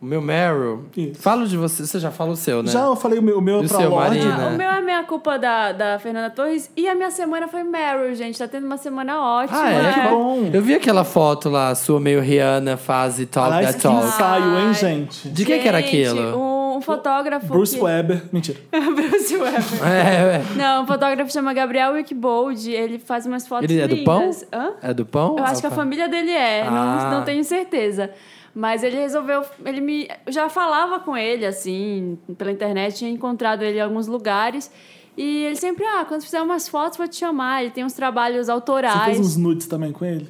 [0.00, 0.84] O meu Meryl.
[0.94, 1.20] Isso.
[1.22, 1.86] Fala de você.
[1.86, 2.70] Você já fala o seu, né?
[2.70, 4.20] Já eu falei o meu, o meu E o pra seu, Lorde.
[4.20, 7.62] Ah, o meu é minha culpa da, da Fernanda Torres e a minha semana foi
[7.64, 8.38] Meryl, gente.
[8.38, 9.58] Tá tendo uma semana ótima.
[9.58, 9.92] Ah, é?
[9.94, 10.50] Que bom.
[10.52, 14.06] Eu vi aquela foto lá, sua meio Rihanna, fase Talk Aliás, That que Talk.
[14.06, 15.28] ensaio, hein, gente?
[15.30, 16.36] De que que era aquilo?
[16.38, 17.46] Um, um fotógrafo.
[17.46, 17.82] Bruce que...
[17.82, 18.22] Weber.
[18.30, 18.58] Mentira.
[18.94, 19.62] Bruce Weber.
[19.86, 20.42] É, é.
[20.56, 22.70] Não, um fotógrafo chama Gabriel Wickbold.
[22.70, 24.20] Ele faz umas fotos Ele é do pão?
[24.20, 24.46] lindas.
[24.52, 24.72] Hã?
[24.82, 25.36] É do pão?
[25.38, 26.70] Eu acho que a família dele é, Ah.
[26.70, 28.10] não, não tenho certeza.
[28.58, 33.62] Mas ele resolveu, ele me, eu já falava com ele assim, pela internet, tinha encontrado
[33.62, 34.70] ele em alguns lugares.
[35.14, 37.62] E ele sempre, ah, quando fizer umas fotos, vou te chamar.
[37.62, 39.04] Ele tem uns trabalhos Você autorais.
[39.04, 40.26] fez uns nudes também com ele?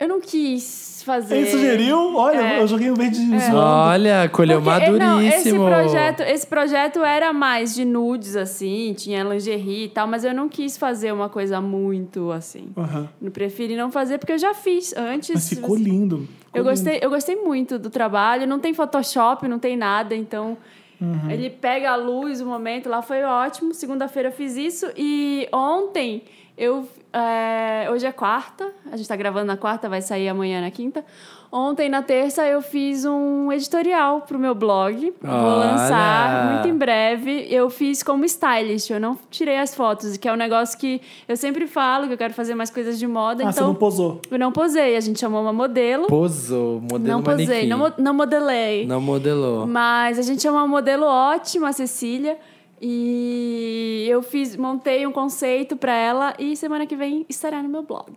[0.00, 1.36] Eu não quis fazer.
[1.36, 2.16] Ele sugeriu?
[2.16, 2.60] Olha, É.
[2.62, 3.56] eu joguei um verde zoando.
[3.56, 5.66] Olha, colheu Porque, eh, não, esse maduríssimo.
[5.66, 10.48] projeto, esse projeto era mais de nudes, assim, tinha lingerie e tal, mas eu não
[10.48, 12.70] quis fazer uma coisa muito assim.
[12.76, 13.08] Aham.
[13.22, 15.30] Eu preferi não fazer porque eu já fiz antes.
[15.34, 16.26] Mas ficou lindo.
[16.46, 18.46] Ficou Eu gostei, eu gostei muito do trabalho.
[18.46, 20.56] Não tem Photoshop, não tem nada, então
[21.00, 21.30] Uhum.
[21.30, 23.72] ele pega a luz, o momento lá foi ótimo.
[23.74, 26.22] Segunda-feira eu fiz isso e ontem
[26.60, 30.70] eu é, hoje é quarta, a gente tá gravando na quarta, vai sair amanhã na
[30.70, 31.04] quinta.
[31.50, 35.12] Ontem na terça eu fiz um editorial pro meu blog.
[35.20, 35.72] Vou Olha!
[35.72, 37.48] lançar muito em breve.
[37.50, 41.36] Eu fiz como stylist, eu não tirei as fotos, que é um negócio que eu
[41.36, 44.20] sempre falo que eu quero fazer mais coisas de moda, Ah, você então não posou.
[44.30, 44.96] eu não posei.
[44.96, 46.06] A gente chamou uma modelo.
[46.06, 48.86] Posou, modelo Não posei, não, não modelei.
[48.86, 49.66] Não modelou.
[49.66, 52.38] Mas a gente é uma modelo ótima, a Cecília.
[52.80, 57.82] E eu fiz, montei um conceito pra ela e semana que vem estará no meu
[57.82, 58.10] blog.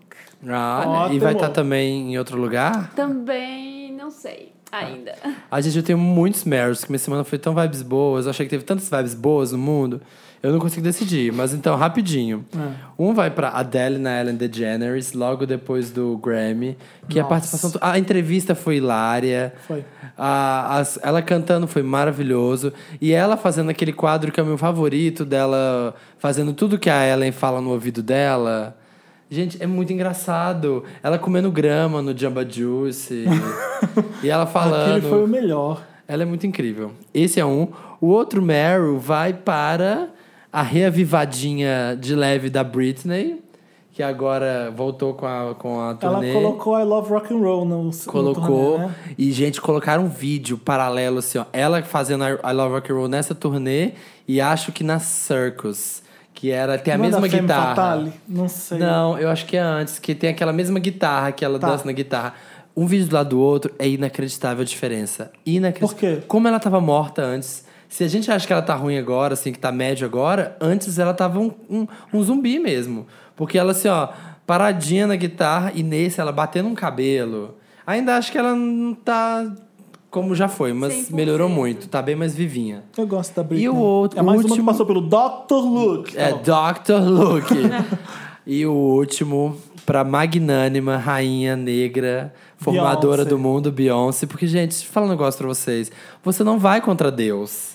[0.47, 1.15] Ah, Ótimo.
[1.15, 2.93] e vai estar também em outro lugar?
[2.95, 5.15] Também não sei ainda.
[5.51, 8.25] A gente, eu tenho muitos Meryls, que minha semana foi tão vibes boas.
[8.25, 10.01] Eu achei que teve tantas vibes boas no mundo.
[10.43, 12.43] Eu não consigo decidir, mas então, rapidinho.
[12.53, 12.73] É.
[12.99, 16.77] Um vai pra Adele na Ellen DeGeneres, logo depois do Grammy.
[17.07, 17.29] Que a Nossa.
[17.33, 17.79] participação...
[17.81, 19.53] A entrevista foi hilária.
[19.65, 19.85] Foi.
[20.17, 22.73] A, as- ela cantando foi maravilhoso.
[22.99, 27.07] E ela fazendo aquele quadro que é o meu favorito dela, fazendo tudo que a
[27.07, 28.77] Ellen fala no ouvido dela.
[29.29, 30.83] Gente, é muito engraçado.
[31.01, 33.23] Ela comendo grama no Jamba Juice.
[34.21, 34.97] e ela falando.
[34.97, 35.81] Aquele foi o melhor.
[36.05, 36.91] Ela é muito incrível.
[37.13, 37.69] Esse é um.
[38.01, 40.09] O outro Meryl vai para
[40.53, 43.41] a reavivadinha de leve da Britney,
[43.91, 46.33] que agora voltou com a, com a Ela turnê.
[46.33, 48.71] colocou I Love Rock and Roll no no Colocou.
[48.73, 48.95] turnê, né?
[49.17, 51.45] E, gente, colocaram um vídeo paralelo, assim, ó.
[51.53, 53.91] Ela fazendo I Love Rock and Roll nessa turnê
[54.27, 56.01] e acho que na Circus.
[56.33, 57.75] Que era, tem a Não mesma guitarra.
[57.75, 58.13] Fatale?
[58.27, 58.77] Não sei.
[58.79, 61.69] Não, eu acho que é antes, que tem aquela mesma guitarra que ela Tá.
[61.69, 62.33] dança na guitarra.
[62.75, 65.31] Um vídeo do lado do outro é inacreditável a diferença.
[65.45, 65.95] Inacreditável.
[66.15, 66.25] Por quê?
[66.27, 67.63] Como ela tava morta antes.
[67.93, 70.97] Se a gente acha que ela tá ruim agora, assim, que tá médio agora, antes
[70.97, 73.05] ela tava um, um, um zumbi mesmo.
[73.35, 74.07] Porque ela, assim, ó,
[74.47, 77.53] paradinha na guitarra e nesse ela batendo um cabelo.
[77.85, 79.45] Ainda acho que ela não tá
[80.09, 81.13] como já foi, mas 100%.
[81.13, 81.87] melhorou muito.
[81.87, 82.83] Tá bem mais vivinha.
[82.97, 83.65] Eu gosto da Britney.
[83.65, 85.53] E o outro- É mais o uma que último- passou pelo Dr.
[85.63, 86.17] Luke.
[86.17, 86.73] É Tá bom.
[86.73, 87.07] Dr.
[87.07, 87.53] Luke.
[88.45, 93.29] E o último, pra magnânima rainha negra, formadora Beyoncé.
[93.29, 94.25] do mundo, Beyoncé.
[94.25, 95.89] Porque, gente, deixa eu falar um negócio pra vocês.
[96.23, 97.72] Você não vai contra Deus.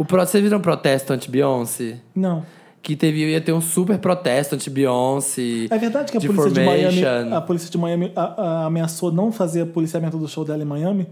[0.00, 0.20] O pro...
[0.24, 1.98] Vocês viram um protesto anti-Beyoncé?
[2.14, 2.42] Não.
[2.82, 5.66] Que teve, ia ter um super protesto anti-Beyoncé.
[5.70, 9.30] É verdade que a polícia de Miami, a polícia de Miami a- a- ameaçou não
[9.30, 11.06] fazer policiamento do show dela em Miami?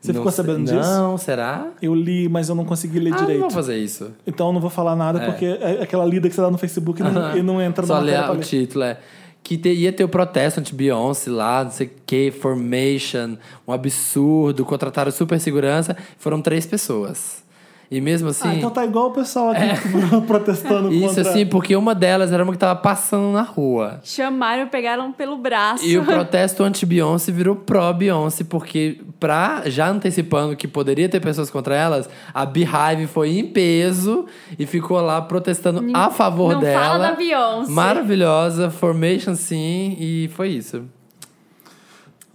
[0.00, 0.90] Você Não ficou sei- sabendo disso?
[0.90, 1.68] Não, será?
[1.80, 3.40] Eu li, mas eu não consegui ler Ah, não direito.
[3.42, 4.10] vou fazer isso.
[4.26, 5.26] Então eu não vou falar nada, É.
[5.26, 7.94] porque é aquela lida que você dá no Facebook e não, e não entra Só
[7.94, 8.44] na ler matéria pra o ler.
[8.46, 8.98] título, é.
[9.44, 13.36] Que te- ia ter o protesto anti-Beyoncé lá, não sei o que, Formation,
[13.68, 17.41] um absurdo, contrataram super segurança, foram três pessoas.
[17.92, 18.48] E mesmo assim.
[18.48, 19.66] Ah, então tá igual o pessoal aqui
[20.26, 21.28] protestando Isso contra...
[21.28, 24.00] assim, porque uma delas era uma que tava passando na rua.
[24.02, 25.84] Chamaram, pegaram pelo braço.
[25.84, 31.74] E o protesto anti-Beyoncé virou pró-Beyoncé, porque, pra, já antecipando que poderia ter pessoas contra
[31.76, 34.24] elas, a Beehive foi em peso
[34.58, 36.82] e ficou lá protestando a favor não dela.
[36.82, 37.70] fala da Beyoncé.
[37.70, 40.82] Maravilhosa, Formation sim, e foi isso.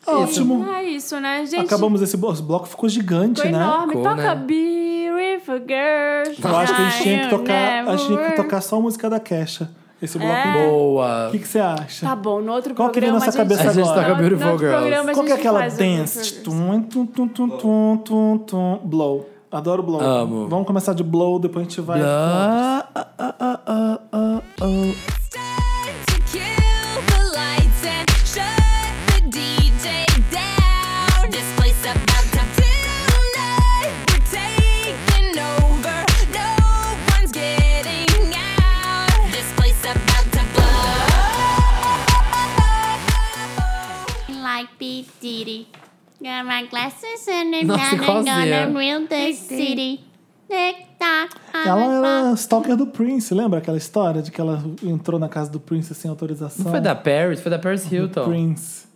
[0.08, 0.66] Ótimo.
[0.72, 1.66] É isso, né, gente?
[1.66, 2.34] Acabamos esse bloco.
[2.36, 3.64] Esse bloco ficou gigante, Ficou né?
[3.64, 3.88] enorme.
[3.94, 4.36] Ficou, Toca né?
[4.36, 6.42] Beautiful Girls.
[6.44, 8.82] Eu acho que a gente tinha que tocar, a gente tinha que tocar só a
[8.82, 9.70] música da Kesha.
[10.02, 10.68] Esse bloco É.
[10.68, 11.28] Boa.
[11.30, 12.06] O que, que você acha?
[12.06, 13.58] Tá bom, no outro Qual que vem programa na sua a gente...
[13.58, 14.08] cabeça A gente agora?
[14.08, 15.14] toca Beautiful no outro Girls.
[15.14, 16.34] Qual que é aquela dance?
[16.36, 16.44] Beautiful.
[16.44, 18.80] Tum, tum, tum, tum, tum, tum, tum.
[18.84, 19.30] Blow.
[19.52, 20.02] Adoro blow.
[20.02, 20.48] Amo.
[20.48, 22.02] Vamos começar de blow, depois a gente vai.
[22.04, 25.27] Ah, ah, ah, ah, ah, ah, ah.
[45.20, 45.68] Diddy.
[46.20, 50.00] Got my glasses and I'm Nossa, gonna rule the city.
[50.50, 55.60] Ela era stalker do Prince, lembra aquela história de que ela entrou na casa do
[55.60, 56.64] Prince sem autorização?
[56.64, 58.26] Não foi da Paris, foi da Paris Hilton.
[58.26, 58.87] Prince.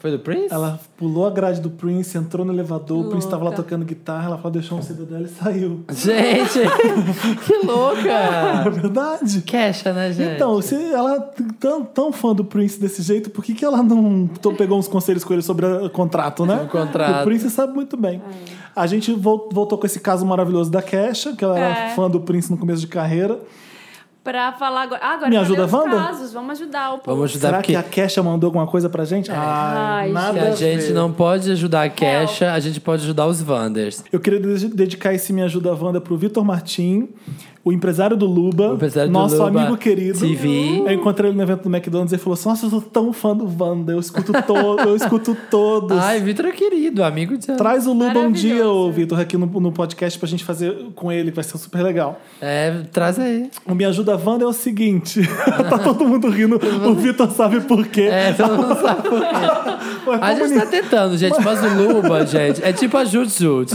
[0.00, 0.54] Foi do Prince?
[0.54, 3.64] Ela pulou a grade do Prince, entrou no elevador, o Prince tava lá Louca.
[3.64, 5.80] tocando guitarra, ela falou, deixou um CD dela e saiu.
[5.90, 6.60] Gente,
[7.44, 8.70] que É louca!
[8.70, 9.42] verdade?
[9.42, 10.36] Queixa, né, gente?
[10.36, 13.82] Então, se ela é tão, tão fã do Prince desse jeito, por que, que ela
[13.82, 16.62] não pegou uns conselhos com ele sobre o contrato, né?
[16.62, 17.22] O contrato.
[17.22, 18.22] O Prince sabe muito bem.
[18.76, 21.90] A gente vol- voltou com esse caso maravilhoso da Kesha, que ela era É.
[21.96, 23.40] fã do Prince no começo de carreira.
[24.28, 25.00] Pra falar agora.
[25.02, 25.96] Ah, agora Me ajuda, os Wanda?
[25.96, 26.32] casos.
[26.34, 27.16] Vamos ajudar o povo.
[27.16, 29.30] Vamos ajudar Será porque que a Kesha mandou alguma coisa pra gente?
[29.30, 33.26] Ai, Ai, nada se a gente não pode ajudar a Kesha, a gente pode ajudar
[33.26, 34.04] os Wanders.
[34.12, 37.08] Eu queria de- dedicar esse Me Ajuda Wanda pro Vitor Martim,
[37.64, 40.18] o empresário do Luba, empresário do nosso Luba amigo querido.
[40.18, 40.82] TV.
[40.86, 43.12] Eu encontrei ele no evento do McDonald's e ele falou assim: Nossa, eu sou tão
[43.12, 44.54] fã do Wanda, eu escuto, to
[44.86, 45.98] eu escuto todos.
[45.98, 47.46] Ai, Vitor é querido, amigo de...
[47.56, 51.10] Traz o Luba um dia, ô, Vitor, aqui no, no podcast pra gente fazer com
[51.12, 52.20] ele, que vai ser super legal.
[52.40, 53.50] É, traz aí.
[53.66, 55.20] O Me Ajuda Wanda é o seguinte:
[55.68, 58.02] tá todo mundo rindo, o Vitor sabe por quê.
[58.02, 59.26] É, todo mundo sabe por quê.
[60.06, 63.74] Mas A gente tá tentando, gente, mas o Luba, gente, é tipo a Jut Jut.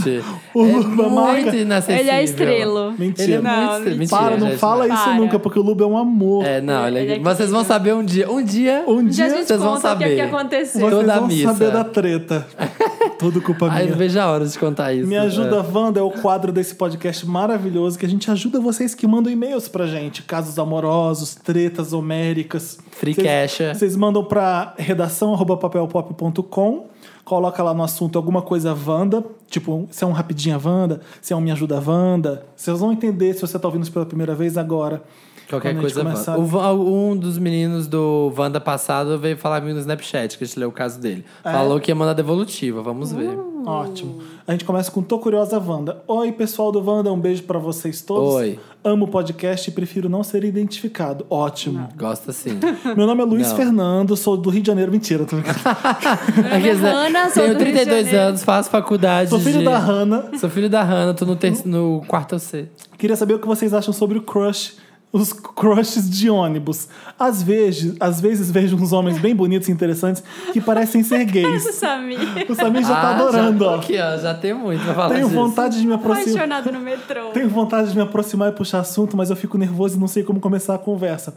[0.52, 2.00] O é Luba marca- muito inacessível.
[2.00, 2.92] Ele é estrelo.
[2.98, 3.22] Mentira.
[3.22, 5.14] Ele é Não, muito Mentira, Para, não gente, fala isso Para.
[5.14, 6.44] nunca, porque o Luba é um amor.
[6.44, 7.02] É, não, ele é...
[7.02, 8.30] Ele é Mas vocês vão saber um dia.
[8.30, 8.84] Um dia...
[8.86, 10.34] Um dia a gente vocês vão conta o que, é que saber.
[10.36, 10.80] aconteceu.
[10.80, 11.52] vocês toda a vão missa.
[11.52, 12.46] saber da treta.
[13.18, 13.90] Tudo culpa Ai, minha.
[13.92, 15.06] não vejo a hora de contar isso.
[15.08, 15.64] Me ajuda, É.
[15.78, 19.68] Wanda, é o quadro desse podcast maravilhoso que a gente ajuda vocês que mandam e-mails
[19.68, 20.22] pra gente.
[20.22, 22.78] Casos amorosos, tretas homéricas.
[22.90, 23.74] Free Vocês- Casha.
[23.74, 26.86] Vocês mandam pra redação arroba papelpop.com.
[27.24, 29.24] Coloca lá no assunto alguma coisa Wanda.
[29.48, 32.44] Tipo, se é um Rapidinha Wanda, se é um Me Ajuda Wanda.
[32.54, 35.02] Vocês vão entender se você tá ouvindo isso pela primeira vez agora.
[35.48, 36.02] Qualquer coisa.
[36.02, 36.38] começar-.
[36.38, 40.58] O um dos meninos do Wanda passado veio falar comigo no Snapchat, que a gente
[40.58, 41.24] leu o caso dele.
[41.44, 41.52] É?
[41.52, 43.36] Falou que ia mandar devolutiva, vamos ver.
[43.66, 44.20] Ótimo.
[44.46, 46.02] A gente começa com Tô Curiosa Wanda.
[46.06, 48.34] Oi, pessoal do Wanda, um beijo pra vocês todos.
[48.34, 48.58] Oi.
[48.84, 51.24] Amo o podcast e prefiro não ser identificado.
[51.30, 51.88] Ótimo.
[51.96, 52.58] Gosta sim.
[52.94, 53.56] Meu nome é Luiz Não.
[53.56, 54.92] Fernando, sou do Rio de Janeiro.
[54.92, 55.58] Mentira, tô brincando.
[56.54, 56.90] Aqueles, né?
[56.90, 58.28] Hanna, sou Tenho do Rio de 32 Janeiro.
[58.28, 59.30] anos, faço faculdade.
[59.30, 60.24] Sou filho de- da Hannah.
[60.38, 62.68] Sou filho da Hannah, tô no, terceiro, no quarto C.
[62.98, 64.74] Queria saber o que vocês acham sobre o crush,
[65.14, 66.88] os crushes de ônibus.
[67.16, 71.62] Às vezes, às vezes vejo uns homens bem bonitos e interessantes que parecem ser gays.
[71.76, 72.18] Samir.
[72.48, 73.74] O Samir já tá Ah, adorando, já, ó.
[73.76, 75.40] Aqui, ó, já tem muito pra falar Tenho disso.
[75.40, 76.44] vontade de me aproximar.
[76.44, 77.30] Apaixonado no metrô.
[77.32, 80.24] Tenho vontade de me aproximar e puxar assunto, mas eu fico nervoso e não sei
[80.24, 81.32] como começar a conversa.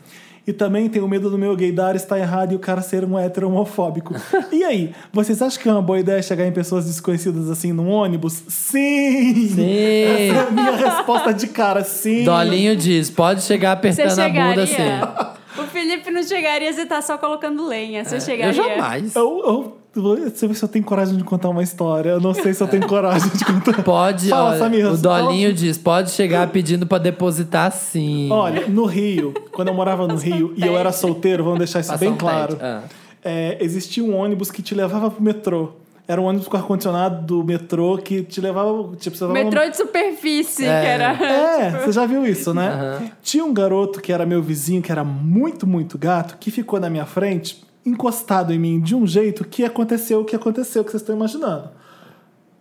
[0.48, 3.50] E também tenho medo do meu gaydar estar errado e o cara ser um hétero
[3.50, 4.16] homofóbico.
[4.50, 7.90] E aí, vocês acham que é uma boa ideia chegar em pessoas desconhecidas assim num
[7.90, 8.42] ônibus?
[8.48, 9.50] Sim!
[9.50, 10.04] Sim.
[10.04, 12.24] Essa é a minha resposta de cara, sim!
[12.24, 15.38] Dolinho diz, pode chegar apertando a bunda assim.
[15.62, 18.06] O Felipe não chegaria, você tá só colocando lenha.
[18.06, 18.54] Você Eu chegaria?
[18.54, 19.16] jamais.
[19.16, 22.10] Eu, eu, Deixa eu ver se eu tenho coragem de contar uma história.
[22.12, 23.82] Eu não sei se eu tenho coragem de contar.
[23.84, 28.30] Pode, Fala, olha, Samir, o fala- Dolinho diz, pode chegar pedindo pra depositar sim.
[28.32, 31.90] Olha, no Rio, quando eu morava no Rio e eu era solteiro, vamos deixar isso
[31.90, 32.58] Passa bem um claro.
[32.62, 32.82] Ah.
[33.24, 35.72] é, existia um ônibus que te levava pro metrô.
[36.10, 38.96] Era um ônibus com ar-condicionado do metrô que te levava.
[38.98, 40.82] Tipo, você levava Metrô de superfície, É.
[40.82, 41.12] que era.
[41.22, 43.12] É, você já viu isso, né?
[43.22, 46.90] Tinha um garoto que era meu vizinho, que era muito, muito gato, que ficou na
[46.90, 51.02] minha frente, encostado em mim de um jeito que aconteceu o que aconteceu, que vocês
[51.02, 51.70] estão imaginando.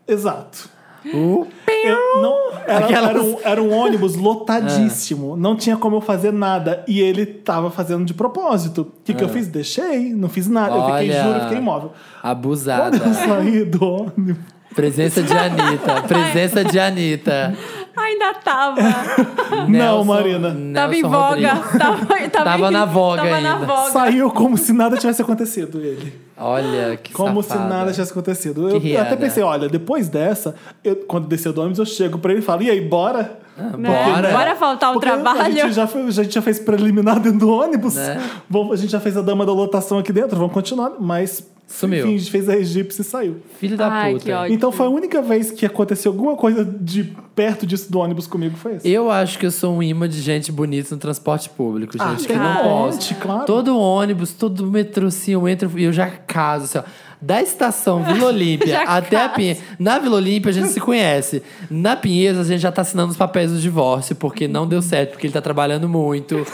[0.06, 0.68] Exato.
[1.14, 1.46] Uh,
[1.84, 6.32] Eu não, era, Aquelas- era um, era um ônibus lotadíssimo, não tinha como eu fazer
[6.32, 6.84] nada.
[6.88, 8.80] E ele tava fazendo de propósito.
[8.82, 9.46] O que, que eu fiz?
[9.46, 10.74] Deixei, não fiz nada.
[10.74, 11.22] Eu fiquei, Olha.
[11.22, 11.92] juro, fiquei imóvel.
[12.22, 12.98] abusada.
[12.98, 14.36] Quando eu saí do ônibus,
[14.74, 16.02] Presença de Anitta.
[16.08, 17.56] Presença de Anitta.
[17.96, 18.76] Ainda tava.
[19.66, 20.48] Não, Nelson- Marina.
[20.74, 21.52] tava em Nelson voga.
[21.54, 21.78] Rodrigues.
[21.78, 23.66] Tava, tava, Tava em- na voga Tava na ainda.
[23.66, 23.90] voga.
[23.90, 26.12] saiu como se nada tivesse acontecido, ele.
[26.38, 27.64] Olha, que Como safada.
[27.64, 28.54] se nada tivesse acontecido.
[28.54, 29.16] Que Eu, eu até riada.
[29.16, 32.62] pensei, olha, depois dessa, eu- quando descer do ônibus, eu chego pra ele e falo,
[32.62, 33.38] e aí, bora?
[33.78, 33.88] Né?
[33.88, 34.30] Bora.
[34.30, 35.52] Bora faltar o Porque A trabalho.
[35.54, 37.94] gente, já a gente já fez preliminar dentro do ônibus.
[37.94, 38.20] Né?
[38.50, 40.92] Vamos- a gente já fez a dama da lotação aqui dentro, vamos continuar.
[41.00, 42.06] Mas, Sumiu.
[42.06, 43.36] enfim, a gente fez a egípcia e saiu.
[43.58, 44.48] Filho da Ai, puta.
[44.48, 48.56] Então foi a única vez que aconteceu alguma coisa de perto disso do ônibus comigo,
[48.56, 48.86] foi isso.
[48.86, 52.02] Eu acho que eu sou um imã de gente bonita no transporte público, gente.
[52.02, 53.14] Ah, que tem não posso.
[53.16, 53.44] claro.
[53.44, 56.82] Todo ônibus, todo metrô, assim, eu entro e eu já caso, assim, ó.
[57.20, 59.28] Da estação Vila Olímpia até a.
[59.28, 59.62] Pinheiros.
[59.78, 61.42] Na Vila Olímpia a gente se conhece.
[61.70, 65.12] Na Pinheiros a gente já tá assinando os papéis do divórcio, porque não deu certo,
[65.12, 66.46] porque ele tá trabalhando muito.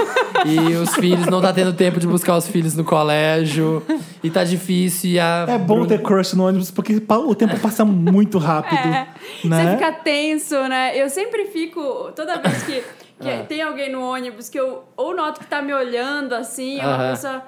[0.47, 3.83] e os filhos não tá tendo tempo de buscar os filhos no colégio.
[4.23, 5.11] E tá difícil.
[5.11, 8.79] E a É bom Bruna- ter crush no ônibus, porque o tempo passa muito rápido.
[8.79, 9.07] É.
[9.45, 9.65] né?
[9.65, 10.93] Você fica tenso, né?
[11.01, 12.11] Eu sempre fico.
[12.15, 12.83] Toda vez que,
[13.21, 13.45] que Ah.
[13.49, 17.11] tem alguém no ônibus que eu ou noto que tá me olhando assim, é uma
[17.11, 17.43] pessoa.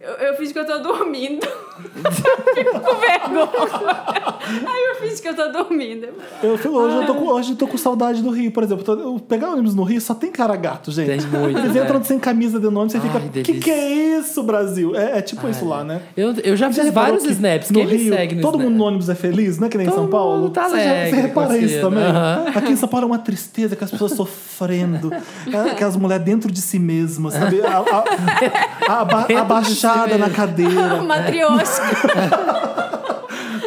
[0.00, 1.44] Eu, eu fiz que eu tô dormindo.
[2.54, 3.48] Fico com vergonha.
[4.66, 6.06] Aí eu fiz que eu tô dormindo.
[6.42, 8.84] Eu, hoje, eu tô com, hoje eu tô com saudade do Rio, por exemplo.
[8.84, 11.26] Tô- Eu pegar ônibus no Rio só tem cara gato, gente.
[11.26, 11.82] Tem muito, Eles né?
[11.82, 13.20] entram sem camisa dentro do ônibus, você Ai, fica.
[13.42, 13.60] Que delícia.
[13.62, 14.94] que é isso, Brasil?
[14.96, 16.00] É, é tipo isso lá, né?
[16.16, 17.70] Eu, eu já reparou vários que snaps.
[17.70, 18.68] No Rio, segue no todo Snap?
[18.70, 20.42] mundo no ônibus é feliz, não é que nem em Todo São Paulo?
[20.42, 22.04] mundo tá você, já, você repara isso também?
[22.04, 22.44] Aham.
[22.54, 25.12] Aqui em São Paulo é uma tristeza, que as pessoas sofrendo.
[25.12, 27.60] É, Aquelas mulheres dentro de si mesmas, sabe?
[27.62, 31.02] A, de abaixada na cadeira.
[31.02, 31.84] Matriosca.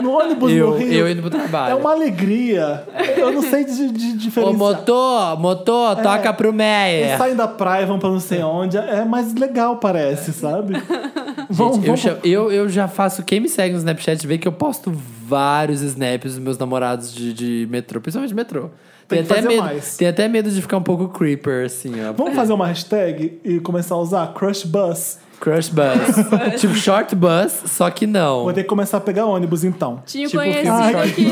[0.02, 0.94] No ônibus Eu, no Rio.
[0.94, 1.74] eu indo pro trabalho.
[1.74, 2.84] É uma alegria.
[3.18, 4.58] Eu não sei de, de Ô, diferenciar.
[4.58, 6.02] motor, motor, É.
[6.02, 7.18] toca pro Eles Meyer.
[7.18, 8.78] saem da praia, vão pra não sei onde.
[8.78, 10.74] É mais legal, parece, sabe?
[11.50, 13.24] Vão- Gente, eu, vão- cha- eu, eu já faço.
[13.24, 14.92] Quem me segue no Snapchat vê que eu posto
[15.28, 18.70] vários snaps dos meus namorados de, de metrô, principalmente de metrô.
[19.08, 19.98] Tem Tem até, medo, mais.
[19.98, 22.14] tem até medo de ficar um pouco creeper, assim, ó.
[22.14, 25.18] Vamos fazer uma hashtag e começar a usar Crush Bus.
[25.42, 25.82] Crush bus.
[26.62, 28.44] tipo short bus, só que não.
[28.44, 30.02] Vou ter que começar a pegar ônibus, então.
[30.06, 31.26] Tinha Tipo conhecido Ai, que.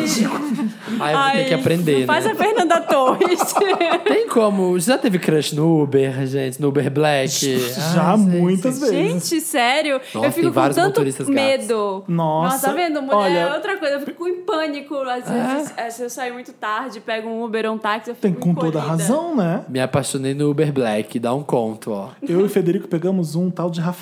[0.99, 2.31] Aí eu vou ter que aprender, Faz né?
[2.31, 3.39] a Fernanda Torres.
[4.03, 4.79] Tem como.
[4.79, 6.59] Já teve crush no Uber, gente?
[6.59, 7.59] No Uber Black?
[7.59, 8.89] Já Ai, muitas gente.
[8.89, 9.29] vezes.
[9.29, 10.01] Gente, sério?
[10.13, 11.01] Nossa, eu fico com tanto
[11.31, 12.03] medo.
[12.07, 13.01] Nossa, tá vendo?
[13.03, 13.95] Mulher olha- é outra coisa.
[13.95, 14.95] Eu fico em pânico.
[14.95, 18.15] Às vezes, é, se eu sair muito tarde, pego um Uber ou um táxi, eu
[18.15, 18.87] fico Tem com toda encolhida.
[19.03, 19.61] razão, né?
[19.69, 22.09] Me apaixonei no Uber Black, dá um conto, ó.
[22.27, 23.98] Eu e o Federico pegamos um tal de Rafael.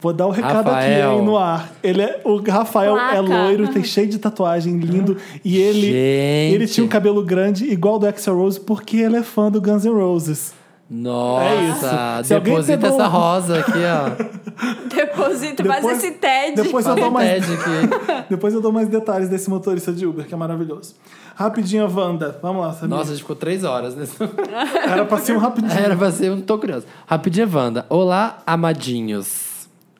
[0.00, 1.10] Vou dar o recado aqui Rafael.
[1.18, 1.72] aí no ar.
[1.82, 3.16] Ele é, o Rafael Placa.
[3.16, 5.16] é loiro, tem cheio de tatuagem, lindo.
[5.44, 6.54] E ele, Gente.
[6.54, 9.84] ele tinha um cabelo grande, igual do Axel Rose, porque ele é fã do Guns
[9.84, 10.54] N' Roses.
[10.92, 14.30] Nossa, É deposita essa um- rosa aqui, ó.
[14.92, 16.56] Deposita, faz esse TED.
[16.62, 18.24] Depois eu, dou um mais, TED aqui.
[18.30, 20.94] depois eu dou mais detalhes desse motorista de Uber, que é maravilhoso.
[21.40, 22.38] Rapidinho, Wanda.
[22.42, 22.90] Vamos lá, Samir.
[22.90, 24.14] Nossa, a gente ficou três horas nesse.
[24.86, 25.72] Era pra ser um rapidinho.
[25.72, 26.84] Era pra ser, eu não tô curioso.
[27.06, 27.86] Rapidinho, Wanda.
[27.88, 29.48] Olá, amadinhos.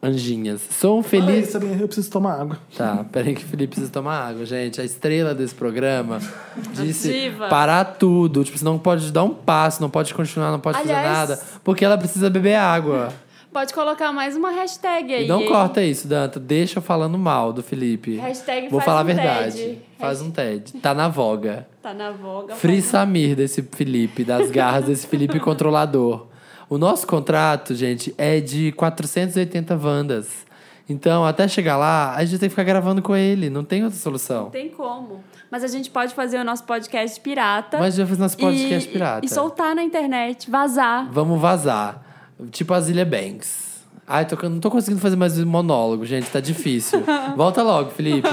[0.02, 0.62] Anjinhas.
[0.70, 1.26] Sou um Feliz.
[1.26, 1.48] feliz.
[1.50, 2.58] Samir, eu preciso tomar água.
[2.76, 4.80] Tá, peraí que o Felipe precisa tomar água, gente.
[4.80, 6.18] A estrela desse programa
[6.72, 7.48] disse Diva.
[7.48, 8.42] parar tudo.
[8.42, 11.40] Tipo, você não pode dar um passo, não pode continuar, não pode Aliás- fazer nada.
[11.62, 13.10] Porque ela precisa beber água.
[13.52, 15.24] Pode colocar mais uma hashtag aí.
[15.24, 15.48] E não hein?
[15.48, 16.38] corta isso, Danta.
[16.38, 18.16] Deixa eu falando mal do Felipe.
[18.16, 19.56] Hashtag Vou faz falar a um verdade.
[19.56, 19.78] TED.
[19.98, 20.72] Faz um TED.
[20.74, 21.66] Tá na voga.
[21.82, 22.54] Tá na voga.
[22.54, 26.28] Free Samir desse Felipe, das garras desse Felipe controlador.
[26.68, 30.46] O nosso contrato, gente, é de 480 Wandas.
[30.88, 33.50] Então, até chegar lá, a gente tem que ficar gravando com ele.
[33.50, 34.44] Não tem outra solução.
[34.44, 35.24] Não tem como.
[35.50, 37.78] Mas a gente pode fazer o nosso podcast pirata.
[37.78, 39.26] Mas já fez nosso podcast e, pirata.
[39.26, 41.08] E soltar na internet, vazar.
[41.10, 42.09] Vamos vazar.
[42.50, 43.70] Tipo a Zilia Banks.
[44.06, 46.28] Ai, tô, não tô conseguindo fazer mais monólogo, gente.
[46.30, 47.02] Tá difícil.
[47.36, 48.28] Volta logo, Felipe.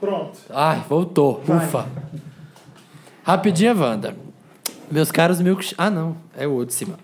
[0.00, 0.38] Pronto.
[0.50, 1.40] Ai, voltou.
[1.44, 1.64] Vai.
[1.66, 1.86] Ufa.
[3.22, 4.16] Rapidinho, Wanda.
[4.90, 5.74] Meus caros milkshakes.
[5.78, 6.16] Ah, não.
[6.36, 6.94] É o outro de cima.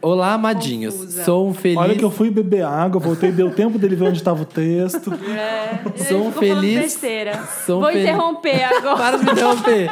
[0.00, 0.94] Olá, amadinhos.
[0.94, 1.24] Confusa.
[1.24, 1.76] Sou um feliz.
[1.76, 5.12] Olha que eu fui beber água, voltei, deu tempo dele ver onde estava o texto.
[5.28, 7.42] É, Sou um feliz- besteira.
[7.66, 8.96] sou Vou fel- interromper agora.
[8.96, 9.90] Para de me interromper.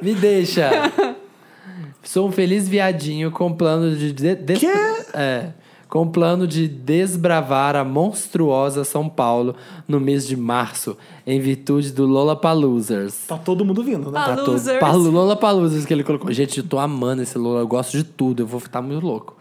[0.00, 0.70] me deixa.
[2.02, 4.12] Sou um feliz viadinho com plano de.
[4.12, 4.72] de, Quê?
[5.14, 5.50] É.
[5.88, 9.54] Com plano de desbravar a monstruosa São Paulo
[9.86, 10.96] no mês de março,
[11.26, 13.26] em virtude do Lollapaloozers.
[13.26, 14.18] Tá todo mundo vindo, né?
[14.18, 14.80] Ah, Tá todo Losers.
[14.80, 16.32] Paulo Lollapaloozers que ele colocou.
[16.32, 19.36] Gente, eu tô amando esse Lola, eu gosto de tudo, eu vou ficar muito louco.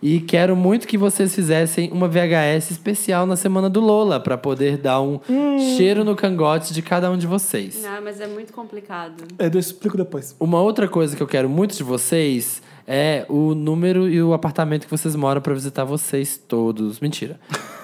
[0.00, 4.76] E quero muito que vocês fizessem uma VHS especial na semana do Lola, pra poder
[4.76, 5.20] dar um
[5.76, 7.82] cheiro no cangote de cada um de vocês.
[7.82, 9.24] Não, mas é muito complicado.
[9.38, 10.36] É, eu explico depois.
[10.38, 14.84] Uma outra coisa que eu quero muito de vocês é o número e o apartamento
[14.84, 17.00] que vocês moram pra visitar vocês todos.
[17.00, 17.38] Mentira.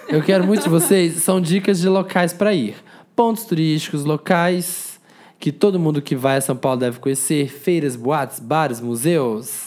[0.09, 2.77] Eu quero muito de vocês, são dicas de locais pra ir.
[3.17, 4.95] Pontos turísticos, locais
[5.39, 9.64] que todo mundo que vai a São Paulo deve conhecer, feiras, boates, bares, museus.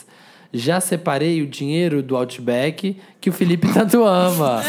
[0.58, 4.62] Já separei o dinheiro do Outback que o Felipe tanto ama.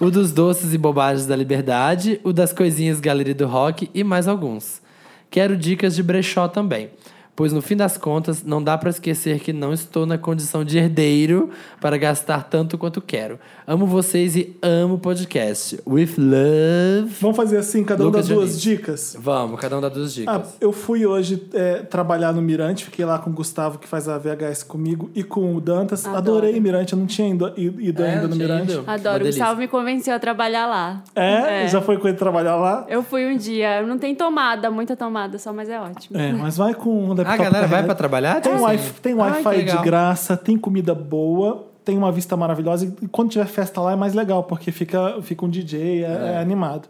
[0.00, 4.28] O dos doces e bobagens da liberdade, o das coisinhas Galeria do Rock e mais
[4.28, 4.82] alguns.
[5.30, 6.90] Quero dicas de brechó também,
[7.36, 10.78] pois no fim das contas não dá pra esquecer que não estou na condição de
[10.78, 13.38] herdeiro para gastar tanto quanto quero.
[13.66, 15.80] Amo vocês e amo o podcast.
[15.86, 17.14] With love.
[17.20, 18.76] Vamos fazer assim, cada um Lucas dá duas Dionísio.
[18.76, 19.16] dicas.
[19.18, 20.56] Vamos, cada um dá duas Ah, dicas.
[20.60, 24.18] eu fui hoje é, trabalhar no Mirante, fiquei lá com o Gustavo, que faz a
[24.18, 26.04] VHS comigo, e com o Dantas.
[26.06, 26.18] Adoro.
[26.18, 28.72] Adorei Mirante, eu não tinha ido, ido É, ainda no Mirante.
[28.72, 28.84] ido?
[28.86, 29.24] Adoro.
[29.24, 29.26] O.
[29.26, 31.02] Gustavo me convenceu a trabalhar lá.
[31.14, 31.66] É?
[31.68, 32.84] Já foi com ele trabalhar lá?
[32.88, 33.82] Eu fui um dia.
[33.82, 36.18] Não tem tomada, muita tomada só, mas é ótimo.
[36.18, 38.40] É, mas vai com o A laptop galera vai pra trabalhar?
[38.40, 39.82] Tem, Tipo wi assim, tem ai, Wi-Fi que de legal.
[39.84, 42.92] graça, tem comida boa, tem uma vista maravilhosa.
[43.02, 46.38] E quando tiver festa lá é mais legal, porque fica, fica um DJ, é, é
[46.38, 46.88] animado.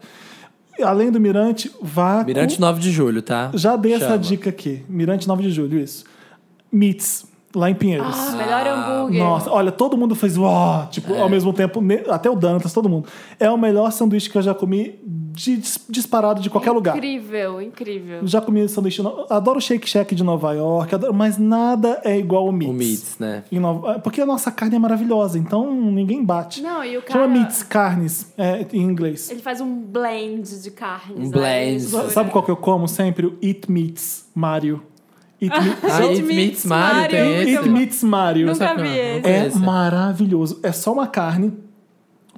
[0.77, 2.19] E Além do Mirante, vá.
[2.19, 3.49] com- Mirante 9 de julho, tá?
[3.53, 4.17] Já dei essa Chama.
[4.19, 4.83] dica aqui.
[4.89, 6.03] Mirante 9 de julho, isso.
[6.71, 7.25] Meats,
[7.55, 8.15] lá em Pinheiros.
[8.15, 9.19] Ah, melhor hambúrguer.
[9.23, 11.21] Nossa, olha, todo mundo fez uau, tipo, É.
[11.21, 13.07] ao mesmo tempo, até o Dantas, todo mundo.
[13.39, 16.95] É o melhor sanduíche que eu já comi de- dis- disparado de qualquer lugar.
[16.97, 18.19] Incrível, incrível.
[18.27, 19.01] Já comi sanduíche.
[19.29, 22.69] Adoro o Shake Shack de Nova York, adoro- mas nada é igual ao Meats.
[22.69, 23.43] O Meats, né?
[23.51, 26.61] Em Nova- Porque a nossa carne é maravilhosa, então ninguém bate.
[26.61, 27.19] Não, e o cara.
[27.21, 29.29] Chama Meats, carnes, é, em inglês.
[29.29, 31.27] Ele faz um blend de carnes.
[31.27, 31.73] Um blend.
[31.83, 32.09] Mistura.
[32.09, 33.25] Sabe qual que eu como sempre?
[33.25, 34.81] O Eat Meats Mario.
[35.41, 37.09] Meats- Ah, It Meats Meets Mario, Mario.
[37.09, 37.51] tem esse?
[37.55, 38.45] Eat Meats Mario.
[38.47, 39.27] Nunca vi esse.
[39.29, 40.59] É maravilhoso.
[40.63, 41.53] É só uma carne,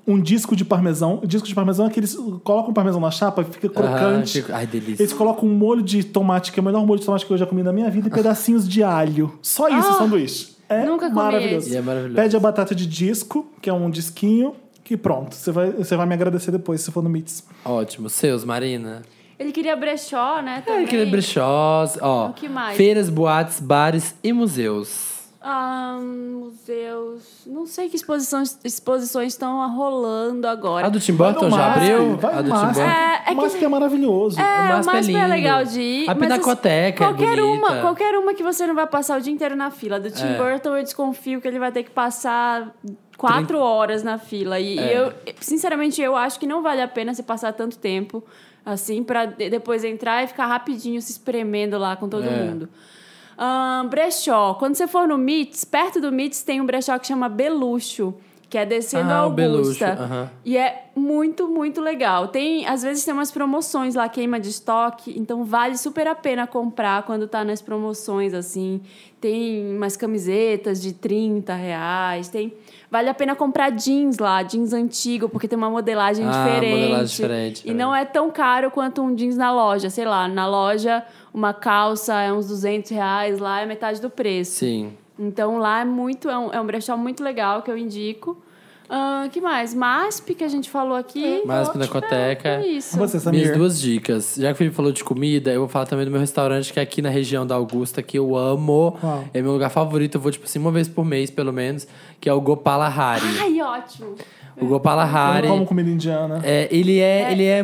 [0.05, 1.19] um disco de parmesão.
[1.23, 4.41] O disco de parmesão é que eles colocam o parmesão na chapa e fica crocante.
[4.41, 5.03] Fica- Ai, delícia.
[5.03, 7.37] Eles colocam um molho de tomate, que é o melhor molho de tomate que eu
[7.37, 9.37] já comi na minha vida, e pedacinhos de alho.
[9.41, 10.55] Só isso, o sanduíche.
[10.69, 11.67] É Nunca comi maravilhoso.
[11.67, 11.75] esse.
[11.75, 12.15] E é maravilhoso.
[12.15, 15.35] Pede a batata de disco, que é um disquinho, que pronto.
[15.35, 17.43] Você vai, você vai me agradecer depois se for no Meats.
[17.63, 18.09] Ótimo.
[18.09, 19.01] Seus, Marina?
[19.39, 20.57] Ele queria brechó, né?
[20.57, 20.85] É, Também.
[20.85, 22.27] aquele brechós, ó.
[22.29, 22.75] O que mais?
[22.75, 25.15] Feiras, boates, bares e museus.
[25.39, 27.43] Ah, museus.
[27.45, 30.87] Não sei que exposições exposições estão rolando agora.
[30.87, 32.17] A do Tim Burton já abriu?
[32.17, 32.65] Vai a do Tim.
[32.65, 32.81] Burton?
[32.81, 34.39] É, é o MASP que- é maravilhoso.
[34.39, 35.29] É, O o MASP é MASP é, lindo.
[35.29, 36.03] legal de ir.
[36.09, 37.43] A mas, assim, Pinacoteca é qualquer bonita.
[37.67, 39.99] uma, qualquer uma que você não vai passar o dia inteiro na fila.
[39.99, 40.37] Do Tim É.
[40.37, 42.75] Burton, eu desconfio que ele vai ter que passar
[43.17, 44.59] quatro horas na fila.
[44.59, 44.99] E É.
[44.99, 48.23] eu, sinceramente, eu acho que não vale a pena você passar tanto tempo
[48.71, 49.05] assim
[49.37, 52.29] de- depois entrar e ficar rapidinho se espremendo lá com todo É.
[52.29, 52.69] mundo.
[53.37, 54.55] Ahn, brechó.
[54.55, 58.13] Quando você for no Mits, perto do Mits tem um brechó que chama Beluxo,
[58.49, 60.03] que é descendo Ah, a o Beluxo, Augusta.
[60.03, 60.29] aham.
[60.43, 62.29] E é muito, muito legal.
[62.29, 66.47] Tem, às vezes tem umas promoções lá, queima de estoque, então vale super a pena
[66.47, 68.81] comprar quando tá nas promoções, assim.
[69.21, 72.53] Tem umas camisetas de 30 reais, tem...
[72.89, 76.75] Vale a pena comprar jeans lá, jeans antigo, porque tem uma modelagem Ah, diferente.
[76.79, 77.73] modelagem diferente, E é.
[77.73, 79.89] não é tão caro quanto um jeans na loja.
[79.89, 84.51] Sei lá, na loja uma calça é uns 200 reais, lá é metade do preço.
[84.59, 84.93] Sim.
[85.19, 88.37] Então lá é muito, é um, é um brechó muito legal que eu indico.
[88.89, 89.73] Ah, que mais?
[89.73, 91.43] MASP, que a gente falou aqui.
[91.45, 91.83] Mais ótimo.
[91.83, 92.49] Pinacoteca.
[92.49, 92.97] É isso.
[92.97, 93.41] Você, Samir.
[93.41, 94.35] Minhas duas dicas.
[94.37, 96.79] Já que o Felipe falou de comida, eu vou falar também do meu restaurante, que
[96.79, 98.97] é aqui na região da Augusta, que eu amo.
[98.99, 99.25] Qual?
[99.33, 101.87] É meu lugar favorito, eu vou, tipo assim, uma vez por mês, pelo menos,
[102.21, 103.25] que é o Gopala Hari.
[103.41, 104.15] Ai, ótimo.
[104.59, 105.47] O Gopala Eu Hari.
[105.47, 106.39] não como comida indiana.
[106.43, 107.63] É, ele é, ele é,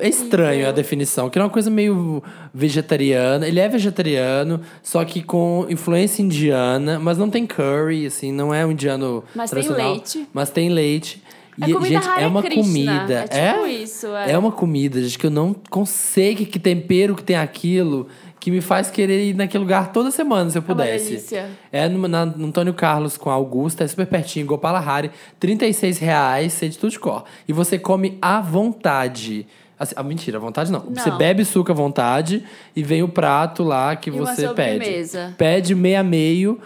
[0.00, 3.46] é estranho a definição, que é uma coisa meio vegetariana.
[3.46, 8.66] Ele é vegetariano, só que com influência indiana, mas não tem curry, assim, não é
[8.66, 9.92] um indiano Mas tem tradicional.
[9.92, 10.26] leite.
[10.32, 11.22] Mas tem leite.
[11.60, 12.62] É E, comida gente, Hare é uma Krishna.
[12.62, 13.24] comida.
[13.30, 14.32] É tipo isso, é.
[14.32, 18.06] É uma comida, gente, que eu não consigo que tempero que tem aquilo
[18.48, 21.10] que me faz querer ir naquele lugar toda semana, se eu É pudesse.
[21.10, 21.50] delícia.
[21.70, 25.98] É no, na, no Antônio Carlos com a Augusta, é super pertinho, Gopala Hari, 36
[25.98, 27.24] reais, sei de tudo de cor.
[27.46, 29.46] E você come à vontade.
[29.78, 30.82] Assim, ah, mentira, à vontade não.
[30.82, 30.94] Não.
[30.94, 32.42] Você bebe suco à vontade
[32.74, 35.08] e vem o prato lá que E você pede.
[35.36, 36.58] Pede meio a meio,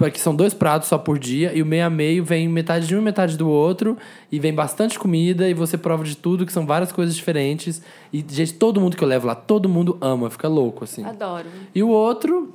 [0.00, 2.96] porque são dois pratos só por dia, e o meio a meio vem metade de
[2.96, 3.98] um e metade do outro,
[4.32, 7.82] e vem bastante comida, e você prova de tudo, que são várias coisas diferentes.
[8.10, 11.04] E, gente, todo mundo que eu levo lá, todo mundo ama, fica louco, assim.
[11.04, 11.48] Adoro.
[11.74, 12.54] E o outro,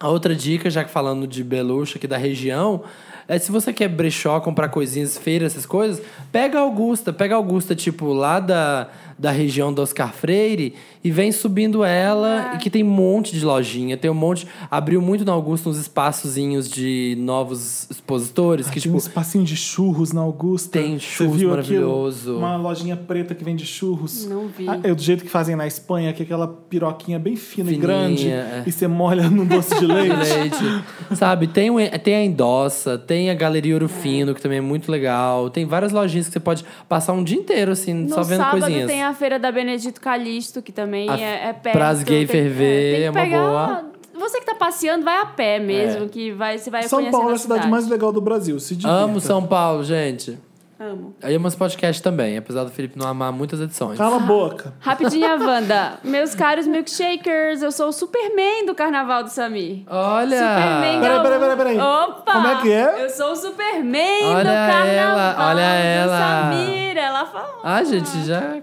[0.00, 2.82] a outra dica, já que falando de Beluxa aqui da região,
[3.28, 7.38] é se você quer brechó, comprar coisinhas, feira, essas coisas, pega a Augusta, pega a
[7.38, 8.88] Augusta, tipo, lá da,
[9.20, 13.44] da região do Oscar Freire e vem subindo ela, e que tem um monte de
[13.44, 14.46] lojinha, tem um monte.
[14.70, 19.56] Abriu muito na Augusta uns espaçozinhos de novos expositores, que, Tinha tipo, um espacinho de
[19.56, 20.78] churros na Augusta.
[20.78, 22.20] Tem Você churros viu maravilhoso.
[22.30, 22.38] Aquilo?
[22.38, 24.26] Uma lojinha preta que vende churros.
[24.26, 24.68] Não vi.
[24.68, 27.78] Ah, é do jeito que fazem na Espanha, que é aquela piroquinha bem fina Fininha,
[27.78, 28.28] e grande.
[28.28, 28.62] é.
[28.66, 30.14] E você molha no doce de leite.
[30.16, 30.84] leite.
[31.14, 31.70] Sabe, tem,
[32.02, 35.50] tem a Endossa, tem a Galeria Ouro Fino, que também é muito legal.
[35.50, 38.60] Tem várias lojinhas que você pode passar um dia inteiro, assim, No só vendo sábado
[38.60, 38.90] coisinhas.
[38.90, 41.76] tem a feira da Benedito Calixto, que também A- é, é perto.
[41.76, 43.84] pras gay Tem- ferver, tem que é uma pegar- boa.
[44.18, 46.08] Você que tá passeando, vai a pé mesmo, É.
[46.08, 47.68] que vai, você vai São Paulo é a cidade cidade.
[47.70, 48.58] mais legal do Brasil.
[48.60, 48.94] Se divirta.
[48.94, 50.38] Amo São Paulo, gente.
[50.78, 51.14] Amo.
[51.22, 53.98] Aí amo esse podcast também, apesar do Felipe não amar muitas edições.
[53.98, 54.72] Cala a boca.
[54.80, 55.98] Rapidinha, Wanda.
[56.02, 59.82] Meus caros milkshakers, eu sou o Superman do Carnaval do Samir.
[59.86, 60.38] Olha!
[60.38, 61.78] Superman Peraí, peraí, peraí, peraí.
[61.78, 62.32] Opa!
[62.32, 63.04] Como é que é?
[63.04, 66.18] Eu sou o Superman Olha do Carnaval ela, olha do ela.
[66.18, 66.96] Samir.
[66.96, 67.60] Ela falou.
[67.62, 68.56] Ah, gente, já,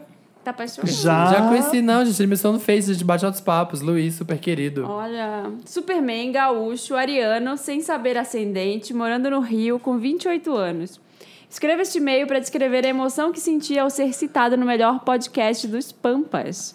[0.47, 0.89] Tá apaixonado?
[0.89, 2.23] Já, já conheci, não, gente.
[2.23, 3.81] Eles estão no Face, a gente bate outros papos.
[3.81, 4.85] Luiz, super querido.
[4.87, 11.01] Olha, Superman, gaúcho, ariano, sem saber ascendente, morando no Rio, com 28 anos.
[11.49, 15.67] Escreva este e-mail para descrever a emoção que senti ao ser citado no melhor podcast
[15.67, 16.73] dos Pampas.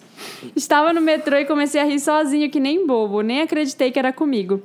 [0.55, 4.13] Estava no metrô e comecei a rir sozinho, que nem bobo, nem acreditei que era
[4.13, 4.61] comigo.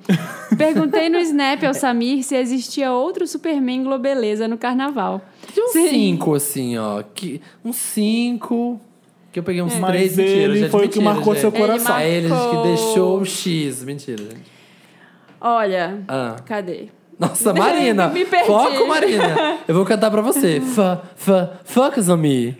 [0.56, 5.22] Perguntei no Snap ao Samir se existia outro Superman Globeleza no carnaval.
[5.52, 7.02] De um assim, ó.
[7.02, 8.80] Que, um cinco
[9.38, 9.78] porque eu peguei uns é.
[9.78, 10.58] mas três ele mentiras.
[10.58, 10.70] Gente.
[10.70, 11.40] foi o que marcou gente.
[11.40, 11.92] seu coração.
[11.92, 12.10] Marcou...
[12.10, 13.84] Ele que deixou o X.
[13.84, 14.58] Mentira, gente.
[15.40, 16.36] Olha, ah.
[16.44, 16.88] cadê?
[17.18, 18.08] Nossa, Marina!
[18.08, 18.46] me perdi.
[18.46, 19.58] Foco, Marina!
[19.66, 20.60] Eu vou cantar pra você.
[20.74, 22.56] Fã, fã, focus on me.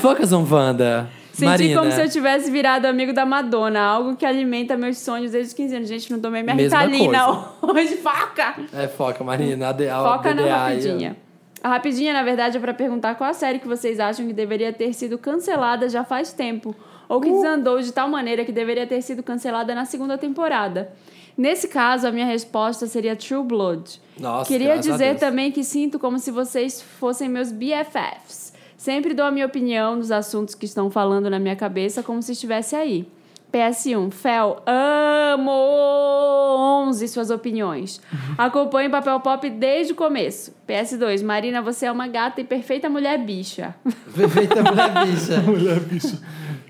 [0.00, 1.08] Focus on Wanda.
[1.32, 1.80] Senti Marina.
[1.80, 5.54] como se eu tivesse virado amigo da Madonna, algo que alimenta meus sonhos desde os
[5.54, 5.88] 15 anos.
[5.88, 7.48] Gente, não tomei minha Mesma Ritalina coisa.
[7.60, 7.96] hoje.
[7.98, 8.54] Foca!
[8.72, 9.66] É, foca, Marina.
[9.66, 11.10] A, a, foca na rapidinha.
[11.10, 11.25] Eu...
[11.66, 14.72] A rapidinha, na verdade, é pra perguntar qual a série que vocês acham que deveria
[14.72, 16.72] ter sido cancelada já faz tempo.
[17.08, 17.20] Ou Uh.
[17.20, 20.92] que desandou de tal maneira que deveria ter sido cancelada na segunda temporada.
[21.36, 24.00] Nesse caso, a minha resposta seria True Blood.
[24.16, 28.52] Nossa, Queria dizer também que sinto como se vocês fossem meus BFFs.
[28.76, 32.30] Sempre dou a minha opinião dos assuntos que estão falando na minha cabeça como se
[32.30, 33.08] estivesse aí.
[33.56, 35.50] PS1, Fel, amo
[36.88, 38.02] 11 suas opiniões.
[38.36, 40.54] Acompanho Papel Pop desde o começo.
[40.68, 43.74] PS2, Marina, você é uma gata e perfeita mulher bicha.
[44.14, 45.40] Perfeita mulher bicha.
[45.46, 46.20] Mulher bicha.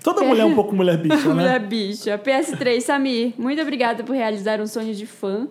[0.01, 1.33] Toda mulher é um pouco mulher bicha, né?
[1.33, 2.17] mulher bicha.
[2.17, 5.49] PS3, Samir, muito obrigada por realizar um sonho de fã.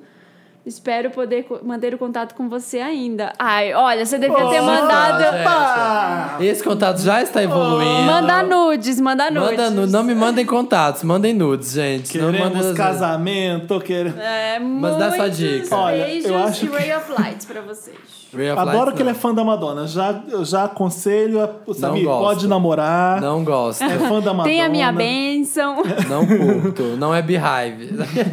[0.66, 3.32] Espero poder manter o contato com você ainda.
[3.38, 5.22] Ai, olha, você devia ter mandado.
[5.40, 6.38] Opa!
[6.40, 8.02] Esse contato já está evoluindo.
[8.02, 9.50] Manda nudes, manda nudes.
[9.52, 12.18] Manda nu- não me mandem contatos, mandem nudes, gente.
[12.18, 14.18] Não Queremos mandem- casamento, queremos...
[14.18, 15.76] É, Mas dá sua dica.
[15.76, 18.15] Olha, eu acho e que- Ray of Lights pra vocês.
[18.34, 19.86] Ray of Adoro que ele é fã da Madonna.
[19.86, 21.80] Já, eu já aconselho gosto.
[22.06, 23.20] pode namorar.
[23.20, 23.82] Não gosto.
[23.82, 24.44] É fã da Madonna.
[24.44, 25.82] Tem a minha bênção.
[26.08, 26.82] Não curto.
[26.96, 27.90] Não é Beehive.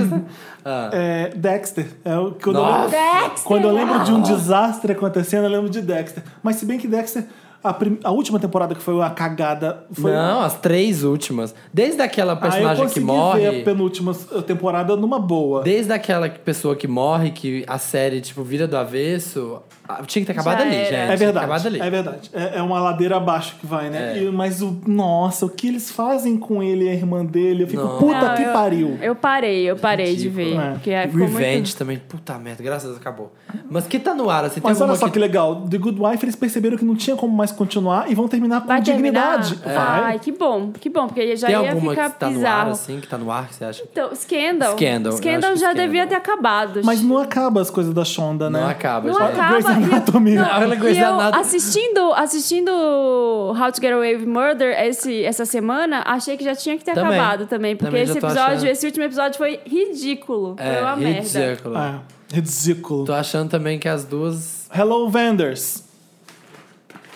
[0.65, 0.89] ah.
[0.91, 1.87] É, Dexter.
[2.03, 2.89] É o que eu Nossa!
[2.89, 3.43] Dexter.
[3.45, 6.23] Quando eu lembro de um desastre acontecendo, eu lembro de Dexter.
[6.41, 7.25] Mas se bem que Dexter,
[7.63, 10.11] a, prim- a última temporada que foi a cagada, foi.
[10.11, 11.55] Não, as três últimas.
[11.73, 13.61] Desde aquela eu personagem que consegui ver morre.
[13.61, 14.13] a penúltima
[14.45, 15.61] temporada numa boa.
[15.63, 20.25] Desde aquela pessoa que morre, que a série, tipo, vira do avesso, ah, tinha que
[20.25, 20.85] ter acabado Já ali, era.
[20.85, 21.11] gente.
[21.11, 21.67] É verdade.
[21.67, 21.79] ali.
[21.81, 22.29] É verdade.
[22.33, 24.17] É, é uma ladeira abaixo que vai, né?
[24.17, 24.23] É.
[24.23, 24.77] E- mas o.
[24.87, 27.97] Nossa, o que eles fazem com ele e a irmã dele, eu fico, Não.
[27.97, 28.97] puta Não, que eu- pariu.
[29.01, 30.61] Eu parei, eu parei de Ridículo.
[30.61, 30.67] ver.
[30.67, 30.71] É.
[30.73, 31.75] Porque é, ficou Revenge muito...
[31.77, 33.31] também, puta merda, graças a Deus acabou.
[33.69, 35.13] Mas que tá no ar, assim, tem Mas olha só que...
[35.13, 35.19] que...
[35.19, 35.67] legal.
[35.69, 38.67] The Good Wife, eles perceberam que não tinha como mais continuar e vão terminar com
[38.67, 39.55] Vai dignidade.
[39.57, 39.85] terminar?
[40.01, 40.03] Vai.
[40.13, 42.37] Ai, que bom, que bom, porque já Tem ia alguma ficar que tá no ar,
[42.37, 42.71] bizarro.
[42.71, 43.83] assim, que tá no ar, que você acha?
[43.91, 44.77] Então, Scandal.
[44.77, 45.73] Scandal, Scandal já Scandal.
[45.85, 46.81] devia ter acabado.
[46.83, 48.59] Mas não acaba as coisas da Shonda, né?
[48.61, 49.72] Não acaba, Não acaba.
[49.75, 50.35] Anatomy.
[50.35, 51.41] Não, Ela é e eu, Anatomy.
[51.43, 56.77] assistindo, assistindo How to Get Away with Murder esse, essa semana, achei que já tinha
[56.77, 57.17] que ter Também.
[57.19, 57.75] acabado também.
[57.75, 58.65] Porque Também esse episódio, achando.
[58.67, 60.55] esse último episódio foi ridículo.
[60.57, 61.39] foi uma É, merda.
[61.49, 61.77] ridículo.
[61.77, 61.99] É,
[62.33, 63.05] ridículo.
[63.05, 64.69] Tô achando também que as duas...
[64.75, 65.83] Hello, Vendors.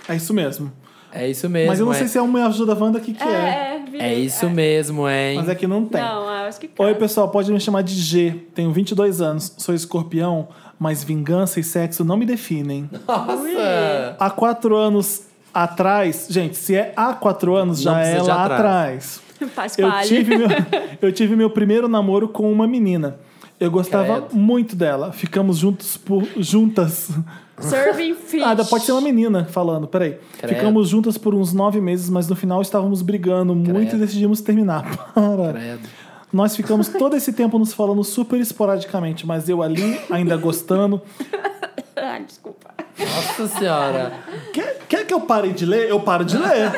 [0.07, 0.71] É isso mesmo.
[1.11, 1.95] É isso mesmo, Mas eu não é.
[1.95, 3.27] sei se é uma ajuda Wanda que, que é.
[3.27, 5.37] É, é, É isso mesmo, hein?
[5.37, 5.99] Mas é que não tem.
[6.01, 6.16] Não,
[6.59, 8.35] que Oi, pessoal, pode me chamar de G.
[8.53, 10.47] Tenho 22 anos, sou escorpião,
[10.79, 12.89] mas vingança e sexo não me definem.
[13.07, 14.15] Nossa!
[14.19, 19.21] Há quatro anos atrás, gente, se é há quatro anos, já é lá atrás.
[19.39, 19.53] atrás.
[19.53, 20.47] Faz Eu tive, meu,
[21.01, 23.17] eu tive meu primeiro namoro com uma menina.
[23.59, 24.35] Eu gostava Credo.
[24.35, 25.11] muito dela.
[25.11, 27.09] Ficamos juntos por juntas.
[27.57, 28.43] Serving fish.
[28.43, 30.17] Ah, pode ser uma menina falando, peraí.
[30.37, 30.53] Credo.
[30.53, 33.97] Ficamos juntas por uns nove meses, mas no final estávamos brigando muito e Credo.
[33.97, 34.83] decidimos terminar.
[35.13, 35.53] Para.
[35.53, 35.89] Credo.
[36.31, 41.01] Nós ficamos todo esse tempo nos falando super esporadicamente, mas eu ali, ainda gostando.
[41.99, 42.69] Ah, desculpa.
[42.99, 44.13] Nossa senhora.
[44.53, 45.89] Quer, quer que eu pare de ler?
[45.89, 46.71] Eu paro de ler.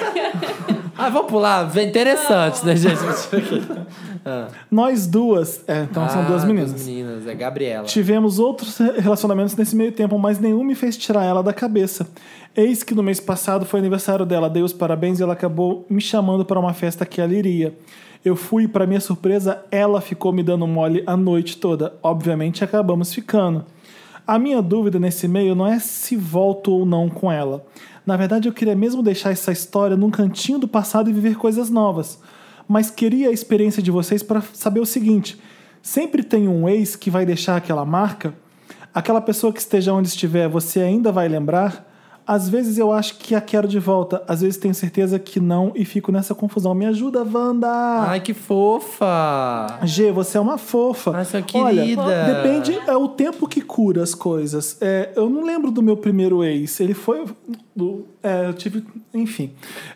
[0.98, 1.64] Ah, vamos pular.
[1.66, 3.00] Vem interessante, né, gente?
[4.72, 6.72] Nós duas, é, então são Ah, duas meninas.
[6.72, 7.84] Duas meninas, é Gabriela.
[7.86, 12.08] Tivemos outros relacionamentos nesse meio tempo, mas nenhum me fez tirar ela da cabeça.
[12.56, 16.02] Eis que no mês passado foi aniversário dela, dei os parabéns e ela acabou me
[16.02, 17.74] chamando para uma festa que ela iria.
[18.24, 21.94] Eu fui para minha surpresa, ela ficou me dando mole a noite toda.
[22.04, 23.66] Obviamente, acabamos ficando.
[24.28, 27.66] A minha dúvida nesse meio não é se volto ou não com ela.
[28.06, 31.70] Na verdade, eu queria mesmo deixar essa história num cantinho do passado e viver coisas
[31.70, 32.20] novas.
[32.68, 35.40] Mas queria a experiência de vocês para saber o seguinte:
[35.82, 38.34] sempre tem um ex que vai deixar aquela marca?
[38.94, 41.89] Aquela pessoa que esteja onde estiver, você ainda vai lembrar?
[42.30, 45.72] Às vezes eu acho que a quero de volta, às vezes tenho certeza que não
[45.74, 46.76] e fico nessa confusão.
[46.76, 47.68] Me ajuda, Wanda!
[48.08, 49.80] Ai, que fofa.
[49.82, 51.12] G, você é uma fofa.
[51.16, 52.24] Ai, sua Olha, querida.
[52.26, 54.78] depende, é o tempo que cura as coisas.
[54.80, 56.80] É, eu não lembro do meu primeiro ex.
[56.80, 57.26] Ele foi.
[57.76, 58.86] Do, é, eu tive.
[59.12, 59.50] Enfim.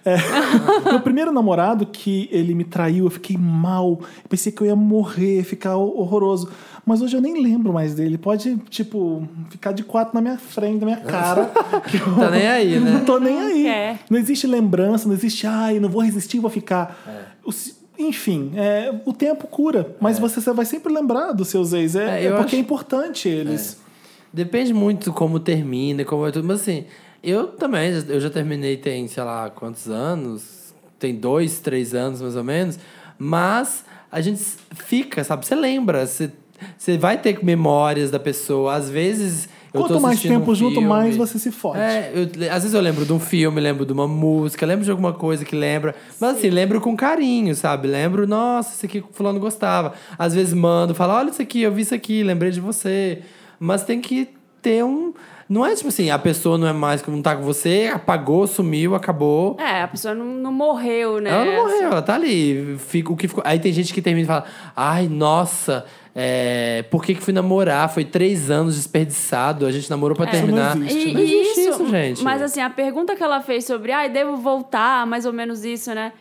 [0.03, 0.15] É,
[0.89, 3.99] meu primeiro namorado, que ele me traiu, eu fiquei mal.
[4.01, 6.49] Eu pensei que eu ia morrer, ficar horroroso.
[6.85, 8.17] Mas hoje eu nem lembro mais dele.
[8.17, 11.49] Pode, tipo, ficar de quatro na minha frente, na minha cara.
[11.89, 12.91] que eu- Tá nem aí, né?
[12.91, 13.67] Não tô nem aí.
[13.67, 13.99] É.
[14.09, 17.01] Não existe lembrança, não existe, ai, não vou resistir, vou ficar.
[17.07, 17.21] É.
[17.45, 21.95] Os- enfim, é, o tempo cura, mas você vai sempre lembrar dos seus ex.
[21.95, 23.77] É, É, é porque é acho- importante eles.
[24.33, 26.45] Depende muito de como termina, como é tudo.
[26.47, 26.85] Mas assim,
[27.23, 30.73] eu também, eu já terminei tem, sei lá, quantos anos?
[30.99, 32.79] Tem dois, três anos mais ou menos.
[33.17, 34.43] Mas a gente
[34.75, 35.45] fica, sabe?
[35.45, 36.31] Você lembra, você,
[36.77, 38.73] você vai ter memórias da pessoa.
[38.75, 39.49] Às vezes.
[39.73, 41.79] Eu tô Quanto mais tempo um junto, mais você se fode.
[41.79, 44.91] É, eu- às vezes eu lembro de um filme, lembro de uma música, lembro de
[44.91, 45.95] alguma coisa que lembra.
[46.21, 47.87] Mas assim, lembro com carinho, sabe?
[47.87, 49.93] Lembro, nossa, isso aqui o fulano gostava.
[50.15, 53.23] Às vezes mando, falo, olha isso aqui, eu vi isso aqui, lembrei de você.
[53.59, 54.29] Mas tem que
[54.61, 55.11] ter um.
[55.49, 58.93] Não é tipo assim, a pessoa não é mais, não tá com você, apagou, sumiu,
[58.95, 59.57] acabou.
[59.59, 61.31] É, a pessoa não, não morreu, né?
[61.31, 62.75] Ela não morreu, ela tá ali.
[62.77, 63.43] Fica, o que ficou...
[63.45, 64.45] Aí tem gente que termina e fala:
[64.75, 65.85] Ai, nossa,
[66.15, 67.89] é, por que, que fui namorar?
[67.89, 70.77] Foi três anos desperdiçado, a gente namorou pra não terminar.
[70.77, 71.09] existe.
[71.09, 72.23] E, Não existe isso, isso, gente.
[72.23, 75.93] Mas assim, a pergunta que ela fez sobre, ai, devo voltar, mais ou menos isso,
[75.93, 76.13] né?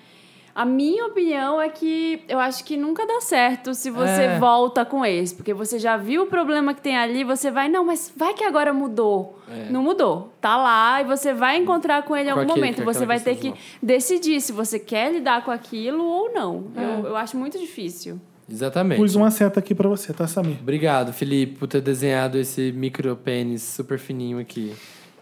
[0.55, 4.38] A minha opinião é que eu acho que nunca dá certo se você É.
[4.38, 7.86] volta com esse, porque você já viu o problema que tem ali, você vai, não,
[7.86, 9.38] mas vai que agora mudou.
[9.70, 10.30] Não mudou.
[10.43, 12.84] Tá lá e você vai encontrar com ele em algum aquele- momento.
[12.84, 16.64] Você vai ter que decidir se você quer lidar com aquilo ou não.
[16.76, 16.84] É.
[16.84, 18.20] Eu, eu acho muito difícil.
[18.53, 18.99] Exatamente.
[19.01, 20.59] Pus uma seta aqui pra você, tá, Samir?
[20.61, 24.73] Obrigado, Felipe, por ter desenhado esse micro pênis super fininho aqui,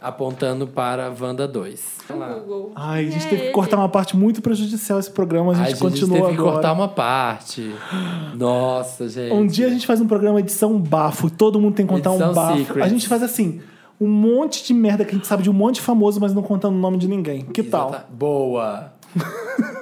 [0.01, 1.81] apontando para a Wanda 2.
[2.09, 2.35] Vamos lá.
[2.35, 2.73] Google.
[2.75, 5.65] Ai, a gente É teve que cortar uma parte muito prejudicial esse programa, a gente
[5.65, 6.53] Ai, gente, continua teve que agora.
[6.55, 7.73] cortar uma parte.
[8.37, 9.33] Nossa, gente.
[9.33, 12.15] Um dia a gente faz um programa edição bafo, todo mundo tem que contar um
[12.17, 12.59] Edição bafo.
[12.59, 12.83] Secrets.
[12.83, 13.61] A gente faz assim,
[14.01, 16.43] um monte de merda que a gente sabe de um monte de famoso, mas não
[16.43, 17.45] contando o nome de ninguém.
[17.45, 17.91] Que tal?
[17.91, 18.93] Exata- Boa.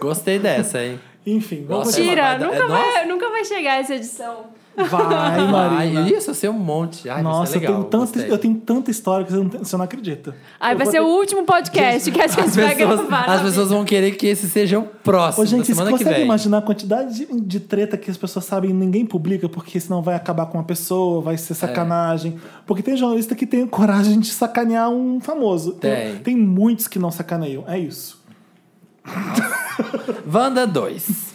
[0.01, 0.99] Gostei dessa, hein?
[1.35, 2.01] Enfim, vamos Nossa.
[2.01, 4.59] Tira, vai nunca, é, vai, nunca vai chegar essa edição.
[4.77, 6.09] Vai, Ai, Marina.
[6.09, 7.11] isso, eu sei um monte.
[7.11, 7.73] Ai, Nossa, ser legal.
[7.73, 8.31] eu, tenho tanta, gostei.
[8.33, 10.37] eu tenho tanta história que você não, você não acredita.
[10.61, 13.25] Aí Eu vai ser ter- o último podcast que a gente As vai pessoas, gravar.
[13.25, 16.25] as pessoas vão querer que esse seja o próximo Ô, gente, conseguem vem.
[16.25, 20.01] imaginar a quantidade de, de treta que as pessoas sabem e ninguém publica, porque senão
[20.01, 21.39] vai acabar com uma pessoa, vai É.
[21.39, 22.39] ser sacanagem.
[22.65, 25.73] Porque tem jornalista que tem coragem de sacanear um famoso.
[25.73, 26.19] Tem.
[26.19, 27.65] tem muitos que não sacaneiam.
[27.67, 28.18] É isso.
[30.33, 31.35] Wanda 2.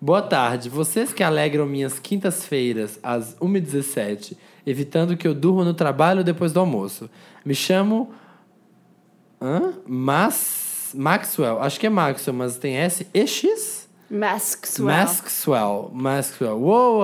[0.00, 0.68] Boa tarde.
[0.68, 4.36] Vocês que alegram minhas quintas-feiras às 1h17,
[4.66, 7.10] evitando que eu durma no trabalho depois do almoço.
[7.44, 8.12] Me chamo.
[9.40, 9.72] Hã?
[9.86, 10.92] Mas.
[10.94, 11.60] Maxwell.
[11.60, 13.88] Acho que é Maxwell, mas tem S e X?
[14.10, 14.86] Maxwell.
[14.86, 15.90] Maxwell.
[15.92, 16.56] Maxwell.
[16.62, 17.02] Uou,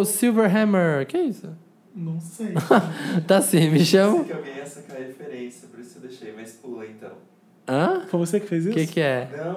[0.00, 1.06] ô Silverhammer.
[1.06, 1.48] Que isso?
[1.94, 2.52] Não sei.
[3.26, 4.16] Tá assim, me Eu chamo.
[4.16, 7.12] sei que alguém ia sacar a referência, por isso eu deixei, mas pula então.
[7.66, 8.02] Hã?
[8.10, 8.78] Foi você que fez O isso?
[8.78, 9.26] que que é?
[9.36, 9.54] Não, não,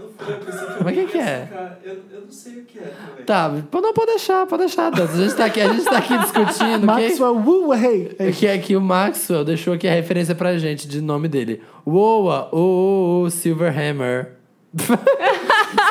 [0.00, 0.34] não foi.
[0.34, 1.48] Eu pensei que Mas alguém que que é?
[1.84, 3.24] Eu, eu não sei o que é também.
[3.26, 3.48] Tá,
[3.82, 4.90] não, pode deixar, pode deixar.
[4.90, 5.14] Dantas.
[5.18, 6.80] A gente tá aqui, a gente tá aqui discutindo.
[6.80, 8.16] que- Maxwell Wu, hey.
[8.18, 11.60] É que aqui o Maxwell deixou aqui a referência pra gente de nome dele.
[11.86, 14.32] Woa, o Silverhammer.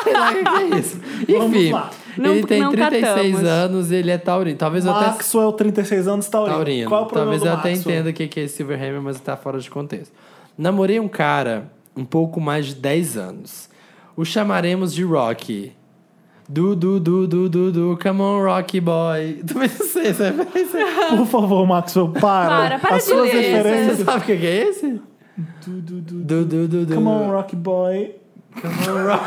[0.04, 0.98] Sei lá o que que é isso.
[1.28, 1.90] Vamos Enfim, lá.
[2.18, 3.44] Não- ele tem não 36 catamos.
[3.48, 4.58] anos e ele é taurino.
[4.58, 5.06] Talvez eu até...
[5.06, 6.56] Maxwell, 36 anos, taurino.
[6.56, 6.88] Taurino.
[6.88, 7.94] Qual é o problema Talvez do eu até Maxwell?
[7.94, 10.12] entenda o que que é Silverhammer, mas tá fora de contexto.
[10.60, 13.70] Namorei um cara um pouco mais de 10 anos.
[14.14, 15.72] O chamaremos de Rocky.
[16.46, 19.42] Du, du, du, du, du, du, come on, Rocky Boy.
[19.48, 21.16] Também não sei essa referência.
[21.16, 22.48] Por favor, Maxwell, para.
[22.48, 23.30] Para, para As de suas ler.
[23.32, 23.98] Você referências.
[24.00, 25.00] sabe o que que é esse?
[25.64, 26.94] Du, du, du, Du, du, du, du.
[26.94, 28.16] Come on, Rocky Boy.
[28.60, 29.24] Come on, Rocky.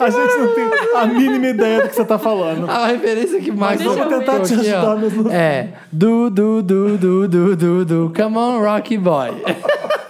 [0.00, 2.70] A gente não tem a mínima ideia do que você tá falando.
[2.70, 5.28] A referência que mais Deixa eu tentar te ajudar mesmo.
[5.30, 5.72] É.
[5.90, 9.30] Du, du, du, du, du, du, du, come on, Rocky Boy.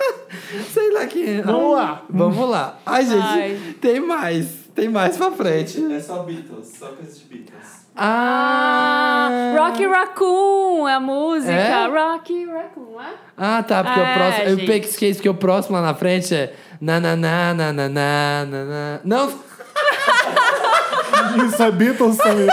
[0.72, 1.40] Sei lá que.
[1.42, 2.02] Vamos lá.
[2.10, 2.78] Vamos lá.
[2.84, 3.58] Ai, gente, Ai.
[3.80, 4.46] tem mais.
[4.74, 5.82] Tem mais pra frente.
[5.92, 7.78] É só Beatles, só coisa de Beatles.
[7.96, 11.52] Ah, Ah, Rocky Raccoon é a música.
[11.52, 11.86] É?
[11.86, 13.12] Rocky Raccoon, é?
[13.36, 14.44] Ah, tá, porque É, o próximo.
[14.44, 14.86] Eu gente.
[14.88, 16.54] esqueci porque o próximo lá na frente é.
[16.80, 19.00] Na na na na na na na na.
[19.04, 19.26] Não!
[21.48, 22.46] Isso é Beatles também.
[22.46, 22.48] É,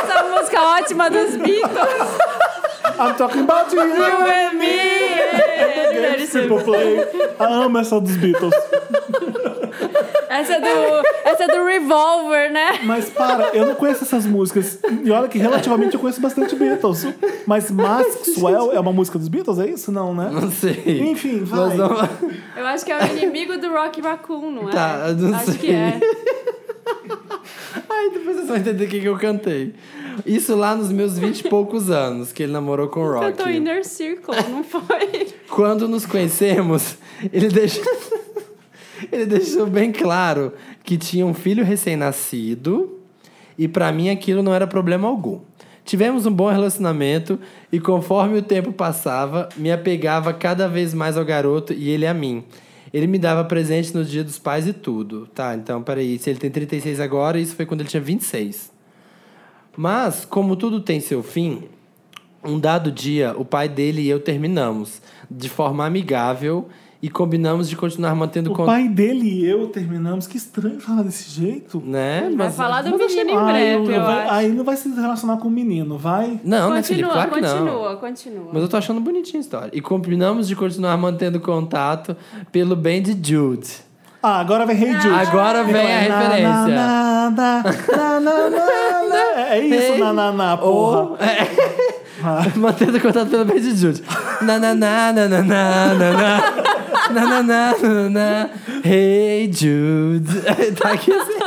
[0.00, 2.18] essa música ótima dos Beatles.
[3.00, 3.82] I'm talking about you.
[3.82, 4.78] You and me.
[6.26, 7.06] People play.
[7.38, 8.54] Ah, amo essa dos Beatles.
[10.40, 12.80] Essa é do, essa é do Revolver, né?
[12.84, 14.78] Mas para, eu não conheço essas músicas.
[15.04, 17.06] E olha que relativamente eu conheço bastante Beatles.
[17.46, 19.90] Mas Maxwell é uma música dos Beatles, é isso?
[19.90, 20.30] Não, né?
[20.32, 21.00] Não sei.
[21.10, 21.76] Enfim, vai.
[21.76, 22.08] Vamos-
[22.56, 24.72] Eu acho que é o inimigo do Rocky Raccoon, não é?
[24.72, 25.58] Tá, eu não acho sei.
[25.58, 26.00] que é.
[27.90, 29.74] Ai, depois vocês vão entender o que, que eu cantei.
[30.26, 33.26] Isso lá nos meus vinte e poucos anos, que ele namorou com o Rocky.
[33.32, 35.28] Cantou Inner Circle, não foi?
[35.48, 36.96] Quando nos conhecemos,
[37.32, 37.84] ele deixou,
[39.10, 42.98] ele deixou bem claro que tinha um filho recém-nascido
[43.56, 45.40] e pra mim aquilo não era problema algum.
[45.84, 47.38] Tivemos um bom relacionamento
[47.72, 52.12] e conforme o tempo passava, me apegava cada vez mais ao garoto e ele a
[52.12, 52.44] mim.
[52.92, 55.26] Ele me dava presente no dia dos pais e tudo.
[55.34, 58.70] Tá, então peraí, se ele tem 36 agora, isso foi quando ele tinha 26.
[59.76, 61.64] Mas, como tudo tem seu fim,
[62.44, 66.68] um dado dia, o pai dele e eu terminamos de forma amigável
[67.00, 68.74] e combinamos de continuar mantendo O contato.
[68.74, 70.26] pai dele e eu terminamos.
[70.26, 71.80] Que estranho falar desse jeito.
[71.84, 72.22] Né?
[72.22, 74.32] Vai Mas, falar do menino em breve, eu vai- acho.
[74.34, 76.40] Aí não vai se relacionar com o menino, vai?
[76.42, 77.06] Não, né, Felipe?
[77.08, 77.58] Continua, Claro que não.
[77.58, 78.48] continua, continua.
[78.52, 79.70] Mas eu tô achando bonitinha a história.
[79.72, 82.16] E combinamos de continuar mantendo contato
[82.50, 83.68] pelo bem de Jude.
[84.20, 85.08] Ah, agora vem Hey Jude.
[85.14, 86.46] Agora vem a referência.
[86.74, 89.40] Na, na, na, na, na, na.
[89.50, 91.16] É isso, Hey, na, na, na, porra.
[91.24, 94.02] É, mantendo contato pelo bem de Jude.
[94.42, 96.77] Na na na na na na na
[97.10, 97.26] na.
[97.26, 98.50] Na, na, na, na, na.
[98.84, 100.28] Hey Jude.
[100.80, 101.38] tá aqui assim.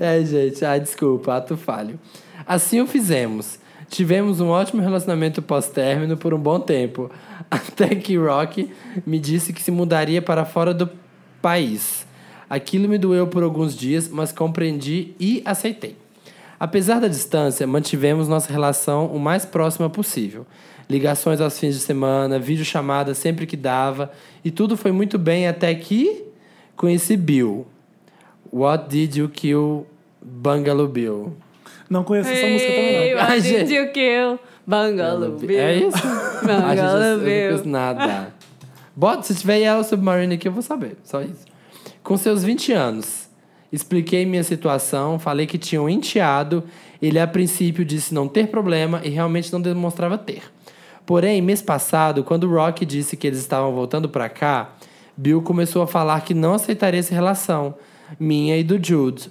[0.00, 1.98] É, gente, ai, desculpa, ato falho.
[2.46, 3.58] Assim o fizemos.
[3.88, 7.10] Tivemos um ótimo relacionamento pós-término por um bom tempo.
[7.50, 8.70] Até que Rock
[9.04, 10.88] me disse que se mudaria para fora do
[11.42, 12.06] país.
[12.48, 15.96] Aquilo me doeu por alguns dias, mas compreendi e aceitei.
[16.58, 20.46] Apesar da distância, mantivemos nossa relação o mais próxima possível.
[20.90, 24.10] Ligações aos fins de semana, videochamadas sempre que dava,
[24.44, 26.24] e tudo foi muito bem até que
[26.74, 27.64] conheci Bill.
[28.52, 29.86] What did you kill
[30.20, 31.36] Bungalow Bill?
[31.88, 33.22] Não conheço essa música também, não.
[33.22, 33.64] What gente.
[33.66, 34.40] did you kill?
[34.66, 35.60] Bungalow Bill.
[35.60, 35.98] É isso?
[36.42, 37.48] Eu, Bungalow eu não Bill.
[37.48, 38.34] conheço nada.
[38.96, 40.96] Bota, se tiver Yellow Submarine aqui, eu vou saber.
[41.04, 41.44] Só isso.
[42.02, 43.28] Com seus 20 anos,
[43.72, 46.64] expliquei minha situação, falei que tinha um enteado.
[47.00, 50.42] Ele, a princípio, disse não ter problema e realmente não demonstrava ter.
[51.10, 54.76] Porém, mês passado, quando Rock disse que eles estavam voltando pra cá,
[55.16, 57.74] Bill começou a falar que não aceitaria essa relação,
[58.16, 59.28] minha e do Jude.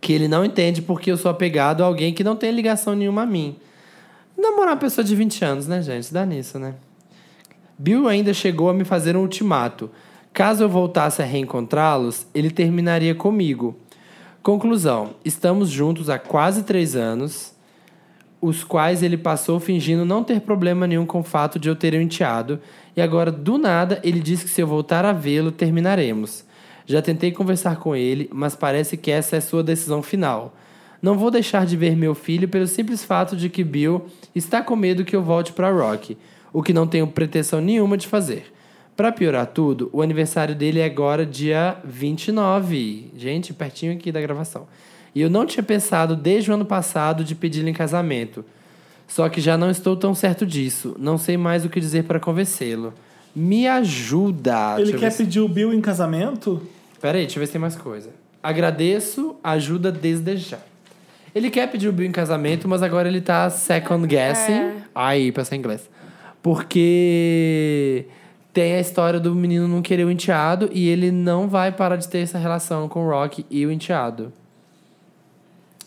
[0.00, 3.24] Que ele não entende porque eu sou apegado a alguém que não tem ligação nenhuma
[3.24, 3.56] a mim.
[4.34, 6.10] Namorar uma pessoa de 20 anos, né, gente?
[6.10, 6.74] Dá nisso, né?
[7.78, 9.90] Bill ainda chegou a me fazer um ultimato.
[10.32, 13.76] Caso eu voltasse a reencontrá-los, ele terminaria comigo.
[14.42, 17.52] Conclusão: estamos juntos há quase três anos,
[18.40, 21.94] os quais ele passou fingindo não ter problema nenhum com o fato de eu ter
[21.94, 22.60] enteado,
[22.96, 26.44] e agora, do nada, ele diz que se eu voltar a vê-lo, terminaremos.
[26.86, 30.56] Já tentei conversar com ele, mas parece que essa é sua decisão final.
[31.00, 34.74] Não vou deixar de ver meu filho pelo simples fato de que Bill está com
[34.74, 36.16] medo que eu volte para Rock,
[36.52, 38.52] o que não tenho pretensão nenhuma de fazer.
[38.96, 43.12] Para piorar tudo, o aniversário dele é agora dia 29.
[43.16, 44.66] Gente, pertinho aqui da gravação.
[45.14, 48.44] E eu não tinha pensado desde o ano passado de pedi-lo em casamento.
[49.06, 50.94] Só que já não estou tão certo disso.
[50.98, 52.92] Não sei mais o que dizer para convencê-lo.
[53.34, 54.76] Me ajuda.
[54.78, 56.60] Ele quer se- pedir o Bill em casamento?
[57.00, 58.10] Peraí, deixa eu ver se tem mais coisa.
[58.42, 60.58] Agradeço, ajuda desde já.
[61.34, 64.52] Ele quer pedir o Bill em casamento, mas agora ele tá second guessing.
[64.52, 64.74] É.
[64.94, 65.88] Aí, pensar em inglês.
[66.42, 68.06] Porque
[68.52, 72.08] tem a história do menino não querer o enteado e ele não vai parar de
[72.08, 74.32] ter essa relação com o Rock e o enteado.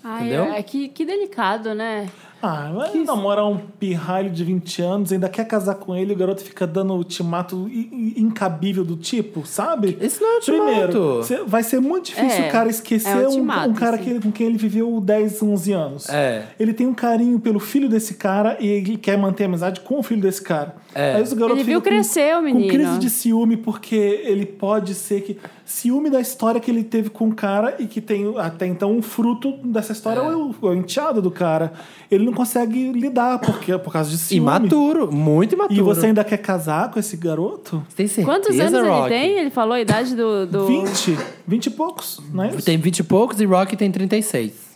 [0.03, 0.43] Ai, Entendeu?
[0.45, 2.07] é que, que delicado, né?
[2.41, 6.41] Ah, vai namorar um pirralho de 20 anos, ainda quer casar com ele, o garoto
[6.41, 9.95] fica dando ultimato incabível do tipo, sabe?
[10.01, 10.63] Isso não é ultimato.
[10.65, 14.19] Primeiro, vai ser muito difícil É, o cara é esquecer um, ultimato, um cara que
[14.19, 16.09] com quem ele viveu 10, 11 anos.
[16.09, 16.47] É.
[16.59, 20.03] Ele tem um carinho pelo filho desse cara e ele quer manter amizade com o
[20.03, 20.75] filho desse cara.
[20.95, 21.15] É.
[21.15, 22.65] Aí os garotos Ele viu crescer o menino.
[22.65, 25.37] Com crise de ciúme, porque ele pode ser que.
[25.71, 29.01] Ciúme da história que ele teve com o cara e que tem até então um
[29.01, 31.71] fruto dessa história é, o, é o enteado do cara.
[32.11, 34.41] Ele não consegue lidar porque, por causa de ciúme.
[34.41, 35.79] Imaturo, muito imaturo.
[35.79, 37.81] E você ainda quer casar com esse garoto?
[37.95, 39.13] Tem certeza, Quantos anos Rock?
[39.13, 39.39] ele tem?
[39.39, 40.45] Ele falou a idade do.
[40.45, 40.67] do...
[40.67, 41.17] 20,
[41.47, 42.65] 20 e poucos, não é isso?
[42.65, 44.70] Tem 20 e poucos e Rock tem 36.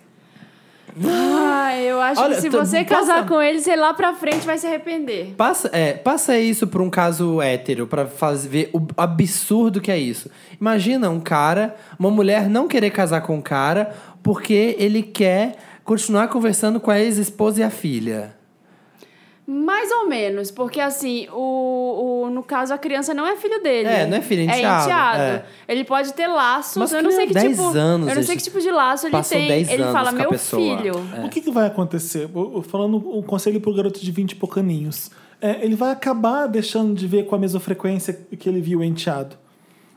[1.04, 4.46] Ah, eu acho Olha, que se você passa- casar com ele, você lá pra frente
[4.46, 5.34] vai se arrepender.
[5.36, 9.98] Passa, é, passa isso pra um caso hétero, pra fazer ver o absurdo que é
[9.98, 10.30] isso.
[10.60, 13.94] Imagina um cara, uma mulher não querer casar com um cara
[14.24, 18.34] porque ele quer continuar conversando com a ex-esposa e a filha.
[19.48, 23.88] Mais ou menos, porque assim, o, o, no caso, a criança não é filho dele.
[23.88, 25.46] É, não é filho, é enteado, é.
[25.68, 27.68] Ele pode ter laços, Mas eu não sei que 10 tipo.
[27.78, 29.48] anos, eu não sei que tipo de laço ele tem.
[29.48, 30.96] 10 ele fala, meu pessoa." filho.
[31.24, 32.28] O que, que vai acontecer?
[32.34, 35.12] Eu- Falando um conselho pro garoto de 20 e poucaninhos.
[35.40, 38.84] É, ele vai acabar deixando de ver com a mesma frequência que ele viu o
[38.84, 39.36] enteado.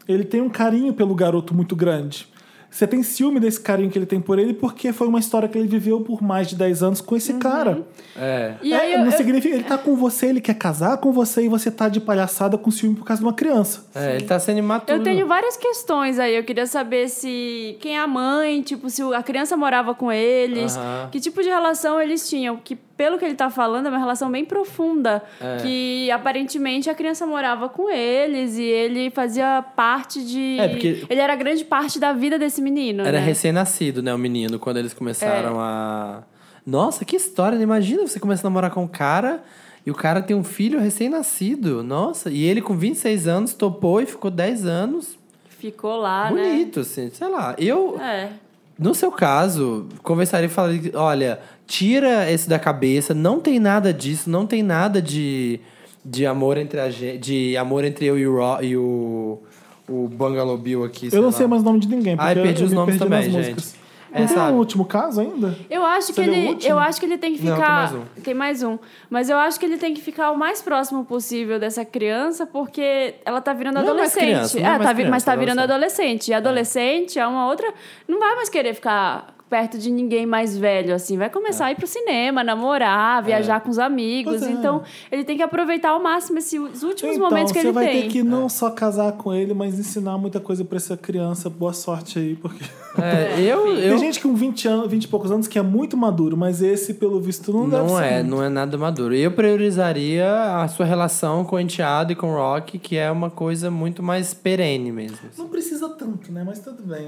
[0.07, 2.29] Ele tem um carinho pelo garoto muito grande.
[2.71, 5.57] Você tem ciúme desse carinho que ele tem por ele porque foi uma história que
[5.57, 7.83] ele viveu por mais de 10 anos com esse cara.
[8.17, 8.55] É.
[8.63, 11.11] E É, aí eu, não eu- significa ele tá com você, ele quer casar com
[11.11, 13.87] você e você tá de palhaçada com ciúme por causa de uma criança.
[13.95, 14.99] É, ele tá sendo imaturo.
[14.99, 16.37] Eu tenho várias questões aí.
[16.37, 20.77] Eu queria saber se quem é a mãe, tipo, se a criança morava com eles,
[20.77, 21.09] Aham.
[21.11, 22.57] que tipo de relação eles tinham.
[22.59, 25.23] Que, pelo que ele tá falando, é uma relação bem profunda.
[25.41, 25.57] É.
[25.63, 30.59] Que aparentemente a criança morava com eles e ele fazia parte de.
[30.59, 33.03] É, porque- Ele era grande parte da vida desse menino.
[33.07, 33.25] Era né?
[33.25, 35.59] recém-nascido, né, o menino, quando eles começaram É.
[35.63, 36.23] a.
[36.67, 37.63] Nossa, que história, né?
[37.65, 39.43] Imagina você começa a namorar com um cara
[39.87, 41.83] e o cara tem um filho recém-nascido.
[41.85, 45.17] Nossa, e ele com 26 anos topou e ficou 10 anos.
[45.49, 46.43] Ficou lá, né?
[46.51, 47.55] Bonito, assim, sei lá.
[47.59, 48.29] Eu, É.
[48.79, 54.31] no seu caso, conversaria e falaria: olha, tira esse da cabeça, não tem nada disso,
[54.31, 55.59] não tem nada de,
[56.05, 59.43] de amor entre a gente, de amor entre eu e o, Ro, e o,
[59.89, 61.09] o Bungalow Bill aqui.
[61.13, 61.33] Eu não lá.
[61.33, 62.15] sei mais o nome de ninguém.
[62.19, 63.37] Ai, porque perdi eu os me nomes perdi também, gente.
[63.37, 63.78] músicas.
[64.13, 64.53] É, não tem sabe?
[64.53, 65.57] um último caso ainda?
[65.69, 67.73] Eu acho que Você o ele, eu acho que ele tem que Não, tem ficar,
[67.75, 68.23] mais um.
[68.23, 68.79] tem mais um,
[69.11, 73.15] mas eu acho que ele tem que ficar o mais próximo possível dessa criança, porque
[73.25, 74.25] ela tá virando Não é mais adolescente.
[74.25, 75.99] criança, não é É, mais tá vi- mas criança, tá é virando adolescente.
[75.99, 76.29] adolescente.
[76.29, 77.73] E adolescente é uma outra,
[78.07, 81.77] não vai mais querer ficar perto de ninguém mais velho assim, vai começar a ir
[81.77, 84.43] pro cinema, namorar, viajar com os amigos.
[84.43, 84.51] É.
[84.51, 87.87] Então, ele tem que aproveitar ao máximo esses últimos Então, momentos que você ele vai
[87.87, 88.03] tem.
[88.03, 91.49] ter que não só casar com ele, mas ensinar muita coisa pra essa criança.
[91.49, 92.65] Boa sorte aí, porque.
[93.01, 95.97] É, eu, eu, Tem gente com 20, anos, 20 e poucos anos que é muito
[95.97, 98.05] maduro, mas esse, pelo visto, não, deve Não ser.
[98.05, 98.31] é, muito.
[98.31, 99.15] não é nada maduro.
[99.15, 103.31] Eu priorizaria a sua relação com o Enteado e com o Rock, que é uma
[103.31, 105.19] coisa muito mais perene mesmo.
[105.37, 106.43] Não precisa tanto, né?
[106.45, 107.07] Mas tudo bem.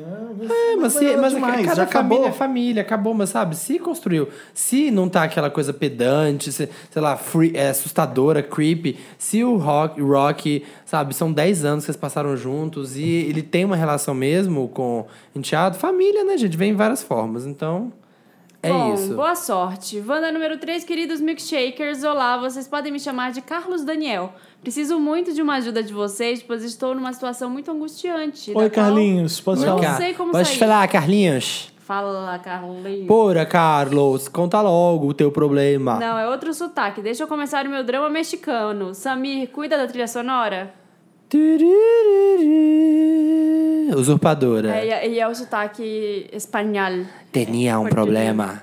[0.48, 2.29] É, mas, se, mas cada já família acabou.
[2.30, 7.02] É família, acabou, mas sabe, se construiu, se não tá aquela coisa pedante, se, sei
[7.02, 12.00] lá, free, é, assustadora, creepy, se o Rock, Rock, sabe, são 10 anos que eles
[12.00, 16.70] passaram juntos e ele tem uma relação mesmo com o enteado, família, né, gente, vem
[16.70, 17.92] em várias formas, então
[18.62, 19.14] é Bom, isso.
[19.14, 20.02] boa sorte.
[20.06, 22.04] Wanda número 3, queridos milkshakers.
[22.04, 24.34] Olá, vocês podem me chamar de Carlos Daniel.
[24.60, 28.52] Preciso muito de uma ajuda de vocês, pois estou numa situação muito angustiante.
[28.54, 29.96] Oi, Carlinhos, Não falar?
[29.96, 30.58] sei como Pode sair.
[30.58, 31.69] falar, Carlinhos?
[31.94, 33.08] Fala, Carlinhos.
[33.08, 35.98] Porra, Carlos, conta logo o teu problema.
[35.98, 37.02] Não, é outro sotaque.
[37.02, 38.94] Deixa eu começar o meu drama mexicano.
[38.94, 40.72] Samir, cuida da trilha sonora?
[43.96, 44.76] Usurpadora.
[44.76, 47.06] É, e é- é o sotaque espanhol.
[47.32, 48.62] Tinha um problema.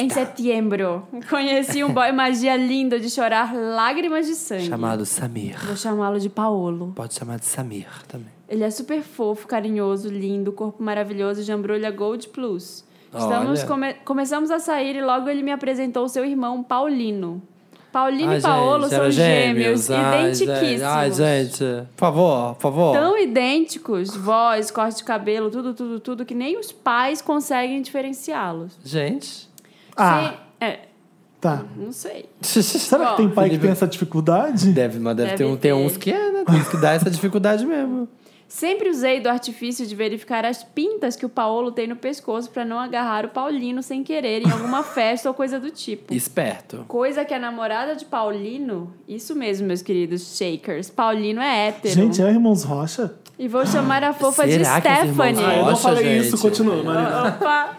[0.00, 4.66] Em setembro, conheci um boy magia lindo de chorar lágrimas de sangue.
[4.66, 5.56] Chamado Samir.
[5.64, 6.92] Vou chamá-lo de Paolo.
[6.96, 8.33] Pode chamar de Samir também.
[8.48, 12.84] Ele é super fofo, carinhoso, lindo, corpo maravilhoso de embrulha Gold Plus.
[13.16, 17.40] Estamos come- começamos a sair e logo ele me apresentou seu irmão Paulino.
[17.92, 20.68] Paulino Ai, e Paolo gente, são gêmeos, Ai, identiquíssimos.
[20.68, 20.82] gente.
[20.82, 21.58] Ai, gente.
[21.96, 22.92] Por favor, por favor.
[22.92, 28.76] Tão idênticos, voz, corte de cabelo, tudo, tudo, tudo, que nem os pais conseguem diferenciá-los.
[28.84, 29.48] Gente.
[29.96, 30.80] Ah, é,
[31.40, 31.62] tá.
[31.76, 32.28] não sei.
[32.42, 34.72] Será que tem pai que tem essa dificuldade?
[34.72, 35.72] Deve, mas deve, Deve ter, um, ter ter.
[35.74, 36.42] uns que é, né?
[36.44, 38.08] Tem uns que dá essa dificuldade mesmo.
[38.54, 42.64] Sempre usei do artifício de verificar as pintas que o Paolo tem no pescoço pra
[42.64, 46.14] não agarrar o Paulino sem querer em alguma festa ou coisa do tipo.
[46.14, 46.84] Esperto.
[46.86, 51.94] Coisa que a namorada de Paulino, isso mesmo, meus queridos shakers, Paulino é hétero.
[51.94, 53.16] Gente, é Irmãos Rocha?
[53.36, 55.44] E vou chamar a fofa de Será que os irmãos Stephanie.
[55.44, 56.26] Ah, eu não Rocha, falei gente.
[56.28, 57.28] isso, continua, Marina.
[57.30, 57.76] Opa!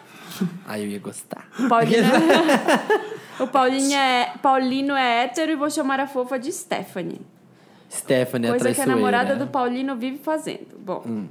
[0.68, 1.48] Aí eu ia gostar.
[1.70, 3.40] Paulino é...
[3.42, 4.34] o Paulinho é...
[4.42, 7.22] Paulino é hétero e vou chamar a fofa de Stephanie.
[7.90, 10.78] Stephanie, a Coisa que a namorada do Paulino vive fazendo.
[10.78, 11.26] Bom,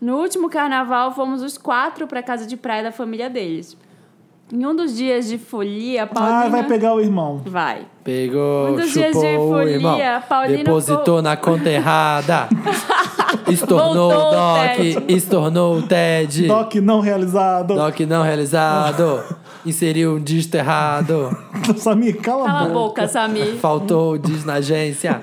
[0.00, 3.76] no último carnaval fomos os quatro pra casa de praia da família deles.
[4.52, 6.44] Em um dos dias de folia, Paulina...
[6.44, 7.42] Ah, vai pegar o irmão.
[7.44, 7.84] Vai.
[8.04, 9.98] Pegou, Um dos dias de folia, irmão.
[10.28, 12.48] Paulino Depositou na conta errada.
[13.50, 15.10] Estornou Voltou o Doc.
[15.10, 16.46] Estornou o Ted.
[16.46, 17.74] Doc não realizado.
[17.74, 19.24] Doc não realizado.
[19.66, 21.36] Inseriu um dígito errado.
[21.76, 22.74] Samir, cala, Cala a a boca.
[23.02, 23.56] boca, Samir.
[23.56, 25.22] Faltou o dígito na agência.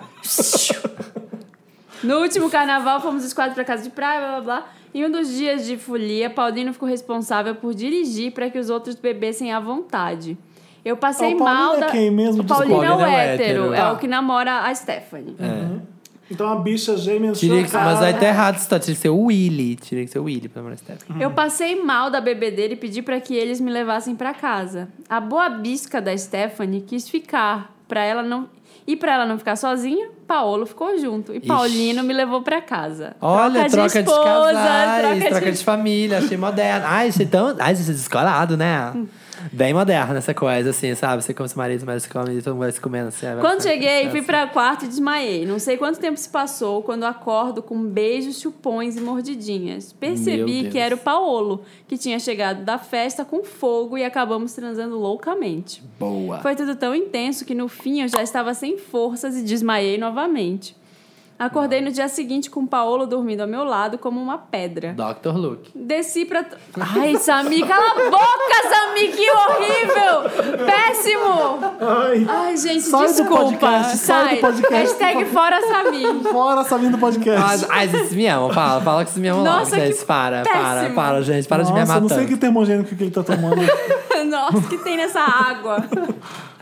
[2.04, 4.68] No último carnaval, fomos os quatro pra casa de praia, blá blá blá.
[4.94, 8.95] Em um dos dias de folia, Paulino ficou responsável por dirigir para que os outros
[8.95, 10.38] bebessem à vontade.
[10.86, 11.88] Eu passei O Paulino mal é da.
[11.88, 12.41] quem mesmo?
[12.44, 13.11] O Paulino é o Desculpa.
[13.11, 13.94] hétero, é Tá.
[13.94, 15.36] o que namora a Stephanie.
[16.32, 17.86] Então a bicha gêmea Teria que, chocada.
[17.91, 18.80] mas aí tá errado tá?
[18.80, 19.76] Tinha que ser o Willy.
[19.76, 21.22] Tinha que ser o Willy pra namorar Stephanie.
[21.22, 24.88] Eu passei mal da bebedeira e pedi para que eles me levassem para casa.
[25.10, 28.49] A boa bisca da Stephanie quis ficar para ela não
[28.86, 33.15] e para ela não ficar sozinha, Paolo ficou junto e Paulino me levou para casa.
[33.22, 35.64] Olha, troca de, esposa, casais, troca, troca de...
[35.64, 36.86] família, achei moderno.
[36.90, 37.56] Ai, achei tão.
[37.60, 38.91] Ai, você é descolado, né?
[39.52, 41.24] Bem moderno essa coisa, assim, sabe?
[41.24, 43.26] Você come seu marido, seu marido se come e todo mundo vai se comendo assim.
[43.41, 44.28] Quando ficar- cheguei, fui assim.
[44.28, 45.45] para quarto e desmaiei.
[45.45, 49.94] Não sei quanto tempo se passou quando acordo com beijos, chupões e mordidinhas.
[49.94, 54.98] Percebi que era o Paolo, que tinha chegado da festa com fogo e acabamos transando
[54.98, 55.84] loucamente.
[55.99, 56.40] Boa.
[56.40, 60.76] Foi tudo tão intenso que no fim eu já estava sem forças e desmaiei novamente.
[61.45, 64.94] Acordei no dia seguinte com o Paolo dormindo ao meu lado como uma pedra.
[64.94, 65.36] Dr.
[65.36, 65.72] Luke.
[65.76, 66.45] Desci pra.
[66.98, 70.65] Ai, Samir, cala a boca, Samir, que horrível!
[70.65, 71.60] Péssimo!
[71.82, 73.44] Ai, Ai, gente, Sai do desculpa.
[73.44, 76.14] podcast, sai do podcast, Hashtag fora Samir.
[76.32, 77.65] fora Samir do podcast.
[77.70, 80.06] Ai, vocês me amam, fala, fala que vocês me amam logo, Nossa, que gente.
[80.06, 80.95] Para, para, péssimo.
[80.95, 81.48] para, gente.
[81.48, 82.30] Para de me Nossa, amar não sei tanto.
[82.30, 83.61] que termogênico que ele tá tomando.
[84.30, 85.84] Nossa, o que tem nessa água?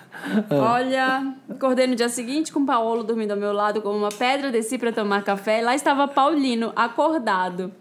[0.50, 4.52] Olha, acordei no dia seguinte com o Paolo dormindo ao meu lado como uma pedra,
[4.52, 7.72] desci para tomar café e lá estava Paulino, acordado.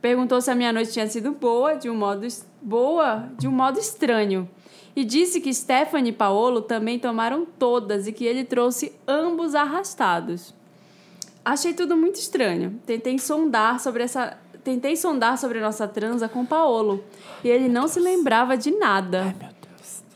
[0.00, 2.26] Perguntou se a minha noite tinha sido boa, de um modo
[2.62, 4.48] boa, de um modo estranho.
[4.94, 10.54] E disse que Stephanie e Paolo também tomaram todas e que ele trouxe ambos arrastados.
[11.44, 12.80] Achei tudo muito estranho.
[12.84, 14.36] Tentei sondar sobre essa.
[14.62, 17.02] Tentei sondar sobre nossa transa com Paolo.
[17.42, 19.34] E ele não se lembrava de nada.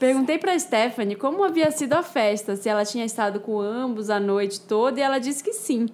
[0.03, 4.19] Perguntei pra Stephanie como havia sido a festa, se ela tinha estado com ambos a
[4.19, 5.89] noite toda, e ela disse que sim.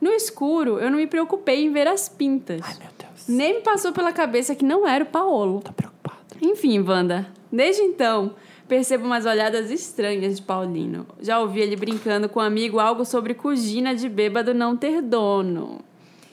[0.00, 2.62] No escuro, eu não me preocupei em ver as pintas.
[2.78, 5.60] Meu Deus, Nem me passou pela cabeça que não era o Paolo.
[5.62, 6.16] tô preocupado.
[6.40, 8.34] Enfim, Wanda, desde então,
[8.66, 11.06] percebo umas olhadas estranhas de Paulino.
[11.20, 15.82] Já ouvi ele brincando com um amigo algo sobre cugina de bêbado não ter dono.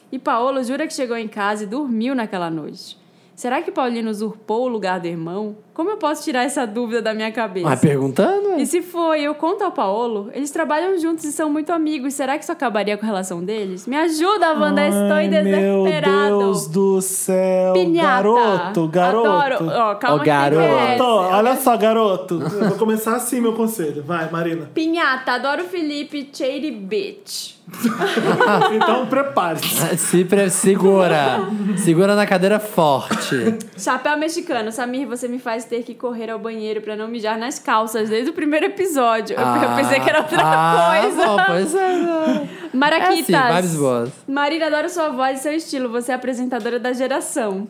[0.10, 2.98] E Paolo jura que chegou em casa e dormiu naquela noite.
[3.38, 5.58] Será que Paulino usurpou o lugar do irmão?
[5.72, 7.70] Como eu posso tirar essa dúvida da minha cabeça?
[7.70, 8.62] Mas perguntando, é?
[8.64, 10.32] E se foi, eu conto ao Paolo.
[10.34, 12.16] Eles trabalham juntos e são muito amigos.
[12.16, 13.86] Será que isso acabaria com a relação deles?
[13.86, 14.88] Me ajuda, Wanda.
[14.88, 16.38] Estou Ai, Meu desesperado.
[16.40, 17.74] Deus do céu.
[17.74, 18.24] Pinhata.
[18.24, 19.30] Garoto, garoto.
[19.30, 19.72] Adoro.
[19.72, 21.04] Ó, calma Ó, que tem garoto.
[21.04, 22.42] Olha só, garoto.
[22.42, 24.02] Eu vou começar assim, meu conselho.
[24.02, 24.68] Vai, Marina.
[24.74, 27.57] Pinhata, adoro o Felipe Shady Bitch.
[28.74, 29.98] Então, prepare-se.
[29.98, 31.40] Se pre- segura.
[31.78, 33.58] segura na cadeira forte.
[33.78, 34.72] Chapéu mexicano.
[34.72, 38.32] Samir, você me faz ter que correr ao banheiro pra não mijar nas calças desde
[38.32, 39.36] o primeiro episódio.
[39.36, 41.26] Eu- eu pensei que era outra ah, coisa.
[41.26, 42.50] Bom, pois é.
[42.74, 43.30] Maraquitas.
[43.30, 44.10] É assim, vibes boas.
[44.28, 45.90] Marina, adoro sua voz e seu estilo.
[45.90, 47.68] Você é apresentadora da geração.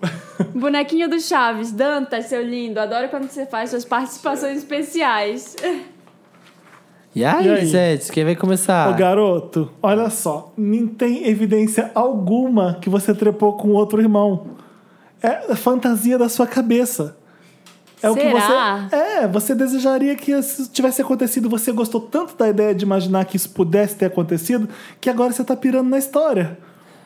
[0.53, 1.71] Bonequinho do Chaves.
[1.71, 2.79] Dantas, seu lindo.
[2.79, 5.55] Adoro quando você faz suas participações especiais.
[7.17, 7.65] E aí, E aí?
[7.65, 8.89] gente, quem vai começar?
[8.89, 10.53] Ô, garoto, olha só.
[10.55, 14.47] Nem tem evidência alguma que você trepou com outro irmão.
[15.21, 17.17] É fantasia da sua cabeça.
[18.03, 18.87] É o que Será?
[18.89, 18.95] você.
[18.95, 21.49] É, você desejaria que isso tivesse acontecido.
[21.49, 24.69] Você gostou tanto da ideia de imaginar que isso pudesse ter acontecido
[25.01, 26.59] que agora você tá pirando na história.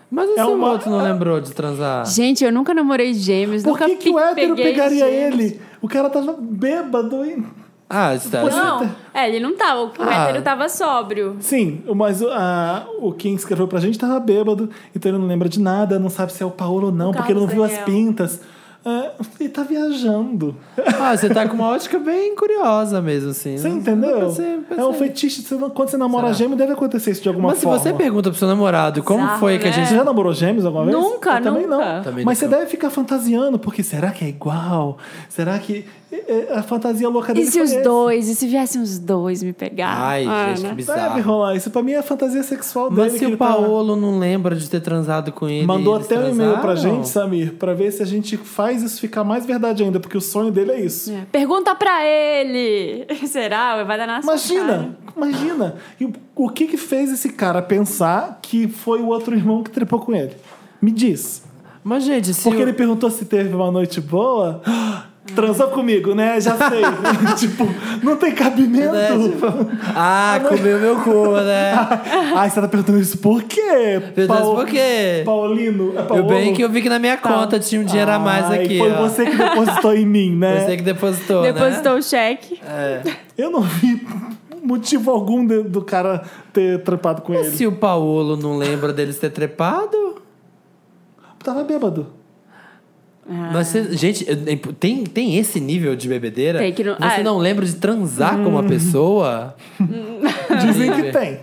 [0.10, 2.06] Mas esse É uma- outro não lembrou de transar.
[2.06, 3.64] Gente, eu nunca namorei gêmeos.
[3.64, 5.40] Por nunca que, que o hétero pegaria gêmeos.
[5.40, 5.62] ele?
[5.82, 7.46] O cara tava bêbado, hein?
[7.92, 8.44] Ah, isso tá.
[8.44, 9.82] Não, é, ele não tava.
[9.84, 10.28] O Ah.
[10.30, 11.36] hétero tava sóbrio.
[11.40, 15.60] Sim, mas ah, o quem escreveu pra gente tava bêbado, então ele não lembra de
[15.60, 17.80] nada, não sabe se é o Paulo ou não, O porque ele não viu Carlos
[17.80, 18.06] as Daniel.
[18.08, 18.42] pintas.
[18.84, 20.56] Ah, ele tá viajando.
[21.00, 23.56] Ah, você tá com uma ótica bem curiosa mesmo, assim.
[23.56, 24.22] Você Não- entendeu?
[24.22, 24.84] pensei- pensei.
[24.84, 25.42] É um fetiche.
[25.44, 26.34] você não- Quando você namora Será?
[26.34, 27.78] gêmeo, deve acontecer isso de alguma Mas se forma.
[27.78, 29.74] você pergunta pro seu namorado como foi que a né?
[29.76, 29.90] gente.
[29.90, 30.98] Você já namorou gêmeos alguma vez?
[30.98, 31.78] Nunca, Eu também nunca.
[31.98, 32.02] não.
[32.04, 32.50] Também Mas nunca.
[32.56, 34.98] você deve ficar fantasiando, porque será que é igual?
[35.30, 35.86] Será que
[36.54, 37.82] a fantasia louca dele E se os esse.
[37.82, 38.28] dois?
[38.28, 39.96] E se viessem os dois me pegar?
[39.98, 40.70] Ai, Ah, gente, que né?
[40.70, 41.22] Deve bizarro.
[41.22, 41.56] rolar.
[41.56, 43.02] Isso pra mim é a fantasia sexual dele.
[43.04, 45.66] Mas se que o tá- Paolo não lembra de ter transado com ele.
[45.66, 49.24] Mandou até um e-mail pra gente, Samir, pra ver se a gente faz isso ficar
[49.24, 51.12] mais verdade ainda, porque o sonho dele é isso.
[51.12, 51.26] É.
[51.32, 53.06] Pergunta pra ele!
[53.28, 53.84] Será?
[53.84, 54.98] Vai dar na sua Imagina, cara.
[55.16, 55.76] imagina.
[56.00, 59.70] E o, o que que fez esse cara pensar que foi o outro irmão que
[59.72, 60.32] trepou com ele?
[60.82, 61.44] Me diz.
[61.84, 62.44] Mas, gente, se.
[62.44, 64.62] Porque o- ele perguntou se teve uma noite boa.
[65.36, 66.42] Transou comigo, né?
[66.42, 66.82] Já sei.
[67.38, 67.66] tipo,
[68.04, 68.92] não tem cabimento.
[68.92, 69.46] né, tipo,
[69.96, 71.72] Ah, comeu meu cu, né?
[72.36, 74.02] Ai, você tá perguntando isso por quê?
[74.14, 75.22] Perguntando por quê?
[75.24, 75.94] Paulino.
[75.98, 77.30] É Eu bem que eu vi que na minha Tá.
[77.32, 78.78] conta tinha um dinheiro a mais Ai, aqui.
[78.80, 79.02] Foi ó.
[79.08, 80.66] você que depositou em mim, né?
[80.66, 82.00] Você que depositou, Depositou né?
[82.00, 82.60] o cheque.
[83.38, 84.06] Eu não vi
[84.64, 87.46] motivo algum de- do cara ter trepado com ele.
[87.52, 90.16] Se o Paolo não lembra deles ter trepado?
[91.44, 92.08] Tava bêbado.
[93.28, 96.60] Mas você- gente, eu- tem, tem esse nível de bebedeira?
[96.60, 99.56] Tem que não- Você ah, não lembra de transar com uma pessoa?
[100.66, 101.40] Dizem que tem.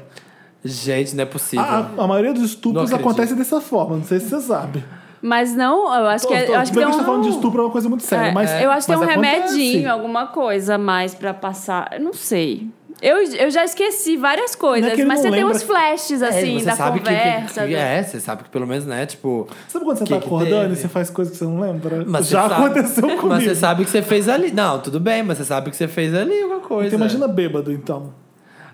[0.65, 1.65] Gente, não é possível.
[1.65, 4.85] A, a maioria dos estupros acontece dessa forma, não sei se você sabe.
[5.23, 7.23] Mas não, eu acho que, é- eu acho que bem tem a gente tá falando
[7.23, 7.33] de um...
[7.33, 9.57] estupro é uma coisa muito séria, É, mas eu acho que tem um acontece.
[9.59, 11.91] remedinho, alguma coisa a mais pra passar.
[11.93, 12.69] Eu não sei.
[13.01, 16.65] Eu, eu já esqueci várias coisas, é mas você tem uns flashes, assim, É, você
[16.67, 17.67] da sabe que- conversa.
[17.67, 19.47] que, da- É, você sabe que pelo menos, né, tipo...
[19.69, 20.73] Sabe quando você Que tá que acordando teve?
[20.73, 22.05] e você faz coisas que você não lembra?
[22.07, 23.29] Mas Já sabe- aconteceu comigo.
[23.29, 24.51] Mas você sabe que você fez ali.
[24.51, 26.89] Não, tudo bem, mas você sabe que você fez ali alguma coisa.
[26.89, 28.13] Então imagina bêbado, então.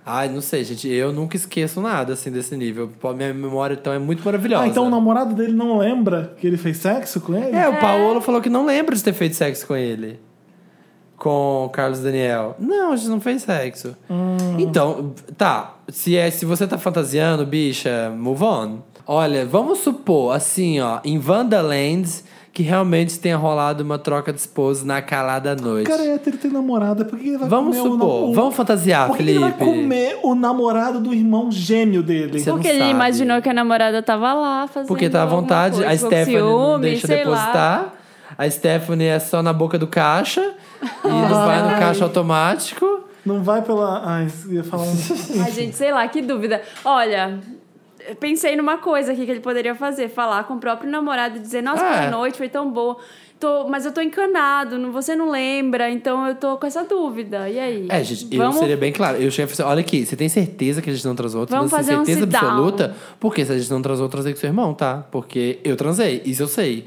[0.07, 0.87] Ai, não sei, gente.
[0.89, 2.91] Eu nunca esqueço nada, assim, desse nível.
[3.17, 4.65] Minha memória, então, é muito maravilhosa.
[4.65, 7.57] Ah, então o namorado dele não lembra que ele fez sexo com ele?
[7.57, 10.21] É, o Paulo falou que não lembra de ter feito sexo com ele.
[11.17, 12.57] Com o Carlos Daniel.
[12.59, 13.97] Não, a gente não fez sexo.
[14.11, 14.37] Hum.
[14.59, 15.75] Então, tá.
[15.89, 18.79] Se, é, se você tá fantasiando, bicha, move on.
[19.07, 22.09] Olha, vamos supor, assim, ó, em Vandaland,
[22.53, 25.87] que realmente tenha rolado uma troca de esposos na calada noite.
[25.87, 28.31] O cara é hétero ter namorada, por que ele vai Vamos comer o supor, nam-
[28.31, 29.45] o- vamos fantasiar, Por que Felipe.
[29.45, 32.39] ele vai comer o namorado do irmão gêmeo dele?
[32.41, 32.91] Você não Porque ele sabe.
[32.91, 36.49] imaginou que a namorada tava lá fazendo Porque tá à vontade, coisa, a Stephanie não
[36.71, 37.31] ciúme, deixa sei lá.
[37.37, 37.93] depositar.
[38.39, 40.55] A Stephanie é só na boca do caixa
[41.05, 43.01] e não vai no caixa automático.
[43.25, 44.03] Não vai pela.
[44.05, 44.97] Ai, eu ia falar um.
[45.45, 46.61] Ai, gente, sei lá, que dúvida.
[46.85, 47.39] Olha,
[48.07, 51.41] eu pensei numa coisa aqui que ele poderia fazer: falar com o próprio namorado e
[51.41, 51.89] dizer, nossa, É.
[51.89, 52.99] aquela noite foi tão boa.
[53.41, 57.49] Tô, mas eu tô encanado, não- você não lembra, então eu tô com essa dúvida.
[57.49, 57.87] E aí?
[57.91, 59.17] É, gente, eu Vamos- seria bem claro.
[59.19, 61.45] Eu cheguei a falar, olha aqui, você tem certeza que a gente não transou?
[61.47, 62.51] Vamos fazer tem um certeza sit-down.
[62.51, 62.95] absoluta?
[63.19, 65.05] Porque se a gente não transou, eu transei com seu irmão, tá?
[65.11, 66.87] Porque eu transei, isso eu sei.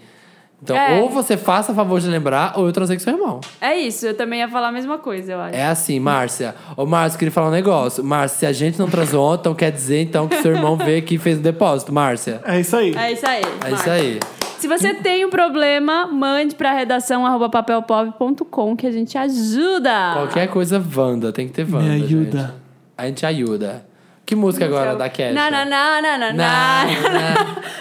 [0.61, 0.99] Então, É.
[0.99, 3.39] ou você faça favor de lembrar, ou eu transei com seu irmão.
[3.61, 5.55] É isso, eu também ia falar a mesma coisa, eu acho.
[5.55, 6.55] É assim, Márcia.
[6.75, 8.03] Ô, Márcia, queria falar um negócio.
[8.03, 11.15] Márcia, se a gente não transou, então quer dizer então que seu irmão veio aqui
[11.15, 12.41] e fez o depósito, Márcia.
[12.43, 12.95] É isso aí.
[12.95, 13.41] É isso aí.
[13.65, 14.19] É isso aí.
[14.57, 20.13] Se você tem um problema, mande pra redação arroba papelpop.com que a gente ajuda.
[20.13, 21.31] Qualquer coisa, Wanda.
[21.31, 21.83] Tem que ter Wanda.
[21.93, 22.39] Me ajuda.
[22.39, 22.53] gente.
[22.97, 23.85] A gente ajuda.
[24.27, 25.31] Que música agora da Kesha?
[25.31, 26.83] Na, na, na, na, na, Na.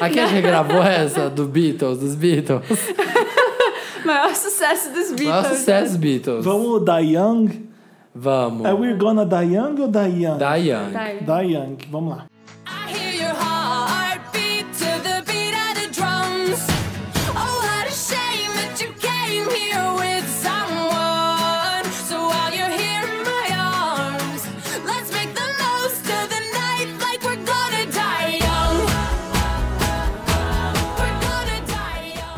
[0.01, 2.63] A Kesha gravou essa do Beatles, dos Beatles.
[4.07, 5.27] Maior sucesso dos Beatles.
[5.27, 6.45] Maior sucesso, Beatles.
[6.45, 7.69] Vamos da Young.
[8.15, 8.65] Vamos.
[8.65, 10.39] É We Gonna Die Young ou Die Young?
[10.39, 10.93] Da Young.
[11.21, 11.79] Die Young.
[11.91, 12.27] Vamos lá.
[12.65, 13.56] I hear your heart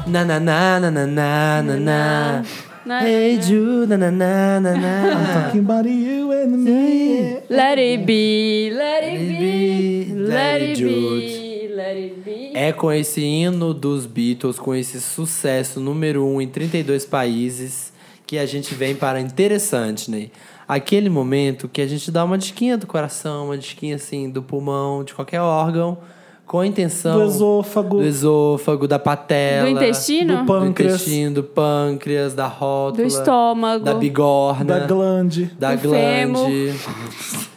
[0.08, 2.42] Na na na na na na na
[2.86, 3.00] na.
[3.02, 5.44] Hey Jude, na na na na na.
[5.44, 7.40] Talking about you and me.
[7.50, 10.80] Let it be, let it be, let it
[12.24, 12.52] be.
[12.54, 17.92] É com esse hino dos Beatles, com esse sucesso número um em 32 países,
[18.26, 20.30] que a gente vem para interessante, né?
[20.66, 25.04] Aquele momento que a gente dá uma disquinha do coração, uma disquinha assim do pulmão,
[25.04, 25.98] de qualquer órgão,
[26.48, 27.98] com a intenção Do esôfago.
[27.98, 30.34] do esôfago, da patela, Do intestino?
[30.34, 30.94] do do pâncreas.
[30.94, 33.84] intestino, do pâncreas, da rótula, Do estômago.
[33.84, 35.44] da bigorna, Da glande.
[35.58, 36.40] da Do fêmur.
[36.46, 36.72] glande,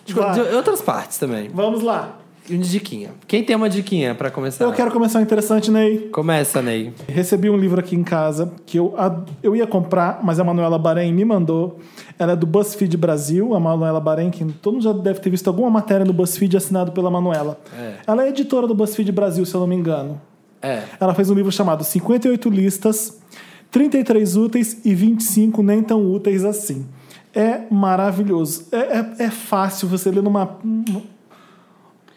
[0.05, 1.49] de, de outras partes também.
[1.53, 2.17] Vamos lá.
[2.49, 3.11] E uma diquinha.
[3.27, 4.65] Quem tem uma diquinha pra começar?
[4.65, 6.09] Eu quero começar interessante, Ney.
[6.11, 6.93] Começa, Ney.
[7.07, 8.95] Recebi um livro aqui em casa que eu,
[9.43, 11.79] eu ia comprar, mas a Manuela Bahrein me mandou.
[12.17, 15.47] Ela é do BuzzFeed Brasil, a Manuela Bahrein, que todo mundo já deve ter visto
[15.47, 17.59] alguma matéria no BuzzFeed assinado pela Manuela.
[17.77, 17.95] É.
[18.07, 20.19] Ela é editora do BuzzFeed Brasil, se eu não me engano.
[20.61, 20.83] É.
[20.99, 23.19] Ela fez um livro chamado 58 listas,
[23.71, 26.85] 33 úteis e 25 nem tão úteis assim.
[27.33, 28.67] É maravilhoso.
[28.71, 30.57] É, é, é fácil você ler numa.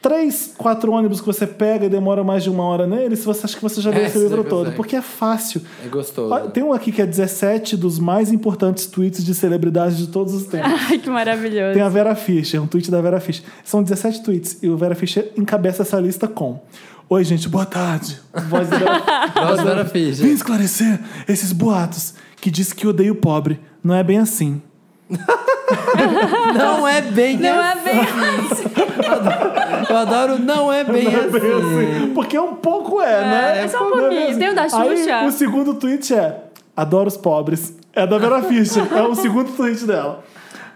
[0.09, 3.47] Três, quatro ônibus que você pega e demora mais de uma hora nele, se você
[3.47, 4.59] acha que você já leu É, esse livro todo.
[4.59, 4.77] consegue.
[4.77, 5.63] Porque é fácil.
[5.83, 6.51] É gostoso.
[6.51, 10.45] Tem um aqui que é 17 dos mais importantes tweets de celebridades de todos os
[10.47, 10.71] tempos.
[10.91, 11.73] Ai, que maravilhoso.
[11.73, 13.45] Tem a Vera Fischer, um tweet da Vera Fischer.
[13.65, 16.61] São 17 tweets e o Vera Fischer encabeça essa lista com:
[17.09, 18.21] Oi, gente, boa tarde.
[18.51, 19.03] Voz da Vera,
[19.47, 20.27] Voz da Vera Vim Fischer.
[20.27, 23.59] esclarecer esses boatos que diz que odeio o pobre.
[23.83, 24.61] Não é bem assim.
[26.55, 27.79] Não é bem Não assim.
[27.79, 28.65] é bem assim.
[29.95, 31.97] Eu adoro não é bem Não é bem assim.
[32.03, 32.15] assim.
[32.15, 33.65] Porque um pouco é, né?
[33.65, 34.29] é só um Não pouquinho.
[34.29, 34.39] assim.
[34.39, 35.25] Tem o da Aí, Xuxa?
[35.27, 36.41] o segundo tweet é:
[36.77, 37.75] Adoro os pobres.
[37.93, 38.85] É da Vera Fischer.
[38.93, 40.25] é o segundo tweet dela.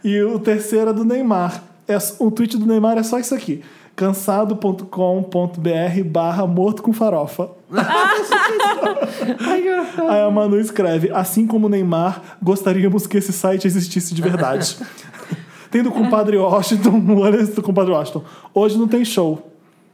[0.05, 1.62] E o terceiro é do Neymar.
[1.89, 3.62] É, o tweet do Neymar é só isso aqui.
[3.97, 4.85] cansado.com.br
[6.05, 7.49] barra morto com farofa.
[10.09, 14.77] Aí a Manu escreve: Assim como o Neymar, gostaríamos que esse site existisse de verdade.
[15.70, 18.23] tem do compadre Washington, olha esse do compadre Washington.
[18.55, 19.51] Hoje não tem show.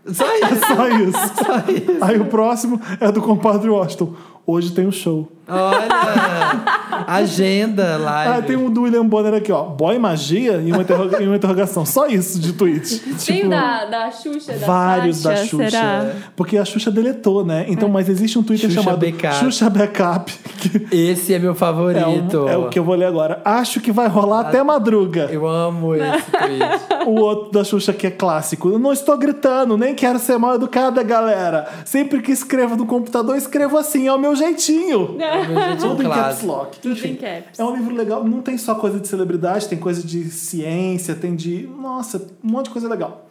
[0.06, 0.66] Só É isso.
[0.66, 1.34] só isso.
[1.44, 2.04] Só isso.
[2.04, 4.14] Aí o próximo é do compadre Washington.
[4.46, 5.30] Hoje tem um show.
[5.46, 7.04] Olha.
[7.06, 8.32] Agenda live.
[8.38, 9.62] Ah, tem um do William Bonner aqui, ó.
[9.64, 11.84] Boy magia e uma, interroga- e uma interrogação.
[11.84, 12.98] Só isso de tweet.
[13.00, 15.70] Tem Tipo, da, da Xuxa, da vários Sasha, da Xuxa.
[15.70, 16.06] será?
[16.36, 17.66] Porque a Xuxa deletou, né?
[17.68, 19.34] Então, mas existe um Twitter Xuxa chamado Backup.
[19.36, 20.32] Xuxa Backup.
[20.64, 22.38] Que Esse é meu é, favorito.
[22.44, 23.40] um- é o que eu vou ler agora.
[23.44, 25.28] Acho que vai rolar até madruga.
[25.30, 27.06] Eu amo esse tweet.
[27.06, 28.70] O outro da Xuxa que é clássico.
[28.70, 31.68] Eu não estou gritando, nem quero ser mal educada, galera.
[31.84, 35.14] Sempre que escrevo no computador, escrevo assim, é o meu jeitinho.
[35.18, 36.78] Meu jeito Tudo em caps lock.
[36.78, 37.58] Tudo Enfim, em caps.
[37.58, 38.24] É um livro legal.
[38.24, 41.66] Não tem só coisa de celebridade, tem coisa de ciência, tem de.
[41.80, 43.28] Nossa, um monte de coisa legal.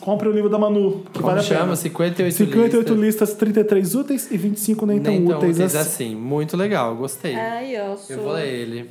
[0.00, 1.60] Compre o livro da Manu, que Como vale a chama?
[1.64, 1.76] pena.
[1.76, 2.98] 58 58 listas.
[3.28, 6.06] listas, 33 úteis e 25 nem tão Nem tão úteis úteis assim.
[6.06, 6.16] assim.
[6.16, 7.34] Muito legal, gostei.
[7.34, 8.90] Ai, eu Eu vou ler ele.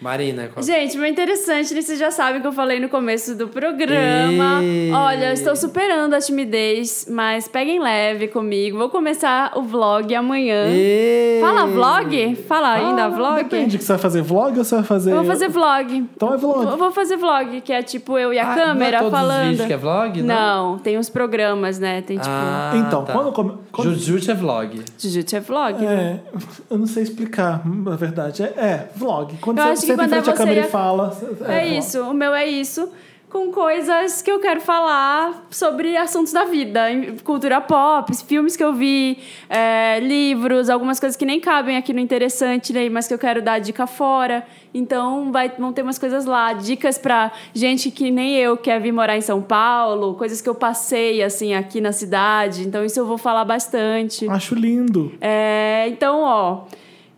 [0.00, 0.62] Marina, qual...
[0.64, 1.80] Gente, muito interessante, né?
[1.80, 4.62] vocês já sabem que eu falei no começo do programa.
[4.62, 4.92] Ei.
[4.92, 8.76] Olha, eu estou superando a timidez, mas peguem leve comigo.
[8.76, 10.66] Vou começar o vlog amanhã.
[10.68, 11.40] Ei.
[11.40, 12.36] Fala vlog?
[12.46, 13.36] Fala ainda Ah, vlog?
[13.44, 15.12] Depende, que você vai fazer vlog ou você vai fazer.
[15.12, 15.96] Eu vou fazer vlog.
[16.14, 16.64] Então é vlog.
[16.70, 19.18] Eu vou fazer vlog, que é tipo eu e a Ah, câmera não é todos
[19.18, 19.42] falando.
[19.44, 20.22] Os vídeos que é vlog?
[20.22, 20.36] Não.
[20.36, 22.02] Não, tem uns programas, né?
[22.02, 22.28] Tem tipo.
[22.30, 23.12] Ah, Então, tá.
[23.12, 24.82] quando come- quando- Jujutsu é vlog.
[24.98, 26.20] Jujutsu é vlog, né?
[26.34, 26.38] É,
[26.70, 28.42] eu não sei explicar, na verdade.
[28.42, 29.34] É, é vlog.
[29.40, 31.18] Quando Eu você senta em quando é frente à câmera e a- e fala.
[31.48, 31.78] É, vlog.
[31.78, 32.88] isso, o meu é isso.
[33.28, 36.80] Com coisas que eu quero falar sobre assuntos da vida,
[37.24, 39.18] cultura pop, filmes que eu vi,
[39.50, 42.88] é, livros, algumas coisas que nem cabem aqui no interessante, né?
[42.88, 44.46] Mas que eu quero dar dica fora.
[44.72, 48.92] Então vai, vão ter umas coisas lá, dicas pra gente que nem eu quer vir
[48.92, 52.62] morar em São Paulo, coisas que eu passei assim aqui na cidade.
[52.66, 54.26] Então isso eu vou falar bastante.
[54.30, 55.12] Acho lindo.
[55.20, 56.60] É, então, ó,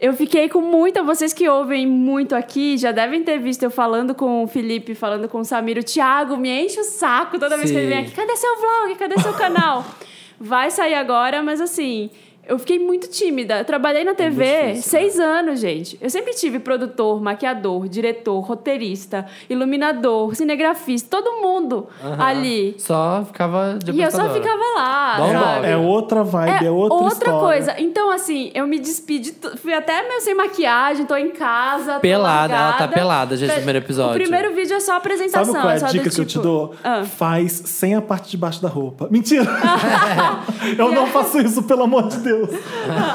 [0.00, 1.02] eu fiquei com muita.
[1.02, 5.28] Vocês que ouvem muito aqui já devem ter visto eu falando com o Felipe, falando
[5.28, 5.78] com o Samir.
[5.78, 8.12] O Thiago me enche o saco toda vez que ele vem aqui.
[8.12, 8.94] Cadê seu vlog?
[8.96, 9.84] Cadê seu canal?
[10.40, 12.10] Vai sair agora, mas assim.
[12.48, 13.58] Eu fiquei muito tímida.
[13.58, 15.02] Eu trabalhei na TV É difícil, né?
[15.04, 15.98] seis anos, gente.
[16.00, 22.24] Eu sempre tive produtor, maquiador, diretor, roteirista, iluminador, cinegrafista, todo mundo Aham.
[22.24, 22.74] ali.
[22.78, 25.16] Só ficava de E eu só ficava lá.
[25.18, 25.66] Bom, sabe?
[25.66, 27.38] É outra vibe, é, outra, história.
[27.38, 27.74] coisa.
[27.78, 29.34] Então, assim, eu me despedi.
[29.60, 32.00] Fui até meio sem maquiagem, tô em casa.
[32.00, 34.12] Pelada, ela tá pelada, gente, no primeiro episódio.
[34.12, 35.44] O primeiro vídeo é só apresentação.
[35.52, 36.74] Sabe qual é é só a dica que eu te tipo- dou?
[36.82, 37.04] Ah.
[37.04, 39.06] Faz sem a parte de baixo da roupa.
[39.10, 39.44] Mentira!
[40.78, 42.37] eu não faço isso, pelo amor de Deus.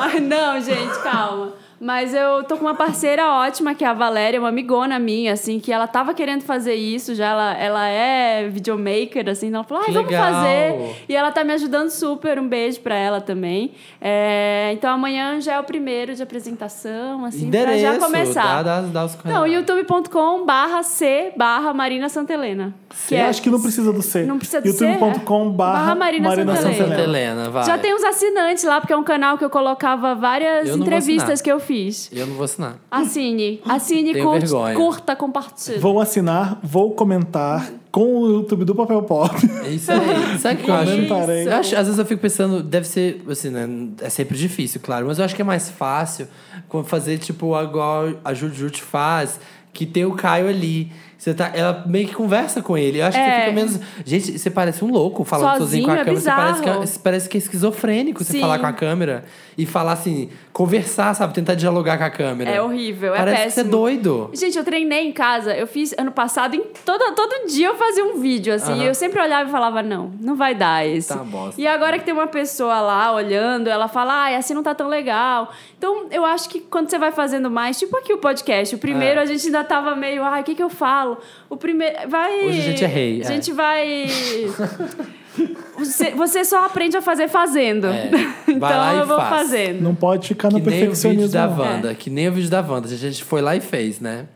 [0.02, 1.54] Ai, não, gente, calma.
[1.84, 5.60] Mas eu tô com uma parceira ótima, que é a Valéria, uma amigona minha, assim,
[5.60, 7.32] que ela tava querendo fazer isso já.
[7.32, 10.34] Ela, ela é videomaker, assim, então ela falou, ai, Que vamos legal.
[10.34, 10.96] fazer.
[11.10, 12.40] E ela tá me ajudando super.
[12.40, 13.74] Um beijo pra ela também.
[14.00, 18.64] É, então amanhã já é o primeiro de apresentação, assim, Endereço, pra já começar.
[18.64, 22.74] Dá, dá, dá os Não, youtube.com barra C barra Marina Santelena.
[23.10, 24.24] Que Eu é, acho que não precisa do C.
[24.24, 26.78] Não precisa do C, youtube.com barra Barra Marina Marina Santelena.
[26.78, 26.96] Santelena.
[26.96, 27.64] Santa Helena, vai.
[27.66, 31.42] já tem uns assinantes lá, porque é um canal que eu colocava várias Eu entrevistas
[31.42, 31.73] que eu fiz.
[32.12, 32.78] Eu não vou assinar.
[32.90, 33.62] Assine.
[33.66, 34.76] Assine, Tenho curte, vergonha.
[34.76, 35.80] curta, compartilha.
[35.80, 39.36] Vou assinar, vou comentar com o YouTube do Papel Pop.
[39.66, 40.40] É isso aí.
[40.40, 40.92] Sabe o que eu acho?
[40.92, 41.48] Comentarei.
[41.48, 41.76] Eu acho?
[41.76, 43.68] Às vezes eu fico pensando, deve ser, assim, né?
[44.02, 45.06] É sempre difícil, claro.
[45.08, 46.28] Mas eu acho que é mais fácil
[46.86, 49.40] fazer, tipo, igual a Jujut faz,
[49.72, 50.92] que tem o Caio ali.
[51.24, 53.00] Você tá, ela meio que conversa com ele.
[53.00, 53.30] Eu acho que É.
[53.34, 53.80] você fica menos.
[54.06, 56.20] Gente, você parece um louco falando sozinho, Sozinho, com a é câmera.
[56.20, 56.86] Você parece que, bizarro.
[56.88, 58.42] você parece que é esquizofrênico você Sim.
[58.42, 59.24] falar com a câmera
[59.58, 61.34] e falar assim, conversar, sabe?
[61.34, 62.50] Tentar dialogar com a câmera.
[62.52, 63.72] É horrível, é Parece que você é péssimo.
[63.72, 64.30] doido.
[64.34, 65.56] Gente, eu treinei em casa.
[65.56, 68.74] Eu fiz ano passado, em todo, todo dia eu fazia um vídeo, assim.
[68.74, 68.84] Aham.
[68.84, 71.08] E eu sempre olhava e falava, não, não vai dar esse.
[71.08, 71.60] Tá bosta.
[71.62, 74.90] E agora que tem uma pessoa lá olhando, ela fala, ai, assim não tá tão
[74.90, 75.52] legal.
[75.78, 79.20] Então, eu acho que quando você vai fazendo mais, tipo aqui o podcast, o primeiro
[79.22, 79.24] É.
[79.24, 81.13] a gente ainda tava meio, ai, o que que eu falo?
[81.50, 82.48] O primeiro, vai...
[82.48, 83.28] Hoje a gente é rei, A é.
[83.28, 84.06] gente vai...
[85.78, 87.88] Você, você só aprende a fazer fazendo.
[87.88, 88.08] É,
[88.48, 89.30] então vai lá e eu vou faz.
[89.30, 89.82] fazendo.
[89.82, 91.34] Não pode ficar no Que nem o vídeo perfeccionismo.
[91.34, 91.48] da.
[91.48, 91.96] Wanda.
[91.96, 92.88] Que nem o vídeo da Wanda.
[92.88, 94.28] A gente foi lá e fez, né?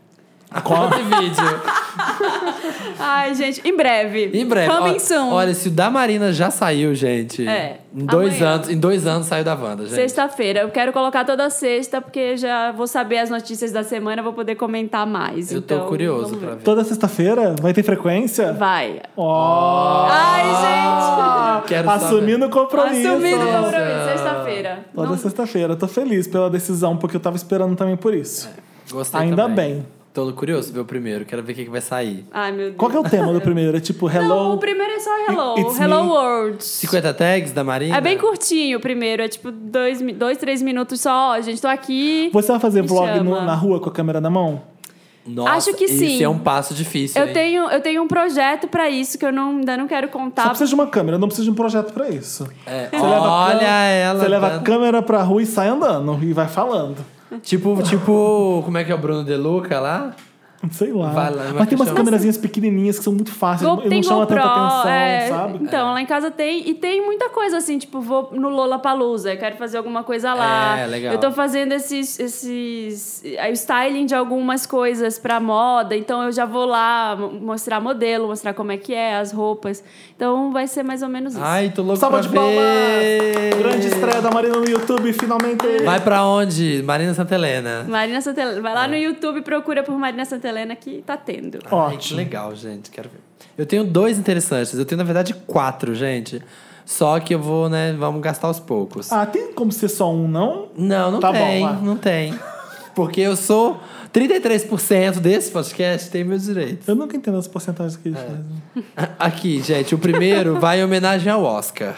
[0.64, 1.44] Qual vídeo?
[2.98, 4.30] Ai, gente, em breve.
[4.32, 4.68] Em breve.
[4.68, 5.30] Coming Olha, soon.
[5.32, 7.46] olha, se o da Marina já saiu, gente.
[7.46, 8.54] É, Em dois amanhã.
[8.54, 9.94] anos, em dois anos saiu da Wanda, gente.
[9.94, 10.60] Sexta-feira.
[10.60, 14.54] Eu quero colocar toda sexta, porque já vou saber as notícias da semana, vou poder
[14.54, 15.52] comentar mais.
[15.52, 16.46] Eu tô então, curioso vamos ver.
[16.46, 16.62] pra ver.
[16.62, 18.52] Toda sexta-feira vai ter frequência?
[18.54, 19.00] Vai.
[19.16, 20.06] Ó.
[20.10, 22.50] Ai, Quero Assumindo o gente.
[22.52, 23.08] compromisso.
[23.08, 24.08] Assumindo o compromisso.
[24.08, 24.78] Sexta-feira.
[24.94, 25.76] Toda Não- sexta-feira.
[25.76, 28.48] Tô feliz pela decisão, porque eu tava esperando também por isso.
[28.90, 29.74] Gostei Ainda também.
[29.74, 29.86] bem.
[30.12, 31.24] Tô curioso ver o primeiro.
[31.24, 32.24] Quero ver o que, que vai sair.
[32.32, 32.76] Ai, meu Deus.
[32.76, 33.76] Qual que é o tema do primeiro?
[33.76, 34.28] É tipo Hello.
[34.28, 35.58] Não, o primeiro é só Hello.
[35.58, 36.10] It's Hello me.
[36.10, 36.64] World.
[36.64, 37.96] 50 tags da Marina?
[37.96, 39.22] É bem curtinho o primeiro.
[39.22, 41.32] É tipo dois, dois três minutos só.
[41.36, 42.30] Ó, gente, tô aqui.
[42.32, 44.60] Você vai fazer vlog no- na rua com a câmera na mão?
[45.26, 46.14] Nossa, Acho que sim.
[46.14, 47.20] Isso é um passo difícil.
[47.20, 47.34] Eu hein?
[47.34, 50.48] tenho, eu tenho um projeto pra isso que eu não, ainda não quero Só contar.
[50.48, 52.48] precisa de uma câmera, não precisa de um projeto pra isso.
[52.66, 54.20] É, Você a olha câmera- ela.
[54.20, 57.04] Você leva a dando- câmera pra rua e sai andando e vai falando.
[57.42, 60.14] Tipo, tipo, como é que é o Bruno De Luca lá?
[60.72, 61.10] Sei lá.
[61.10, 63.68] Vai lá, Mas tem umas câmerazinhas pequenininhas que são muito fáceis.
[63.68, 65.58] Go- não chama tanta atenção, é, sabe?
[65.62, 66.68] Então, lá em casa tem.
[66.68, 70.78] E tem muita coisa assim, tipo, vou no Lollapalooza, quero fazer alguma coisa lá.
[70.80, 71.12] É, legal.
[71.12, 72.18] Eu tô fazendo esses.
[72.18, 77.32] esses é, o styling de algumas coisas pra moda, então eu já vou lá mo-
[77.34, 79.82] mostrar modelo, mostrar como é que é, as roupas.
[80.16, 81.42] Então vai ser mais ou menos isso.
[81.42, 83.58] Ai, tô louco Salva pra de palmas!
[83.58, 85.64] Grande estreia da Marina no YouTube, finalmente.
[85.84, 86.82] Vai pra onde?
[86.84, 87.86] Marina Santa Helena.
[87.88, 88.60] Marina Santelena.
[88.60, 91.58] Vai lá no YouTube, procura por Marina Santelena que tá tendo.
[91.64, 92.16] Ai, que Ótimo.
[92.16, 92.90] legal, gente.
[92.90, 93.20] Quero ver.
[93.56, 94.74] Eu tenho dois interessantes.
[94.74, 96.42] Eu tenho, na verdade, quatro, gente.
[96.84, 97.92] Só que eu vou, né?
[97.98, 99.12] Vamos gastar aos poucos.
[99.12, 100.68] Ah, tem como ser só um, não?
[100.76, 101.62] Não, não Tá bom, tem.
[101.64, 101.82] vai.
[101.82, 102.38] não tem.
[102.94, 103.78] Porque eu sou
[104.12, 106.88] 33% desse podcast, tem meus direitos.
[106.88, 108.22] Eu nunca entendo as porcentagens que eles É.
[108.24, 109.08] fazem.
[109.18, 111.94] Aqui, gente, o primeiro vai em homenagem ao Oscar.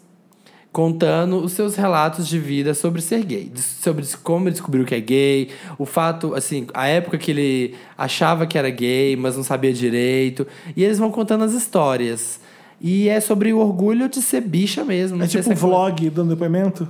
[0.72, 5.00] contando os seus relatos de vida sobre ser gay, sobre como ele descobriu que é
[5.00, 9.72] gay, o fato, assim, a época que ele achava que era gay, mas não sabia
[9.72, 12.40] direito, e eles vão contando as histórias.
[12.82, 15.22] E é sobre o orgulho de ser bicha mesmo.
[15.24, 15.62] É tipo um coisa.
[15.62, 16.88] vlog dando depoimento?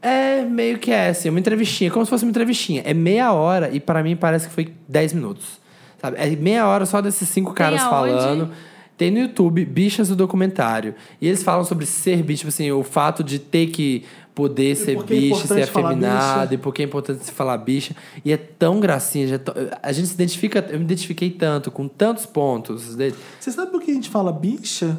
[0.00, 2.82] É meio que é, assim, uma entrevistinha, como se fosse uma entrevistinha.
[2.86, 5.61] É meia hora e para mim parece que foi 10 minutos.
[6.02, 6.16] Sabe?
[6.18, 7.90] É meia hora só desses cinco caras aonde?
[8.12, 8.50] falando.
[8.96, 10.94] Tem no YouTube Bichas do documentário.
[11.20, 14.04] E eles falam sobre ser bicha, tipo assim, o fato de ter que
[14.34, 17.56] poder ser por que é bicha, ser afeminado, e por que é importante se falar
[17.58, 17.94] bicha.
[18.24, 19.26] E é tão gracinha.
[19.26, 22.96] já é tão- a gente se identifica, eu me identifiquei tanto, com tantos pontos.
[23.40, 24.96] Você sabe por que a gente fala bicha?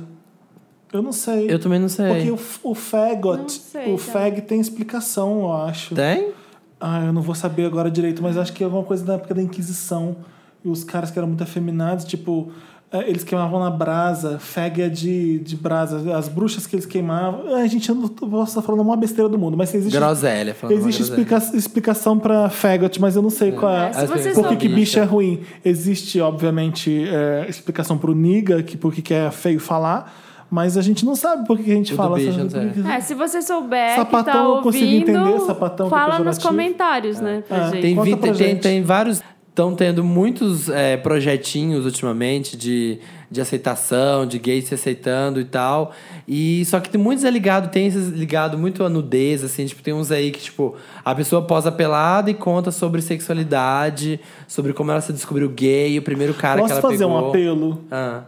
[0.91, 1.51] Eu não sei.
[1.51, 2.07] Eu também não sei.
[2.07, 2.39] Porque o,
[2.71, 4.03] o fagot, sei, o tá.
[4.03, 5.95] fag tem explicação, eu acho.
[5.95, 6.31] Tem?
[6.79, 9.33] Ah, eu não vou saber agora direito, mas acho que é alguma coisa da época
[9.33, 10.17] da Inquisição.
[10.63, 12.51] E os caras que eram muito afeminados, tipo,
[12.91, 14.39] eh, eles queimavam na brasa,
[14.77, 16.15] é de, de brasa.
[16.15, 17.53] As bruxas que eles queimavam.
[17.55, 19.97] Ai, gente, eu não posso estar falando a maior besteira do mundo, mas existe.
[19.97, 20.53] Groselha.
[20.53, 21.21] falando uma Existe groselha.
[21.21, 23.91] explica explicação pra fagot, mas eu não sei qual é.
[23.93, 25.41] É, você por que, que bicha é ruim?
[25.65, 30.13] Existe, obviamente, é, explicação pro niga, que por que é feio falar,
[30.49, 32.15] mas a gente não sabe por que a gente O do fala.
[32.17, 32.87] bicho, sabe?
[32.89, 36.37] É, se você souber Sapatão que tá eu ouvindo, consigo entender, sapatão é fala nos
[36.37, 37.69] comentários, né, pra É.
[37.71, 37.81] gente.
[37.81, 38.61] Tem, Conta vi- pra tem, gente.
[38.61, 39.21] tem vários.
[39.53, 42.97] Estão tendo muitos é, projetinhos ultimamente de,
[43.29, 45.93] de aceitação, de gays se aceitando e tal.
[46.27, 49.83] E só que tem muitos é ligado, tem esses ligado muito à nudez, assim, tipo,
[49.83, 50.75] tem uns aí que, tipo,
[51.05, 56.01] a pessoa posa pelada e conta sobre sexualidade, sobre como ela se descobriu gay, o
[56.01, 57.13] primeiro cara que Posso ela fazer pegou.
[57.13, 57.81] um apelo?
[57.91, 58.23] Ah,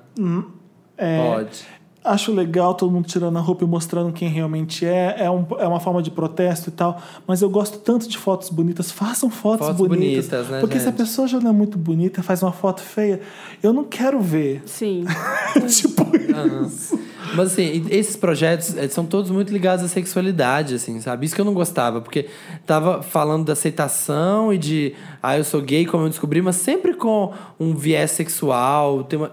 [0.95, 1.65] É, pode.
[2.05, 5.15] Acho legal todo mundo tirando a roupa e mostrando quem realmente é.
[5.19, 7.01] É, um- é uma forma de protesto e tal.
[7.27, 8.91] Mas eu gosto tanto de fotos bonitas.
[8.91, 10.27] Façam fotos, Fotos bonitas.
[10.27, 10.97] bonitas, né, porque se a gente?
[10.97, 13.19] pessoa já não é muito bonita, faz uma foto feia,
[13.63, 14.61] eu não quero ver.
[14.65, 15.03] Sim.
[15.67, 16.99] tipo isso.
[17.35, 21.25] Mas assim, esses projetos eh, são todos muito ligados à sexualidade, assim, sabe?
[21.25, 22.27] Isso que eu não gostava, porque
[22.65, 26.93] tava falando da aceitação e de ah, eu sou gay, como eu descobri, mas sempre
[26.93, 29.03] com um viés sexual.
[29.03, 29.31] Tem uma...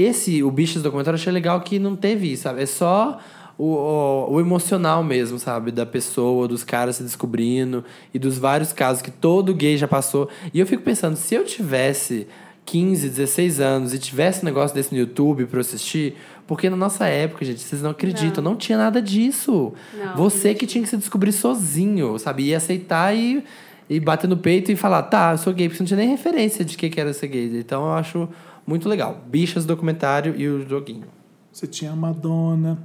[0.00, 2.62] Esse, o Bichos documentário, eu achei legal que não teve isso, sabe?
[2.62, 3.18] É só
[3.58, 5.72] o, o, o emocional mesmo, sabe?
[5.72, 7.84] Da pessoa, dos caras se descobrindo
[8.14, 10.28] e dos vários casos que todo gay já passou.
[10.54, 12.28] E eu fico pensando, se eu tivesse
[12.64, 16.16] 15, 16 anos e tivesse um negócio desse no YouTube pra eu assistir,
[16.46, 19.72] porque na nossa época, gente, vocês não acreditam, não, tinha nada disso.
[19.92, 22.44] Não, Você que tinha que se descobrir sozinho, sabe?
[22.44, 23.42] E aceitar e,
[23.90, 26.08] e bater no peito e falar, tá, eu sou gay, porque você não tinha nem
[26.08, 27.58] referência de que era ser gay.
[27.58, 28.28] Então eu acho
[28.68, 29.18] muito legal.
[29.26, 31.06] Bichas, documentário e o joguinho.
[31.50, 32.78] Você tinha a Madonna.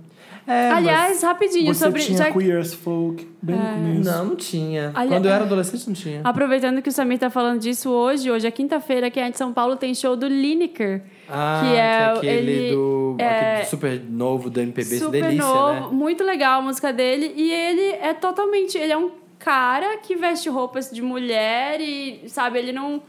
[0.46, 2.02] É, Aliás, rapidinho, Você sobre.
[2.02, 3.26] tinha já que- Queer as Folk.
[3.42, 4.12] Bem no mas- começo.
[4.12, 4.92] Não, não tinha.
[4.94, 6.20] Ali- Quando eu era adolescente, não tinha.
[6.24, 9.78] Aproveitando que o Samir tá falando disso hoje, hoje é quinta-feira, aqui em São Paulo
[9.78, 11.02] tem show do Lineker.
[11.30, 15.74] Ah, que é, aquele ele, do é aquele super novo do MPB, super delícia, novo,
[15.74, 15.88] né?
[15.94, 17.34] muito legal a música dele.
[17.38, 18.78] E ele é totalmente.
[18.78, 23.02] Ele é um cara que veste roupas de mulher e, sabe, ele não.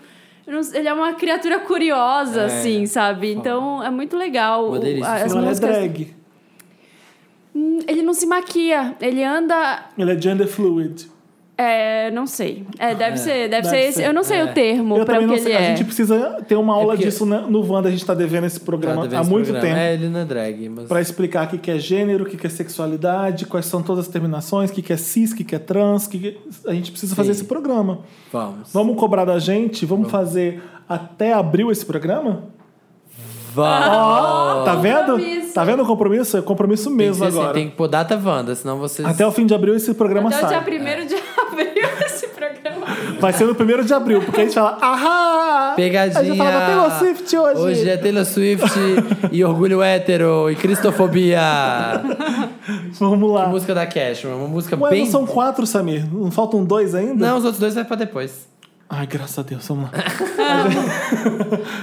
[0.47, 3.33] Ele é uma criatura curiosa, É, assim, sabe?
[3.33, 4.71] Então é muito legal.
[4.71, 5.71] O- as Não, é músicas.
[5.77, 6.15] drag.
[7.55, 9.87] Hum, Ele não se maquia, ele anda.
[9.97, 11.09] Ele é gender fluid.
[11.57, 12.67] É, não sei.
[12.81, 13.93] É, deve ser, deve, deve ser esse.
[13.99, 14.09] ser.
[14.09, 14.45] Eu não sei É.
[14.45, 15.53] o termo Eu pra também o que não sei.
[15.55, 15.77] ele A é.
[15.77, 17.45] gente precisa ter uma aula porque- disso né?
[17.49, 17.89] no Wanda.
[17.89, 19.69] A gente tá devendo esse programa Tá devendo há esse muito programa.
[19.69, 19.79] tempo.
[19.81, 20.85] É, ele não é drag, mas...
[20.89, 24.07] Pra explicar o que que é gênero, o que que é sexualidade, quais são todas
[24.07, 26.07] as terminações, o que que é cis, o que que é trans.
[26.07, 27.41] o que que- A gente precisa fazer Sim.
[27.43, 28.01] esse programa.
[28.33, 28.73] Vamos.
[28.73, 29.87] Vamos cobrar da gente?
[29.87, 32.53] Vamos fazer até abril esse programa?
[33.55, 34.65] Vamos!
[34.65, 35.13] tá vendo?
[35.13, 35.55] compromisso.
[35.55, 36.37] Tá vendo o compromisso?
[36.37, 37.55] É compromisso Tem mesmo ser assim, agora.
[37.55, 39.07] tem que pôr data Wanda, senão vocês...
[39.07, 40.49] Até o fim de abril esse programa Até o sai.
[40.49, 41.34] dia 1 de abril esse programa.
[43.25, 45.73] Vai ser no primeiro de abril, porque a gente fala, ahá!
[45.75, 46.21] Pegadinha!
[46.21, 47.59] A gente falava Taylor Swift hoje.
[47.59, 48.71] Hoje é Taylor Swift
[49.33, 51.41] e orgulho hétero e cristofobia.
[53.01, 53.47] Vamos lá.
[53.49, 55.05] música da Cashman, uma música Ué, bem...
[55.05, 56.07] não são quatro, Samir?
[56.13, 57.27] Não faltam dois ainda?
[57.27, 58.47] Não, os outros dois vai pra depois.
[58.89, 59.99] Ai, graças a Deus, vamos lá.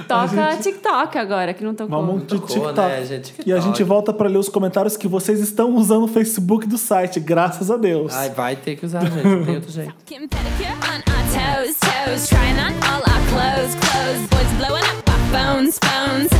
[0.08, 2.00] Toca TikTok agora, que não tocou.
[2.06, 2.78] Vamos de Tocou, TikTok.
[2.78, 3.34] né, gente?
[3.44, 6.78] E a gente volta pra ler os comentários que vocês estão usando o Facebook do
[6.78, 8.14] site, graças a Deus.
[8.14, 9.26] Ai, vai ter que usar, gente.
[9.26, 9.94] Não tem outro jeito.
[10.06, 14.26] Kim pedicure on our toes, toes, trying on all our clothes, clothes.
[14.30, 15.18] Boys blowing up our
[15.56, 16.30] phones, phones.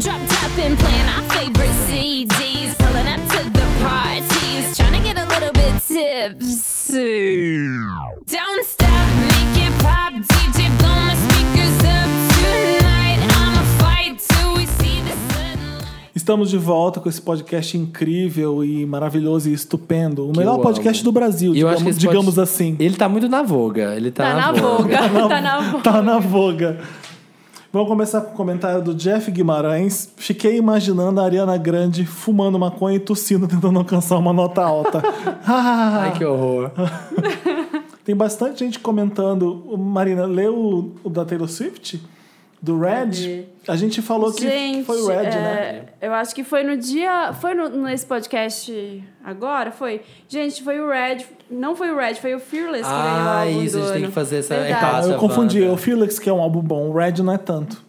[0.00, 5.18] Dropped up and playing our favorite CDs, pulling up to the parties, trying to get
[5.18, 7.66] a little bit tipsy.
[8.26, 8.88] Don't stop,
[9.20, 9.29] make
[16.14, 20.28] Estamos de volta com esse podcast incrível e maravilhoso e estupendo.
[20.28, 21.04] O melhor eu podcast amo.
[21.04, 22.76] do Brasil, que digamos, digamos pod- assim.
[22.78, 23.94] Ele tá muito na voga.
[23.96, 24.98] Ele tá, Tá na voga.
[25.28, 25.82] Tá na voga.
[25.82, 26.78] Tá na voga.
[27.72, 30.12] Vamos começar com o comentário do Jeff Guimarães.
[30.16, 35.00] Fiquei imaginando a Ariana Grande fumando maconha e tossindo, tentando alcançar uma nota alta.
[35.46, 36.70] Ai, que horror.
[38.10, 39.62] Tem bastante gente comentando.
[39.72, 42.02] O- Marina, leu o, o da Taylor Swift?
[42.60, 43.44] Do Red?
[43.68, 45.84] A gente falou que Gente, foi o Red, é, né?
[46.02, 47.32] Eu acho que foi no dia.
[47.34, 49.70] Foi no, nesse podcast agora?
[49.70, 50.00] Foi?
[50.28, 51.24] Gente, foi o Red.
[51.48, 53.84] Não foi o Red, foi o Fearless que ganhou o Ah, álbum isso, a do
[53.84, 54.08] gente tem ano.
[54.08, 55.06] que fazer essa errata.
[55.06, 55.62] Eu confundi.
[55.62, 56.88] O Felix, que é um álbum bom.
[56.90, 57.80] O Red não é tanto.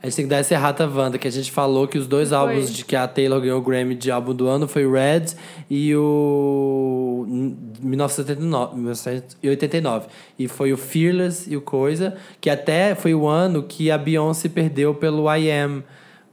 [0.00, 2.28] A gente tem que dar essa errata Wanda, que a gente falou que os dois
[2.28, 2.38] Foi.
[2.38, 5.34] álbuns de que a Taylor ganhou o Grammy de álbum do ano foi o Red
[5.68, 7.26] e o
[7.80, 10.06] 1979, 1989.
[10.38, 14.48] E foi o Fearless e o Coisa, que até foi o ano que a Beyoncé
[14.48, 15.82] perdeu pelo I Am,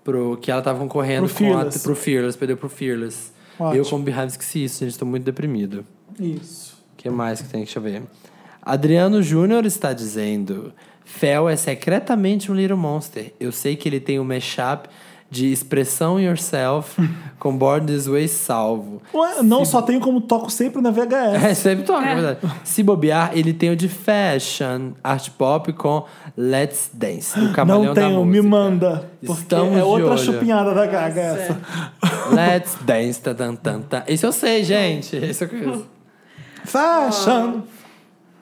[0.04, 1.80] pro, que ela tava concorrendo Pro com a, Fearless.
[1.80, 3.32] pro Fearless, perdeu pro Fearless.
[3.60, 3.82] Ótimo.
[3.82, 5.84] Eu, como Behind, esqueci isso, gente, tô muito deprimido.
[6.20, 6.76] Isso.
[6.94, 7.64] O que mais que tem?
[7.64, 8.04] Deixa eu ver.
[8.62, 10.74] Adriano Júnior está dizendo:
[11.06, 13.34] Fel é secretamente um Little Monster.
[13.40, 14.90] Eu sei que ele tem um mashup
[15.30, 17.02] de Expressão Yourself
[17.40, 19.02] com Born This Way salvo.
[19.14, 21.44] Ué, não, só tenho como toco sempre na VHS.
[21.44, 22.40] É, sempre toca, é verdade.
[22.64, 26.06] Se bobear, ele tem o de Fashion, Art Pop com
[26.38, 29.10] Let's Dance, do Camaleão Não da tenho, me manda.
[29.26, 30.18] Porque Estamos é outra olho.
[30.18, 31.62] chupinhada da gaga essa.
[32.34, 34.04] Let's Dance, tan, tan, tan, tan.
[34.08, 35.16] Esse eu sei, gente.
[35.16, 35.86] Esse eu conheço.
[36.64, 37.62] Fashion.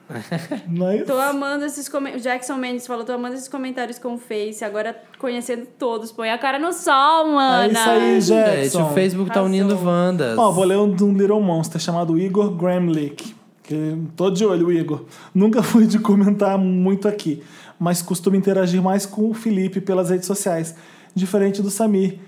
[0.90, 1.06] é isso?
[1.06, 2.22] Tô amando esses comentários.
[2.22, 4.64] Jackson Mendes falou: tô amando esses comentários com o Face.
[4.64, 6.12] Agora conhecendo todos.
[6.12, 7.66] Põe a cara no sol, É mana.
[7.72, 8.90] isso aí, Gente, Jackson.
[8.90, 9.48] o Facebook tá Arrasou.
[9.58, 10.38] unindo Wandas.
[10.38, 13.34] Ó, vou ler um de um Little Monster chamado Igor Gramlich.
[13.62, 15.04] Que tô de olho, Igor.
[15.34, 17.42] Nunca fui de comentar muito aqui,
[17.78, 20.74] mas costumo interagir mais com o Felipe pelas redes sociais.
[21.14, 22.18] Diferente do Samir.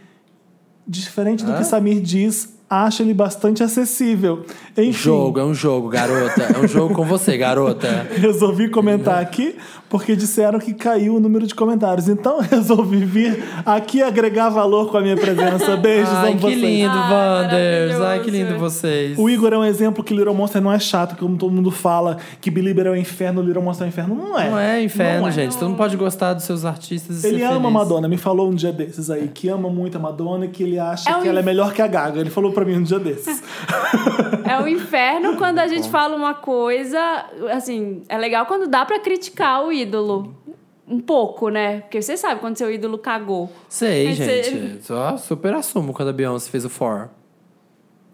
[0.88, 1.58] Diferente do Hã?
[1.58, 4.44] que Samir diz, acho ele bastante acessível.
[4.76, 6.42] Enfim, Jogo, é um jogo, garota.
[6.42, 8.06] É um jogo com você, garota.
[8.18, 9.56] resolvi comentar aqui
[9.88, 12.08] porque disseram que caiu o número de comentários.
[12.08, 15.76] Então resolvi vir aqui agregar valor com a minha presença.
[15.76, 16.60] Beijos, Ai, amo que vocês.
[16.60, 18.00] lindo, Wanders.
[18.00, 19.18] Ai, que lindo vocês.
[19.18, 22.16] O Igor é um exemplo que Little Monster não é chato, como todo mundo fala,
[22.40, 24.14] que Belieber é o inferno, Little Monster é o inferno.
[24.14, 24.50] Não é.
[24.50, 25.32] Não é inferno, Não é.
[25.32, 25.56] gente.
[25.56, 27.72] Todo mundo pode gostar dos seus artistas e Ele ser ama a feliz.
[27.72, 30.78] Madonna, me falou um dia desses aí, que ama muito a Madonna e que ele
[30.78, 32.20] acha É um que ela é melhor que a Gaga.
[32.20, 33.42] Ele falou pra mim um dia desses.
[34.44, 36.98] É o inferno quando a gente fala uma coisa.
[37.52, 40.34] Assim, é legal quando dá pra criticar o ídolo.
[40.88, 41.80] Um pouco, né?
[41.80, 43.50] Porque você sabe quando seu ídolo cagou.
[43.68, 44.84] Sei, Mas você- gente.
[44.84, 47.10] Só super assumo quando a Beyoncé fez o For.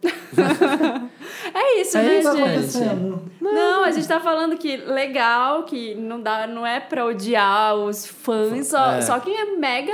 [1.54, 2.72] É isso, É né, isso, gente?
[2.72, 3.22] gente.
[3.40, 8.06] Não, a gente tá falando que legal, que não, dá, não é pra odiar os
[8.06, 9.02] fãs, só, É.
[9.02, 9.92] só quem é mega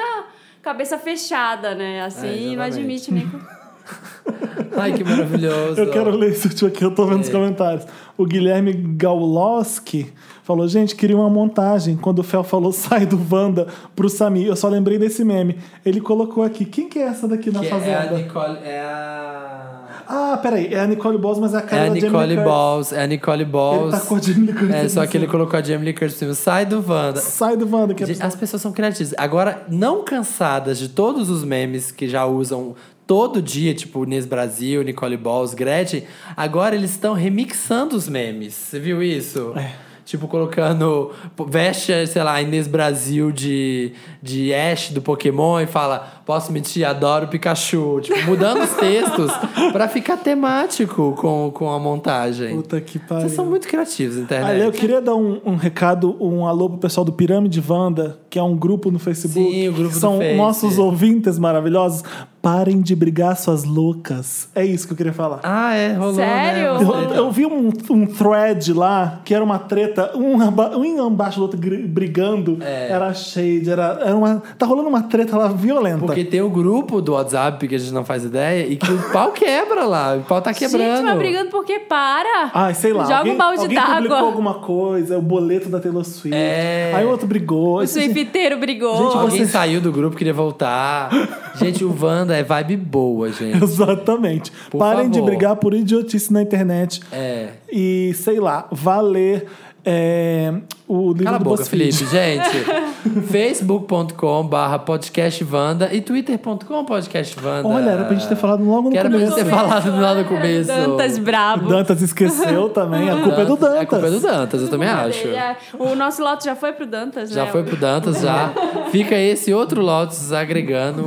[0.63, 2.03] cabeça fechada, né?
[2.03, 3.29] Assim, É, não admite nem.
[4.77, 5.81] Ai, que maravilhoso.
[5.81, 7.87] Eu quero ler último aqui, eu tô vendo os comentários.
[8.17, 10.13] O Guilherme Gauloski
[10.49, 11.95] falou: gente, queria uma montagem.
[11.95, 15.59] Quando o Fel falou sai do Wanda pro Samir, eu só lembrei desse meme.
[15.85, 18.17] Ele colocou aqui: quem que é essa daqui na Que é a fazenda?
[18.17, 18.59] Nicole.
[18.65, 19.65] É a.
[20.11, 22.37] Ah, peraí, é a Nicole Balls, mas é a cara É a da Nicole.
[22.37, 22.93] Balls.
[22.95, 23.93] É a Nicole Balls.
[23.93, 24.75] Ele com a Jamie Lee Curtis.
[24.75, 26.33] É, só que ele colocou a Jamie Lee Curtis cima.
[26.33, 27.21] Sai do Wanda.
[27.21, 29.13] Sai do Wanda, que é Gente, as pessoas são criativas.
[29.19, 32.75] Agora, não cansadas de todos os memes que já usam
[33.07, 36.05] todo dia, tipo Inês Brasil, Nicole Balls, Gretchen,
[36.35, 38.55] agora eles estão remixando os memes.
[38.55, 39.53] Você viu isso?
[39.57, 39.88] É.
[40.09, 41.11] Tipo, colocando.
[41.49, 47.29] Veste, sei lá, Inês Brasil de, de Ash do Pokémon e fala: Posso mentir, adoro
[47.29, 48.01] Pikachu.
[48.01, 49.31] Tipo, mudando os textos
[49.71, 52.57] pra ficar temático com, com a montagem.
[52.57, 53.21] Puta que pariu.
[53.21, 54.51] Vocês são muito criativos internet.
[54.51, 58.39] Olha, eu queria dar um, um recado, um alô pro pessoal do Pirâmide Wanda, que
[58.39, 59.53] é um grupo no Facebook.
[59.53, 62.03] Sim, o grupo que do São nossos ouvintes maravilhosos.
[62.41, 64.49] Parem de brigar, suas loucas.
[64.55, 65.41] É isso que eu queria falar.
[65.43, 66.15] Ah, é, rolou.
[66.15, 66.79] Sério?
[66.79, 67.07] Né?
[67.11, 70.37] Eu, eu vi um, um thread lá que era uma treta, um,
[70.77, 71.59] um embaixo do outro
[71.89, 72.59] brigando.
[72.61, 72.91] É.
[72.91, 74.43] Era shade, era, era uma.
[74.57, 75.99] Tá rolando uma treta lá violenta.
[75.99, 79.11] Porque tem o grupo do WhatsApp que a gente não faz ideia e que o
[79.11, 80.17] pau quebra lá.
[80.17, 80.97] O pau tá quebrando.
[80.97, 81.81] Gente, mas brigando por quê?
[81.81, 82.51] Para!
[82.55, 83.03] Ai, sei lá.
[83.05, 84.19] Joga alguém, um balde alguém publicou d'água.
[84.29, 86.37] alguma coisa, o boleto da Taylor Swift.
[86.37, 86.93] É.
[86.95, 87.79] Aí o outro brigou.
[87.81, 88.97] O Swifteiro brigou.
[88.97, 91.11] Gente, Alguém Você- saiu do grupo, queria voltar.
[91.57, 93.63] gente, o Wanda é vibe boa, gente.
[93.65, 94.53] Exatamente.
[94.71, 95.31] Por Parem de favor.
[95.31, 97.01] brigar por idiotice na internet.
[97.13, 97.51] É.
[97.71, 99.47] E, sei lá, valer
[99.91, 100.53] é,
[100.87, 101.65] o livro Cala a boca.
[101.65, 101.93] Felipe.
[101.93, 102.65] Gente,
[103.31, 107.67] facebook.com barra podcastvanda e twitter.com podcastvanda.
[107.67, 109.35] Olha, era pra gente ter falado logo no Quero começo.
[109.35, 110.69] ter falado lá no começo.
[110.69, 111.69] Dantas brabo.
[111.69, 113.09] Dantas esqueceu também.
[113.09, 113.79] A culpa é do Dantas.
[113.81, 115.29] A culpa é do Dantas, eu também acho.
[115.29, 117.51] É, O nosso lote já foi pro Dantas, Já né?
[117.51, 118.53] foi pro Dantas, já.
[118.91, 121.05] Fica esse outro Lotus agregando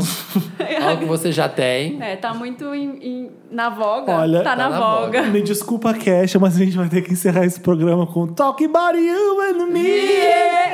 [0.83, 2.01] ao que você já tem.
[2.01, 4.11] É, tá muito em- em- na voga.
[4.13, 5.21] Olha, tá, tá na, na voga.
[5.23, 8.97] Me desculpa, Kesha, mas a gente vai ter que encerrar esse programa com Talk about
[8.97, 9.99] you and me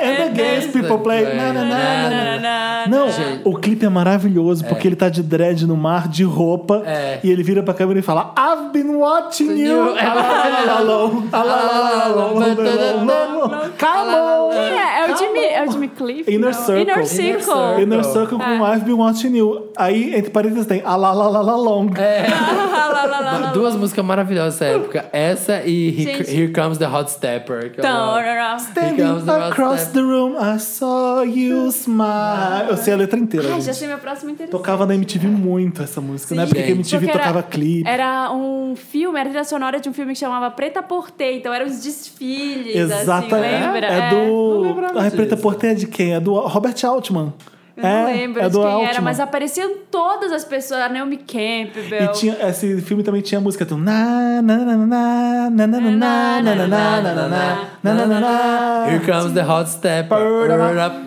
[0.02, 1.24] and the games people play.
[1.34, 2.86] Na, na, na, na, na, na.
[2.88, 3.08] Não,
[3.44, 7.18] o clipe é maravilhoso porque ele tá de dread no mar, de roupa, É.
[7.22, 9.96] e ele vira pra câmera e fala: I've been watching you.
[9.96, 10.08] É!
[13.78, 15.00] Quem é?
[15.08, 16.32] É o Jimmy, é o Jimmy Cliff?
[16.32, 16.54] Inner?
[16.54, 16.82] Circle.
[16.82, 17.82] Inner Circle.
[17.82, 19.70] Inner Circle com I've been watching you.
[19.76, 21.88] Aí, entre parênteses, tem a la la la la long.
[23.52, 25.06] Duas músicas maravilhosas dessa época.
[25.12, 26.30] Essa e Gente.
[26.30, 27.72] Here Comes the Hot Stepper.
[27.78, 32.68] Então, Standing across the room, I saw you smile.
[32.70, 33.46] Eu sei a letra inteira.
[33.48, 33.64] Ai, gente.
[33.66, 34.50] já sei meu próximo interessante.
[34.58, 36.42] Tocava na MTV muito essa música, né?
[36.46, 36.48] Sim.
[36.54, 36.70] Porque a.
[36.70, 37.88] MTV Porque era- tocava clipe.
[37.88, 41.52] Era um filme, era a trilha sonora de um filme que chamava Preta Portê, então
[41.52, 43.34] eram os desfiles, Exatamente.
[43.34, 43.86] assim, lembra?
[43.86, 44.98] É, não do.
[44.98, 45.36] A Preta disso.
[45.42, 46.14] Porter é de quem?
[46.14, 47.32] É do Robert Altman.
[47.78, 48.88] Eu não é, lembro é de do quem Altman.
[48.90, 52.04] era, mas apareciam todas as pessoas, a Naomi Campbell.
[52.04, 55.66] E tinha, esse filme também tinha a música do na na na na na na
[55.66, 57.28] na na na na na na na na
[57.82, 60.98] na na na na Here comes the hot up.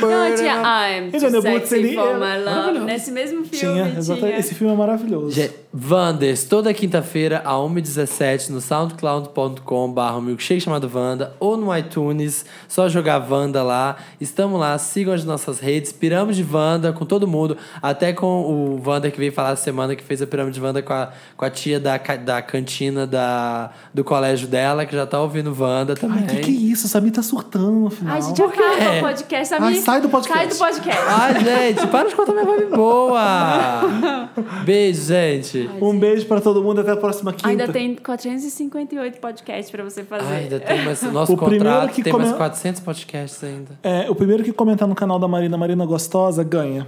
[0.00, 2.80] Não, tinha I'm too sexy for my love.
[2.80, 4.38] Nesse mesmo filme Tinha.
[4.38, 5.30] Esse filme é maravilhoso.
[5.30, 11.76] Gente, Wanders, toda quinta-feira, a 1h17, no soundcloud.com barra um milkshake chamado Wanda, ou no
[11.76, 13.96] iTunes, só jogar Wanda lá.
[14.20, 15.92] Estamos lá sigam as nossas redes.
[15.92, 17.56] Pirâmide de Wanda com todo mundo.
[17.82, 20.82] Até com o Wanda que veio falar essa semana, que fez a Pirâmide de Wanda
[20.82, 25.20] com a, com a tia da, da cantina da, do colégio dela, que já tá
[25.20, 26.24] ouvindo Wanda também.
[26.28, 26.88] Ai, que que é isso?
[26.88, 28.14] Samir tá surtando no final.
[28.14, 29.48] Ai, gente, acaba o podcast.
[29.48, 29.64] Sabe?
[29.64, 30.38] Ai, sai do podcast.
[30.38, 31.02] Sai do podcast.
[31.08, 33.82] Ai, gente, para de contar minha vibe boa.
[34.64, 35.70] Beijo, gente.
[35.80, 37.48] Um beijo pra todo mundo, até a próxima quinta.
[37.48, 40.26] Ainda tem 458 podcasts pra você fazer.
[40.26, 41.02] Ai, ainda tem mais.
[41.02, 43.70] Nosso O primeiro contrato que tem come- mais 400 podcasts ainda.
[43.82, 46.86] É, o primeiro que comentar no canal da Marina, Marina Gostosa, ganha.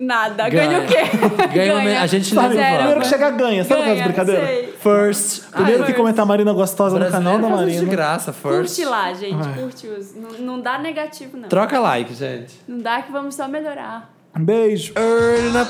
[0.00, 0.48] Nada.
[0.48, 0.96] Ganha, o quê?
[1.52, 2.54] Ganha uma- a gente Sabe?
[2.54, 3.64] leva O primeiro que chegar ganha.
[3.64, 4.48] Sabe aquelas Ganha, brincadeiras?
[4.48, 4.72] sei.
[4.78, 5.42] First.
[5.50, 5.96] Primeiro que first.
[5.96, 7.90] comentar Marina Gostosa no canal da isso de Marina.
[7.90, 8.76] graça, first.
[8.76, 9.48] Curte lá, gente.
[9.60, 10.14] Curte os.
[10.14, 11.48] Não, não dá negativo, não.
[11.48, 12.54] Troca like, gente.
[12.68, 14.08] Não dá que vamos só melhorar.
[14.36, 14.92] Um beijo.
[14.96, 15.66] Early na-